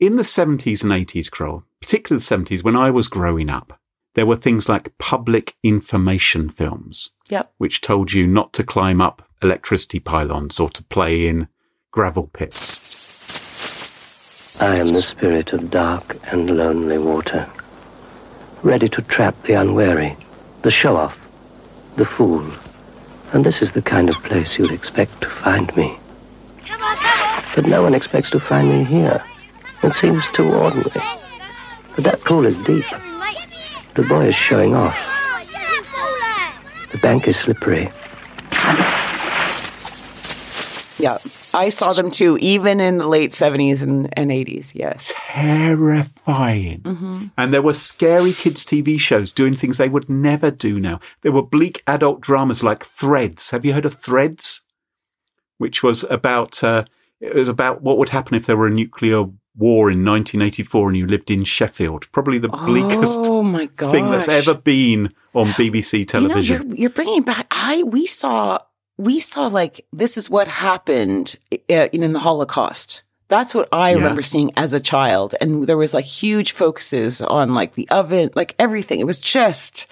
in 0.00 0.16
the 0.16 0.22
70s 0.22 0.82
and 0.82 0.92
80s, 0.92 1.30
Carole, 1.30 1.64
particularly 1.80 2.20
the 2.20 2.56
70s, 2.56 2.64
when 2.64 2.76
I 2.76 2.90
was 2.90 3.08
growing 3.08 3.50
up, 3.50 3.78
there 4.14 4.26
were 4.26 4.36
things 4.36 4.68
like 4.68 4.96
public 4.96 5.56
information 5.62 6.48
films 6.48 7.10
Yep. 7.28 7.52
which 7.58 7.80
told 7.80 8.12
you 8.12 8.26
not 8.26 8.52
to 8.54 8.64
climb 8.64 9.00
up 9.00 9.23
electricity 9.44 10.00
pylons 10.00 10.58
or 10.58 10.70
to 10.70 10.82
play 10.82 11.28
in 11.28 11.46
gravel 11.92 12.28
pits. 12.32 12.60
I 14.60 14.74
am 14.76 14.86
the 14.92 15.02
spirit 15.02 15.52
of 15.52 15.70
dark 15.70 16.16
and 16.32 16.56
lonely 16.56 16.98
water, 16.98 17.46
ready 18.62 18.88
to 18.88 19.02
trap 19.02 19.34
the 19.42 19.52
unwary, 19.52 20.16
the 20.62 20.70
show-off, 20.70 21.18
the 21.96 22.04
fool, 22.04 22.44
And 23.34 23.44
this 23.44 23.62
is 23.62 23.72
the 23.72 23.82
kind 23.82 24.08
of 24.08 24.14
place 24.22 24.56
you'd 24.58 24.70
expect 24.70 25.20
to 25.22 25.28
find 25.28 25.76
me. 25.76 25.98
But 27.56 27.66
no 27.66 27.82
one 27.82 27.92
expects 27.92 28.30
to 28.30 28.38
find 28.38 28.68
me 28.68 28.84
here. 28.84 29.24
It 29.82 29.92
seems 29.92 30.28
too 30.28 30.52
ordinary. 30.52 31.02
But 31.96 32.04
that 32.04 32.20
pool 32.20 32.46
is 32.46 32.58
deep. 32.58 32.84
The 33.94 34.04
boy 34.04 34.26
is 34.26 34.36
showing 34.36 34.76
off. 34.76 34.96
The 36.92 36.98
bank 36.98 37.26
is 37.26 37.36
slippery. 37.36 37.90
Yeah. 40.98 41.18
I 41.54 41.68
saw 41.70 41.92
them 41.92 42.10
too, 42.10 42.38
even 42.40 42.80
in 42.80 42.98
the 42.98 43.06
late 43.06 43.30
70s 43.30 43.82
and, 43.82 44.08
and 44.16 44.30
80s. 44.30 44.74
Yes. 44.74 45.12
terrifying. 45.16 46.82
And 47.36 47.52
there 47.52 47.62
were 47.62 47.72
scary 47.72 48.32
kids' 48.32 48.64
TV 48.64 48.98
shows 48.98 49.32
doing 49.32 49.54
things 49.54 49.78
they 49.78 49.88
would 49.88 50.08
never 50.08 50.50
do 50.50 50.78
now. 50.80 51.00
There 51.22 51.32
were 51.32 51.42
bleak 51.42 51.82
adult 51.86 52.20
dramas 52.20 52.62
like 52.62 52.84
Threads. 52.84 53.50
Have 53.50 53.64
you 53.64 53.72
heard 53.72 53.84
of 53.84 53.94
Threads? 53.94 54.62
Which 55.58 55.82
was 55.82 56.04
about 56.10 56.64
uh, 56.64 56.84
it 57.20 57.34
was 57.34 57.48
about 57.48 57.80
what 57.82 57.96
would 57.98 58.10
happen 58.10 58.34
if 58.34 58.46
there 58.46 58.56
were 58.56 58.66
a 58.66 58.70
nuclear 58.70 59.24
war 59.56 59.90
in 59.90 60.04
1984 60.04 60.88
and 60.88 60.96
you 60.96 61.06
lived 61.06 61.30
in 61.30 61.44
Sheffield. 61.44 62.10
Probably 62.12 62.38
the 62.38 62.48
bleakest 62.48 63.20
Oh 63.24 63.66
thing 63.76 64.10
that's 64.10 64.28
ever 64.28 64.54
been 64.54 65.14
on 65.32 65.48
BBC 65.50 66.06
television. 66.08 66.54
You 66.54 66.58
know, 66.58 66.64
you're, 66.70 66.76
you're 66.76 66.90
bringing 66.90 67.22
back. 67.22 67.46
I 67.50 67.84
we 67.84 68.06
saw 68.06 68.58
we 68.96 69.20
saw 69.20 69.46
like 69.48 69.86
this 69.92 70.16
is 70.16 70.30
what 70.30 70.48
happened 70.48 71.36
uh, 71.52 71.88
in 71.92 72.12
the 72.12 72.20
Holocaust. 72.20 73.02
That's 73.28 73.54
what 73.54 73.68
I 73.72 73.90
Yeah. 73.90 73.96
remember 73.96 74.22
seeing 74.22 74.52
as 74.56 74.72
a 74.72 74.80
child, 74.80 75.34
and 75.40 75.66
there 75.66 75.76
was 75.78 75.94
like 75.94 76.04
huge 76.04 76.52
focuses 76.52 77.20
on 77.22 77.54
like 77.54 77.74
the 77.74 77.88
oven, 77.88 78.30
like 78.34 78.54
everything. 78.58 79.00
It 79.00 79.06
was 79.06 79.18
just 79.18 79.86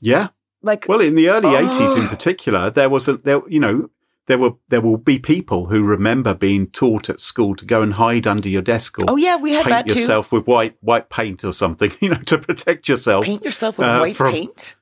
yeah. 0.00 0.28
like 0.62 0.86
Well, 0.88 1.00
in 1.00 1.14
the 1.16 1.28
early 1.30 1.54
eighties, 1.54 1.96
in 1.96 2.08
particular, 2.08 2.70
there 2.70 2.88
was 2.88 3.08
a 3.08 3.16
there. 3.16 3.42
You 3.48 3.60
know, 3.60 3.90
there 4.26 4.38
were 4.38 4.52
there 4.68 4.80
will 4.80 4.96
be 4.98 5.18
people 5.18 5.66
who 5.66 5.82
remember 5.84 6.32
being 6.34 6.68
taught 6.68 7.10
at 7.10 7.20
school 7.20 7.56
to 7.56 7.64
go 7.66 7.82
and 7.82 7.94
hide 7.94 8.26
under 8.26 8.48
your 8.48 8.62
desk 8.62 8.98
or 8.98 9.04
oh 9.08 9.16
yeah, 9.16 9.36
we 9.36 9.52
had 9.52 9.64
paint 9.64 9.70
that 9.70 9.88
too. 9.88 9.98
yourself 9.98 10.30
with 10.32 10.46
white 10.46 10.76
white 10.80 11.10
paint 11.10 11.44
or 11.44 11.52
something. 11.52 11.90
You 12.00 12.10
know, 12.10 12.22
to 12.26 12.38
protect 12.38 12.88
yourself. 12.88 13.24
Paint 13.24 13.42
yourself 13.44 13.78
with 13.78 13.88
uh, 13.88 13.98
white 13.98 14.16
from- 14.16 14.32
paint. 14.32 14.76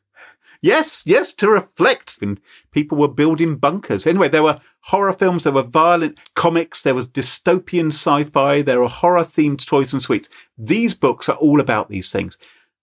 Yes, 0.67 1.05
yes, 1.07 1.33
to 1.35 1.49
reflect. 1.49 2.19
And 2.21 2.41
people 2.73 2.99
were 2.99 3.07
building 3.07 3.55
bunkers. 3.55 4.05
Anyway, 4.05 4.29
there 4.29 4.43
were 4.43 4.61
horror 4.87 5.12
films, 5.12 5.45
there 5.45 5.53
were 5.53 5.62
violent 5.62 6.19
comics, 6.35 6.83
there 6.83 6.95
was 6.95 7.09
dystopian 7.09 7.93
sci-fi, 7.93 8.62
there 8.62 8.81
were 8.81 8.89
horror 8.89 9.23
themed 9.23 9.64
toys 9.64 9.93
and 9.93 10.03
sweets. 10.03 10.29
These 10.59 10.95
books 10.95 11.29
are 11.29 11.37
all 11.37 11.61
about 11.61 11.89
these 11.89 12.11
things. 12.11 12.37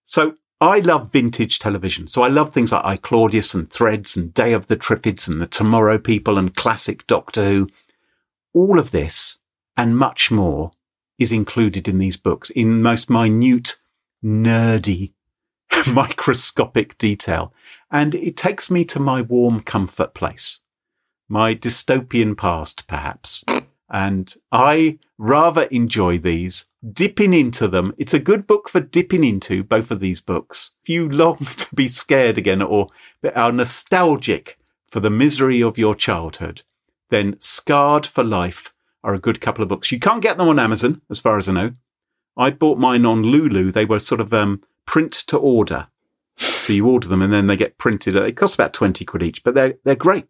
So 0.05 0.35
I 0.61 0.79
love 0.79 1.11
vintage 1.11 1.59
television. 1.59 2.07
So 2.07 2.23
I 2.23 2.29
love 2.29 2.53
things 2.53 2.71
like 2.71 2.85
I 2.85 2.95
Claudius 2.95 3.53
and 3.53 3.69
Threads 3.69 4.15
and 4.15 4.33
Day 4.33 4.53
of 4.53 4.67
the 4.67 4.77
Triffids 4.77 5.27
and 5.27 5.41
the 5.41 5.47
Tomorrow 5.47 5.97
People 5.97 6.37
and 6.37 6.55
classic 6.55 7.05
Doctor 7.05 7.43
Who. 7.43 7.69
All 8.53 8.79
of 8.79 8.91
this 8.91 9.39
and 9.75 9.97
much 9.97 10.31
more 10.31 10.71
is 11.19 11.33
included 11.33 11.89
in 11.89 11.97
these 11.97 12.15
books 12.15 12.49
in 12.49 12.81
most 12.81 13.09
minute, 13.09 13.75
nerdy, 14.23 15.11
microscopic 15.93 16.97
detail. 16.97 17.53
And 17.93 18.15
it 18.15 18.35
takes 18.35 18.71
me 18.71 18.83
to 18.85 18.99
my 18.99 19.21
warm 19.21 19.59
comfort 19.59 20.15
place, 20.15 20.61
my 21.29 21.53
dystopian 21.53 22.35
past, 22.35 22.87
perhaps. 22.87 23.45
And 23.87 24.33
I 24.51 24.97
rather 25.19 25.63
enjoy 25.65 26.17
these, 26.17 26.65
dipping 26.91 27.35
into 27.35 27.67
them. 27.67 27.93
It's 27.99 28.15
a 28.15 28.19
good 28.19 28.47
book 28.47 28.67
for 28.67 28.79
dipping 28.81 29.23
into, 29.23 29.63
both 29.63 29.91
of 29.91 29.99
these 29.99 30.21
books. 30.21 30.73
If 30.81 30.89
you 30.89 31.07
long 31.07 31.37
to 31.57 31.67
be 31.75 31.87
scared 31.87 32.39
again 32.39 32.63
or 32.63 32.87
are 33.35 33.51
nostalgic 33.51 34.57
for 34.87 34.99
the 34.99 35.11
misery 35.11 35.61
of 35.61 35.77
your 35.77 35.93
childhood, 35.93 36.63
then 37.11 37.35
Scarred 37.39 38.07
for 38.07 38.23
Life 38.23 38.73
are 39.03 39.13
a 39.13 39.19
good 39.19 39.39
couple 39.39 39.61
of 39.61 39.69
books. 39.69 39.91
You 39.91 39.99
can't 39.99 40.23
get 40.23 40.39
them 40.39 40.49
on 40.49 40.57
Amazon, 40.57 41.01
as 41.11 41.19
far 41.19 41.37
as 41.37 41.47
I 41.47 41.53
know. 41.53 41.71
I 42.35 42.49
bought 42.49 42.79
mine 42.79 43.05
on 43.05 43.21
Lulu. 43.21 43.69
They 43.69 43.85
were 43.85 43.99
sort 43.99 44.19
of 44.19 44.33
um, 44.33 44.63
print 44.87 45.13
to 45.27 45.37
order. 45.37 45.85
So 46.37 46.73
you 46.73 46.87
order 46.87 47.07
them 47.07 47.21
and 47.21 47.31
then 47.31 47.47
they 47.47 47.55
get 47.57 47.77
printed. 47.77 48.15
It 48.15 48.37
costs 48.37 48.55
about 48.55 48.73
20 48.73 49.03
quid 49.05 49.21
each, 49.23 49.43
but 49.43 49.53
they're, 49.53 49.75
they're 49.83 49.95
great. 49.95 50.27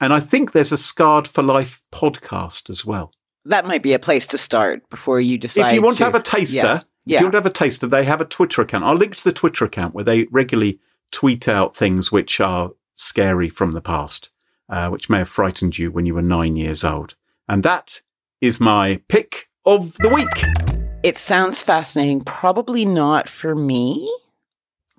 And 0.00 0.12
I 0.12 0.20
think 0.20 0.52
there's 0.52 0.72
a 0.72 0.76
Scarred 0.76 1.26
for 1.28 1.42
Life 1.42 1.82
podcast 1.92 2.70
as 2.70 2.84
well. 2.84 3.12
That 3.44 3.66
might 3.66 3.82
be 3.82 3.92
a 3.92 3.98
place 3.98 4.26
to 4.28 4.38
start 4.38 4.88
before 4.90 5.20
you 5.20 5.38
decide. 5.38 5.68
if 5.68 5.72
you 5.74 5.82
want 5.82 5.96
to, 5.96 5.98
to 6.00 6.04
have 6.04 6.14
a 6.14 6.20
taster, 6.22 6.84
Yeah. 7.04 7.16
if 7.16 7.20
you 7.20 7.26
want 7.26 7.32
to 7.32 7.38
have 7.38 7.46
a 7.46 7.50
taster, 7.50 7.86
they 7.86 8.04
have 8.04 8.20
a 8.20 8.24
Twitter 8.24 8.62
account. 8.62 8.84
I'll 8.84 8.94
link 8.96 9.16
to 9.16 9.24
the 9.24 9.32
Twitter 9.32 9.64
account 9.64 9.94
where 9.94 10.04
they 10.04 10.24
regularly 10.30 10.80
tweet 11.10 11.48
out 11.48 11.74
things 11.74 12.12
which 12.12 12.40
are 12.40 12.72
scary 12.94 13.48
from 13.48 13.72
the 13.72 13.80
past, 13.80 14.30
uh, 14.68 14.88
which 14.88 15.08
may 15.08 15.18
have 15.18 15.28
frightened 15.28 15.78
you 15.78 15.90
when 15.90 16.04
you 16.06 16.14
were 16.14 16.22
nine 16.22 16.56
years 16.56 16.84
old. 16.84 17.14
And 17.48 17.62
that 17.62 18.02
is 18.40 18.60
my 18.60 19.00
pick 19.08 19.48
of 19.64 19.94
the 19.98 20.10
week. 20.10 20.98
It 21.02 21.16
sounds 21.16 21.62
fascinating. 21.62 22.22
Probably 22.22 22.84
not 22.84 23.28
for 23.28 23.54
me, 23.54 24.12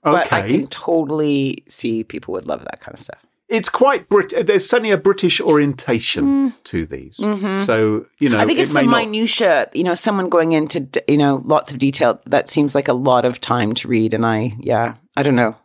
but 0.03 0.31
I 0.33 0.39
Okay. 0.41 0.57
can 0.59 0.67
totally 0.67 1.63
see 1.67 2.03
people 2.03 2.33
would 2.33 2.47
love 2.47 2.61
that 2.65 2.79
kind 2.81 2.93
of 2.93 2.99
stuff. 2.99 3.19
It's 3.47 3.69
quite 3.69 4.09
Brit. 4.09 4.31
There's 4.45 4.69
certainly 4.69 4.91
a 4.91 4.97
British 4.97 5.41
orientation 5.41 6.53
to 6.65 6.85
these. 6.85 7.15
So, 7.17 7.25
you 7.27 7.33
know, 7.39 7.57
Mm. 7.57 8.05
Mm-hmm. 8.19 8.35
I 8.41 8.45
think 8.45 8.59
it 8.59 8.61
it's 8.61 8.67
the 8.69 8.75
may 8.75 8.81
not- 8.85 8.97
minutia. 9.05 9.67
You 9.73 9.83
know, 9.83 9.95
someone 9.95 10.29
going 10.29 10.51
into 10.51 10.87
you 11.07 11.17
know 11.17 11.41
lots 11.43 11.71
of 11.73 11.79
detail. 11.79 12.19
That 12.27 12.47
seems 12.47 12.75
like 12.75 12.87
a 12.87 12.93
lot 12.93 13.25
of 13.25 13.41
time 13.41 13.73
to 13.75 13.87
read, 13.87 14.13
and 14.13 14.23
I 14.25 14.53
yeah, 14.59 14.95
I 15.17 15.23
don't 15.23 15.35
know. 15.35 15.55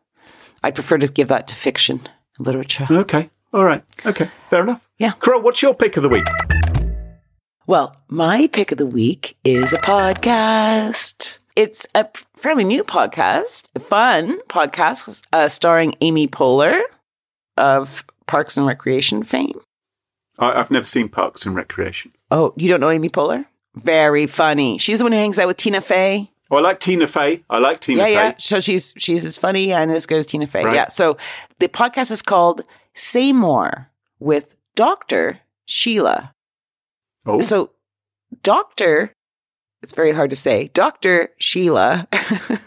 I'd 0.62 0.74
prefer 0.74 0.96
to 0.96 1.06
give 1.08 1.28
that 1.28 1.46
to 1.48 1.54
fiction 1.54 2.00
literature. 2.38 2.86
Okay. 2.90 3.28
All 3.52 3.64
right. 3.64 3.84
Okay. 4.06 4.30
Fair 4.48 4.62
enough. 4.62 4.88
Yeah. 4.98 5.12
Carole, 5.20 5.42
what's 5.42 5.60
your 5.60 5.74
pick 5.74 5.98
of 5.98 6.02
the 6.02 6.08
week? 6.08 6.24
Well, 7.66 7.94
my 8.08 8.46
pick 8.46 8.72
of 8.72 8.78
the 8.78 8.86
week 8.86 9.36
is 9.44 9.72
a 9.74 9.78
podcast. 9.78 11.38
It's 11.56 11.86
a 11.94 12.08
fairly 12.36 12.64
new 12.64 12.82
podcast, 12.82 13.68
fun 13.80 14.40
podcast, 14.48 15.24
uh, 15.32 15.48
starring 15.48 15.94
Amy 16.00 16.26
Poehler 16.26 16.80
of 17.56 18.04
Parks 18.26 18.56
and 18.56 18.66
Recreation 18.66 19.22
fame. 19.22 19.60
I, 20.38 20.58
I've 20.58 20.72
never 20.72 20.84
seen 20.84 21.08
Parks 21.08 21.46
and 21.46 21.54
Recreation. 21.54 22.12
Oh, 22.30 22.54
you 22.56 22.68
don't 22.68 22.80
know 22.80 22.90
Amy 22.90 23.08
Poehler? 23.08 23.46
Very 23.76 24.26
funny. 24.26 24.78
She's 24.78 24.98
the 24.98 25.04
one 25.04 25.12
who 25.12 25.18
hangs 25.18 25.38
out 25.38 25.46
with 25.46 25.56
Tina 25.56 25.80
Fey. 25.80 26.30
Oh, 26.50 26.56
I 26.56 26.60
like 26.60 26.80
Tina 26.80 27.06
Fey. 27.06 27.44
I 27.48 27.58
like 27.58 27.80
Tina 27.80 28.00
yeah, 28.00 28.04
Fey. 28.06 28.12
yeah. 28.12 28.34
So 28.38 28.58
she's 28.60 28.92
she's 28.96 29.24
as 29.24 29.38
funny 29.38 29.72
and 29.72 29.92
as 29.92 30.06
good 30.06 30.18
as 30.18 30.26
Tina 30.26 30.46
Fey. 30.46 30.64
Right. 30.64 30.74
Yeah. 30.74 30.88
So 30.88 31.16
the 31.60 31.68
podcast 31.68 32.10
is 32.10 32.20
called 32.22 32.62
Say 32.94 33.32
More 33.32 33.90
with 34.18 34.56
Dr. 34.74 35.40
Sheila. 35.66 36.32
Oh, 37.26 37.40
So 37.40 37.70
Dr. 38.42 39.12
It's 39.84 39.92
very 39.92 40.12
hard 40.12 40.30
to 40.30 40.36
say. 40.36 40.70
Dr. 40.72 41.28
Sheila. 41.36 42.08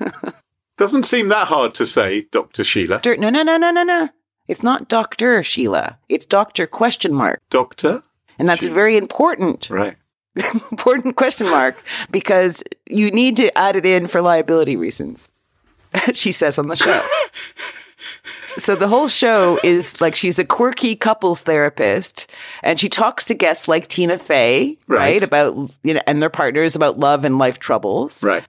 doesn't 0.77 1.01
seem 1.01 1.29
that 1.29 1.47
hard 1.47 1.73
to 1.73 1.83
say, 1.83 2.27
Dr. 2.31 2.63
Sheila. 2.63 2.97
Doctor- 2.97 3.17
no, 3.17 3.31
no, 3.31 3.41
no, 3.41 3.57
no, 3.57 3.71
no, 3.71 3.81
no. 3.81 4.09
It's 4.47 4.61
not 4.61 4.87
Dr. 4.87 5.41
Sheila. 5.41 5.97
It's 6.09 6.27
Dr. 6.27 6.67
question 6.67 7.15
mark. 7.15 7.41
Doctor? 7.49 8.03
And 8.37 8.47
that's 8.47 8.67
very 8.67 8.97
important. 8.97 9.67
Right. 9.71 9.97
important 10.71 11.15
question 11.15 11.49
mark 11.49 11.83
because 12.11 12.63
you 12.85 13.09
need 13.09 13.35
to 13.37 13.57
add 13.57 13.75
it 13.75 13.87
in 13.87 14.05
for 14.05 14.21
liability 14.21 14.75
reasons. 14.77 15.31
she 16.13 16.31
says 16.31 16.59
on 16.59 16.67
the 16.67 16.75
show. 16.75 17.03
So 18.47 18.75
the 18.75 18.87
whole 18.87 19.07
show 19.07 19.59
is 19.63 19.99
like 20.01 20.15
she's 20.15 20.39
a 20.39 20.45
quirky 20.45 20.95
couples 20.95 21.41
therapist 21.41 22.29
and 22.63 22.79
she 22.79 22.89
talks 22.89 23.25
to 23.25 23.33
guests 23.33 23.67
like 23.67 23.87
Tina 23.87 24.17
Fey, 24.17 24.77
right, 24.87 24.97
Right. 24.99 25.23
about 25.23 25.71
you 25.83 25.93
know 25.93 26.01
and 26.07 26.21
their 26.21 26.29
partners 26.29 26.75
about 26.75 26.99
love 26.99 27.25
and 27.25 27.37
life 27.37 27.59
troubles. 27.59 28.23
Right. 28.23 28.43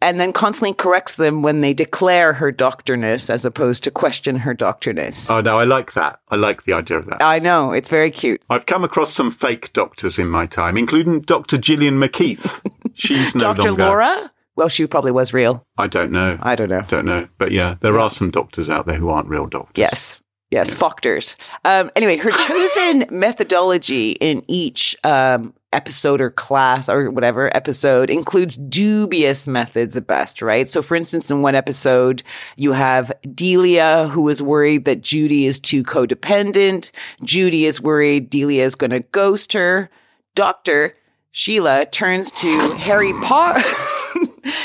And 0.00 0.18
then 0.18 0.32
constantly 0.32 0.74
corrects 0.74 1.14
them 1.14 1.42
when 1.42 1.60
they 1.60 1.72
declare 1.72 2.32
her 2.32 2.50
doctorness 2.50 3.30
as 3.30 3.44
opposed 3.44 3.84
to 3.84 3.92
question 3.92 4.34
her 4.34 4.52
doctorness. 4.52 5.30
Oh, 5.30 5.40
no, 5.40 5.60
I 5.60 5.62
like 5.62 5.92
that. 5.92 6.18
I 6.28 6.34
like 6.34 6.64
the 6.64 6.72
idea 6.72 6.96
of 6.98 7.06
that. 7.06 7.22
I 7.22 7.38
know, 7.38 7.70
it's 7.70 7.88
very 7.88 8.10
cute. 8.10 8.42
I've 8.50 8.66
come 8.66 8.82
across 8.82 9.12
some 9.14 9.30
fake 9.30 9.72
doctors 9.72 10.18
in 10.18 10.26
my 10.26 10.46
time, 10.46 10.76
including 10.76 11.20
Dr. 11.20 11.56
Gillian 11.56 12.00
McKeith. 12.00 12.68
She's 12.94 13.36
no 13.36 13.54
Dr. 13.54 13.68
longer. 13.68 13.84
Laura? 13.84 14.32
Well, 14.56 14.68
she 14.68 14.86
probably 14.86 15.12
was 15.12 15.32
real. 15.32 15.64
I 15.78 15.86
don't 15.86 16.12
know. 16.12 16.38
I 16.42 16.54
don't 16.54 16.68
know. 16.68 16.82
don't 16.82 17.06
know. 17.06 17.28
But 17.38 17.52
yeah, 17.52 17.76
there 17.80 17.98
are 17.98 18.10
some 18.10 18.30
doctors 18.30 18.68
out 18.68 18.86
there 18.86 18.96
who 18.96 19.08
aren't 19.08 19.28
real 19.28 19.46
doctors. 19.46 19.80
Yes. 19.80 20.20
Yes, 20.50 20.74
Faulkners. 20.74 21.34
Um, 21.64 21.90
anyway, 21.96 22.18
her 22.18 22.30
chosen 22.46 23.06
methodology 23.10 24.10
in 24.12 24.44
each 24.48 24.94
um, 25.02 25.54
episode 25.72 26.20
or 26.20 26.30
class 26.30 26.90
or 26.90 27.10
whatever 27.10 27.54
episode 27.56 28.10
includes 28.10 28.58
dubious 28.58 29.46
methods 29.46 29.96
at 29.96 30.06
best, 30.06 30.42
right? 30.42 30.68
So, 30.68 30.82
for 30.82 30.94
instance, 30.94 31.30
in 31.30 31.40
one 31.40 31.54
episode, 31.54 32.22
you 32.56 32.72
have 32.72 33.10
Delia, 33.34 34.08
who 34.08 34.28
is 34.28 34.42
worried 34.42 34.84
that 34.84 35.00
Judy 35.00 35.46
is 35.46 35.58
too 35.58 35.82
codependent. 35.82 36.90
Judy 37.24 37.64
is 37.64 37.80
worried 37.80 38.28
Delia 38.28 38.64
is 38.64 38.74
going 38.74 38.90
to 38.90 39.00
ghost 39.00 39.54
her. 39.54 39.88
Doctor 40.34 40.94
Sheila 41.30 41.86
turns 41.86 42.30
to 42.32 42.74
Harry 42.74 43.14
Potter, 43.14 43.62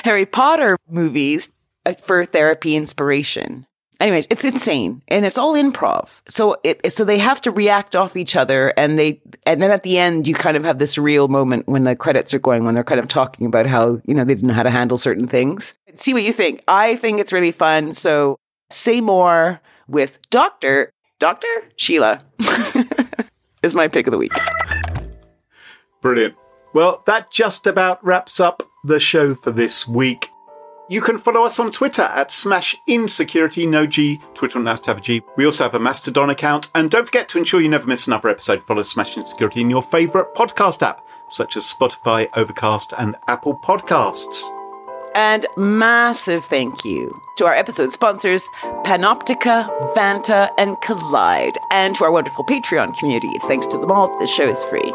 Harry 0.04 0.26
Potter 0.26 0.78
movies 0.90 1.52
uh, 1.86 1.94
for 1.94 2.26
therapy 2.26 2.76
inspiration. 2.76 3.66
Anyways, 4.00 4.28
it's 4.30 4.46
insane 4.46 5.02
and 5.08 5.26
it's 5.26 5.38
all 5.38 5.56
improv. 5.56 6.22
So 6.28 6.58
it, 6.64 6.94
so 6.94 7.04
they 7.04 7.18
have 7.18 7.42
to 7.42 7.52
react 7.52 7.96
off 7.96 8.16
each 8.16 8.36
other 8.36 8.72
and 8.78 8.98
they, 9.00 9.22
and 9.46 9.62
then 9.62 9.72
at 9.72 9.84
the 9.84 9.98
end, 9.98 10.28
you 10.28 10.36
kind 10.36 10.56
of 10.56 10.64
have 10.66 10.78
this 10.78 10.98
real 10.98 11.28
moment 11.28 11.68
when 11.68 11.84
the 11.84 11.96
credits 11.96 12.34
are 12.34 12.40
going, 12.40 12.64
when 12.64 12.76
they're 12.76 12.84
kind 12.84 13.00
of 13.00 13.08
talking 13.08 13.48
about 13.48 13.66
how, 13.66 14.00
you 14.06 14.14
know, 14.14 14.24
they 14.24 14.36
didn't 14.36 14.50
know 14.50 14.54
how 14.54 14.64
to 14.64 14.70
handle 14.70 14.98
certain 14.98 15.28
things. 15.28 15.74
See 15.96 16.14
what 16.14 16.24
you 16.24 16.32
think. 16.32 16.64
I 16.68 16.96
think 16.96 17.20
it's 17.20 17.34
really 17.34 17.52
fun. 17.52 17.94
So 17.94 18.38
say 18.70 19.02
more 19.02 19.62
with 19.88 20.20
Dr. 20.30 20.92
Dr. 21.20 21.48
Sheila 21.76 22.22
is 23.64 23.74
my 23.74 23.88
pick 23.88 24.06
of 24.06 24.12
the 24.12 24.20
week. 24.20 24.34
Brilliant. 26.02 26.36
Well, 26.74 27.02
that 27.08 27.32
just 27.32 27.66
about 27.66 28.04
wraps 28.06 28.40
up 28.40 28.62
the 28.88 29.00
show 29.00 29.36
for 29.36 29.52
this 29.52 29.88
week. 29.88 30.34
You 30.90 31.02
can 31.02 31.18
follow 31.18 31.44
us 31.44 31.60
on 31.60 31.72
Twitter 31.72 32.04
at 32.04 32.32
Smash 32.32 32.82
Insecurity, 32.88 33.66
no 33.66 33.86
G, 33.86 34.22
Twitter 34.34 34.58
and 34.58 34.68
have 34.68 34.98
a 34.98 35.02
G. 35.02 35.22
We 35.36 35.46
also 35.46 35.66
have 35.66 35.74
a 35.74 35.80
Mastodon 35.80 36.30
account, 36.30 36.72
and 36.74 36.90
don't 36.90 37.06
forget 37.06 37.28
to 37.30 37.38
ensure 37.38 37.60
you 37.60 37.68
never 37.68 37.86
miss 37.86 38.08
another 38.08 38.30
episode. 38.30 38.64
Follow 38.64 38.84
Smash 38.84 39.18
Insecurity 39.18 39.60
in 39.60 39.70
your 39.70 39.84
favourite 39.84 40.34
podcast 40.34 40.82
app, 40.82 41.06
such 41.28 41.58
as 41.58 41.64
Spotify, 41.64 42.30
Overcast, 42.36 42.94
and 42.98 43.18
Apple 43.28 43.58
Podcasts. 43.58 44.46
And 45.14 45.46
massive 45.58 46.46
thank 46.46 46.86
you 46.86 47.20
to 47.38 47.46
our 47.46 47.54
episode 47.54 47.92
sponsors, 47.92 48.48
Panoptica, 48.86 49.68
Vanta, 49.94 50.50
and 50.58 50.78
Kolide, 50.78 51.58
and 51.72 51.96
to 51.96 52.06
our 52.06 52.12
wonderful 52.12 52.46
Patreon 52.46 52.98
community. 52.98 53.28
It's 53.30 53.46
thanks 53.46 53.68
to 53.68 53.78
them 53.78 53.92
all 53.92 54.18
this 54.20 54.34
show 54.34 54.50
is 54.50 54.64
free. 54.64 54.94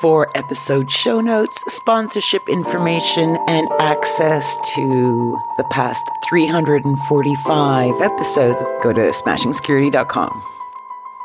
For 0.00 0.28
episode 0.36 0.90
show 0.90 1.20
notes, 1.20 1.56
sponsorship 1.68 2.48
information, 2.48 3.38
and 3.46 3.68
access 3.78 4.56
to 4.74 5.38
the 5.56 5.64
past 5.64 6.08
345 6.28 8.00
episodes, 8.00 8.62
go 8.82 8.92
to 8.92 9.00
smashingsecurity.com. 9.00 10.42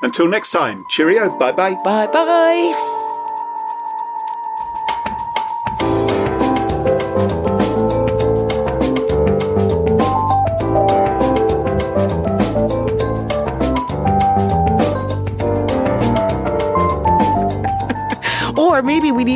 Until 0.03 0.27
next 0.27 0.51
time, 0.51 0.85
cheerio, 0.89 1.35
bye 1.39 1.51
bye. 1.51 1.73
Bye 1.83 2.07
bye. 2.07 3.13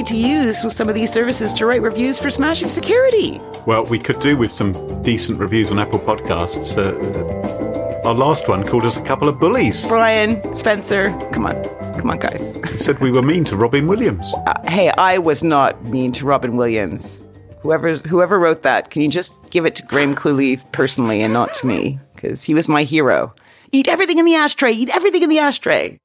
Need 0.02 0.08
to 0.08 0.18
use 0.18 0.74
some 0.74 0.90
of 0.90 0.96
these 0.96 1.14
services 1.14 1.54
to 1.54 1.68
write 1.68 1.82
reviews 1.84 2.20
for 2.20 2.32
Smashing 2.32 2.70
Security. 2.70 3.40
Well, 3.68 3.86
we 3.86 4.00
could 4.00 4.20
do 4.20 4.36
with 4.36 4.52
some 4.52 5.04
decent 5.04 5.38
reviews 5.38 5.70
on 5.72 5.78
Apple 5.78 6.00
Podcasts. 6.00 6.76
Uh, 6.76 8.08
our 8.08 8.16
last 8.16 8.50
one 8.50 8.66
called 8.66 8.84
us 8.84 8.98
a 8.98 9.04
couple 9.04 9.30
of 9.30 9.40
bullies. 9.40 9.86
Brian, 9.88 10.56
Spencer, 10.56 11.12
come 11.32 11.46
on. 11.46 11.64
Come 12.00 12.10
on, 12.10 12.18
guys. 12.18 12.56
He 12.72 12.78
said 12.78 12.98
we 13.00 13.12
were 13.12 13.22
mean 13.22 13.44
to 13.46 13.56
Robin 13.56 13.86
Williams. 13.86 14.34
Uh, 14.48 14.60
hey, 14.68 14.90
I 14.98 15.20
was 15.20 15.44
not 15.44 15.84
mean 15.86 16.12
to 16.14 16.26
Robin 16.26 16.58
Williams. 16.58 17.22
Whoever 17.62 17.94
whoever 17.98 18.40
wrote 18.40 18.64
that, 18.64 18.90
can 18.90 19.04
you 19.04 19.08
just 19.08 19.52
give 19.52 19.68
it 19.68 19.76
to 19.76 19.84
Graham 19.84 20.16
Cluley 20.16 20.60
personally 20.72 21.22
and 21.22 21.32
not 21.32 21.54
to 21.56 21.68
me? 21.68 22.00
Because 22.16 22.44
he 22.44 22.56
was 22.56 22.68
my 22.68 22.86
hero. 22.86 23.36
Eat 23.72 23.88
everything 23.88 24.18
in 24.18 24.26
the 24.26 24.34
ashtray. 24.34 24.72
Eat 24.72 24.90
everything 24.90 25.22
in 25.22 25.30
the 25.30 25.38
ashtray. 25.38 26.00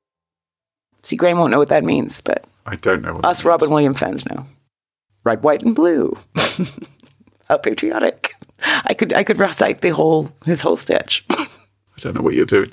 See, 1.03 1.17
Graham 1.17 1.39
won't 1.39 1.51
know 1.51 1.59
what 1.59 1.69
that 1.69 1.83
means, 1.83 2.21
but 2.21 2.45
I 2.67 2.77
don't 2.77 3.03
know. 3.03 3.21
Us 3.23 3.45
Robin 3.45 3.71
Williams 3.71 3.99
fans 3.99 4.27
know. 4.27 4.47
Red, 5.25 5.43
white, 5.43 5.63
and 5.63 5.75
blue. 5.75 6.17
How 7.49 7.57
patriotic. 7.57 8.35
I 8.85 8.95
could 8.95 9.13
I 9.13 9.23
could 9.23 9.39
recite 9.39 9.81
the 9.81 9.91
whole 9.91 10.33
his 10.45 10.63
whole 10.63 10.77
stitch. 10.77 11.25
I 11.31 11.49
don't 11.99 12.15
know 12.15 12.23
what 12.23 12.35
you're 12.35 12.45
doing. 12.45 12.73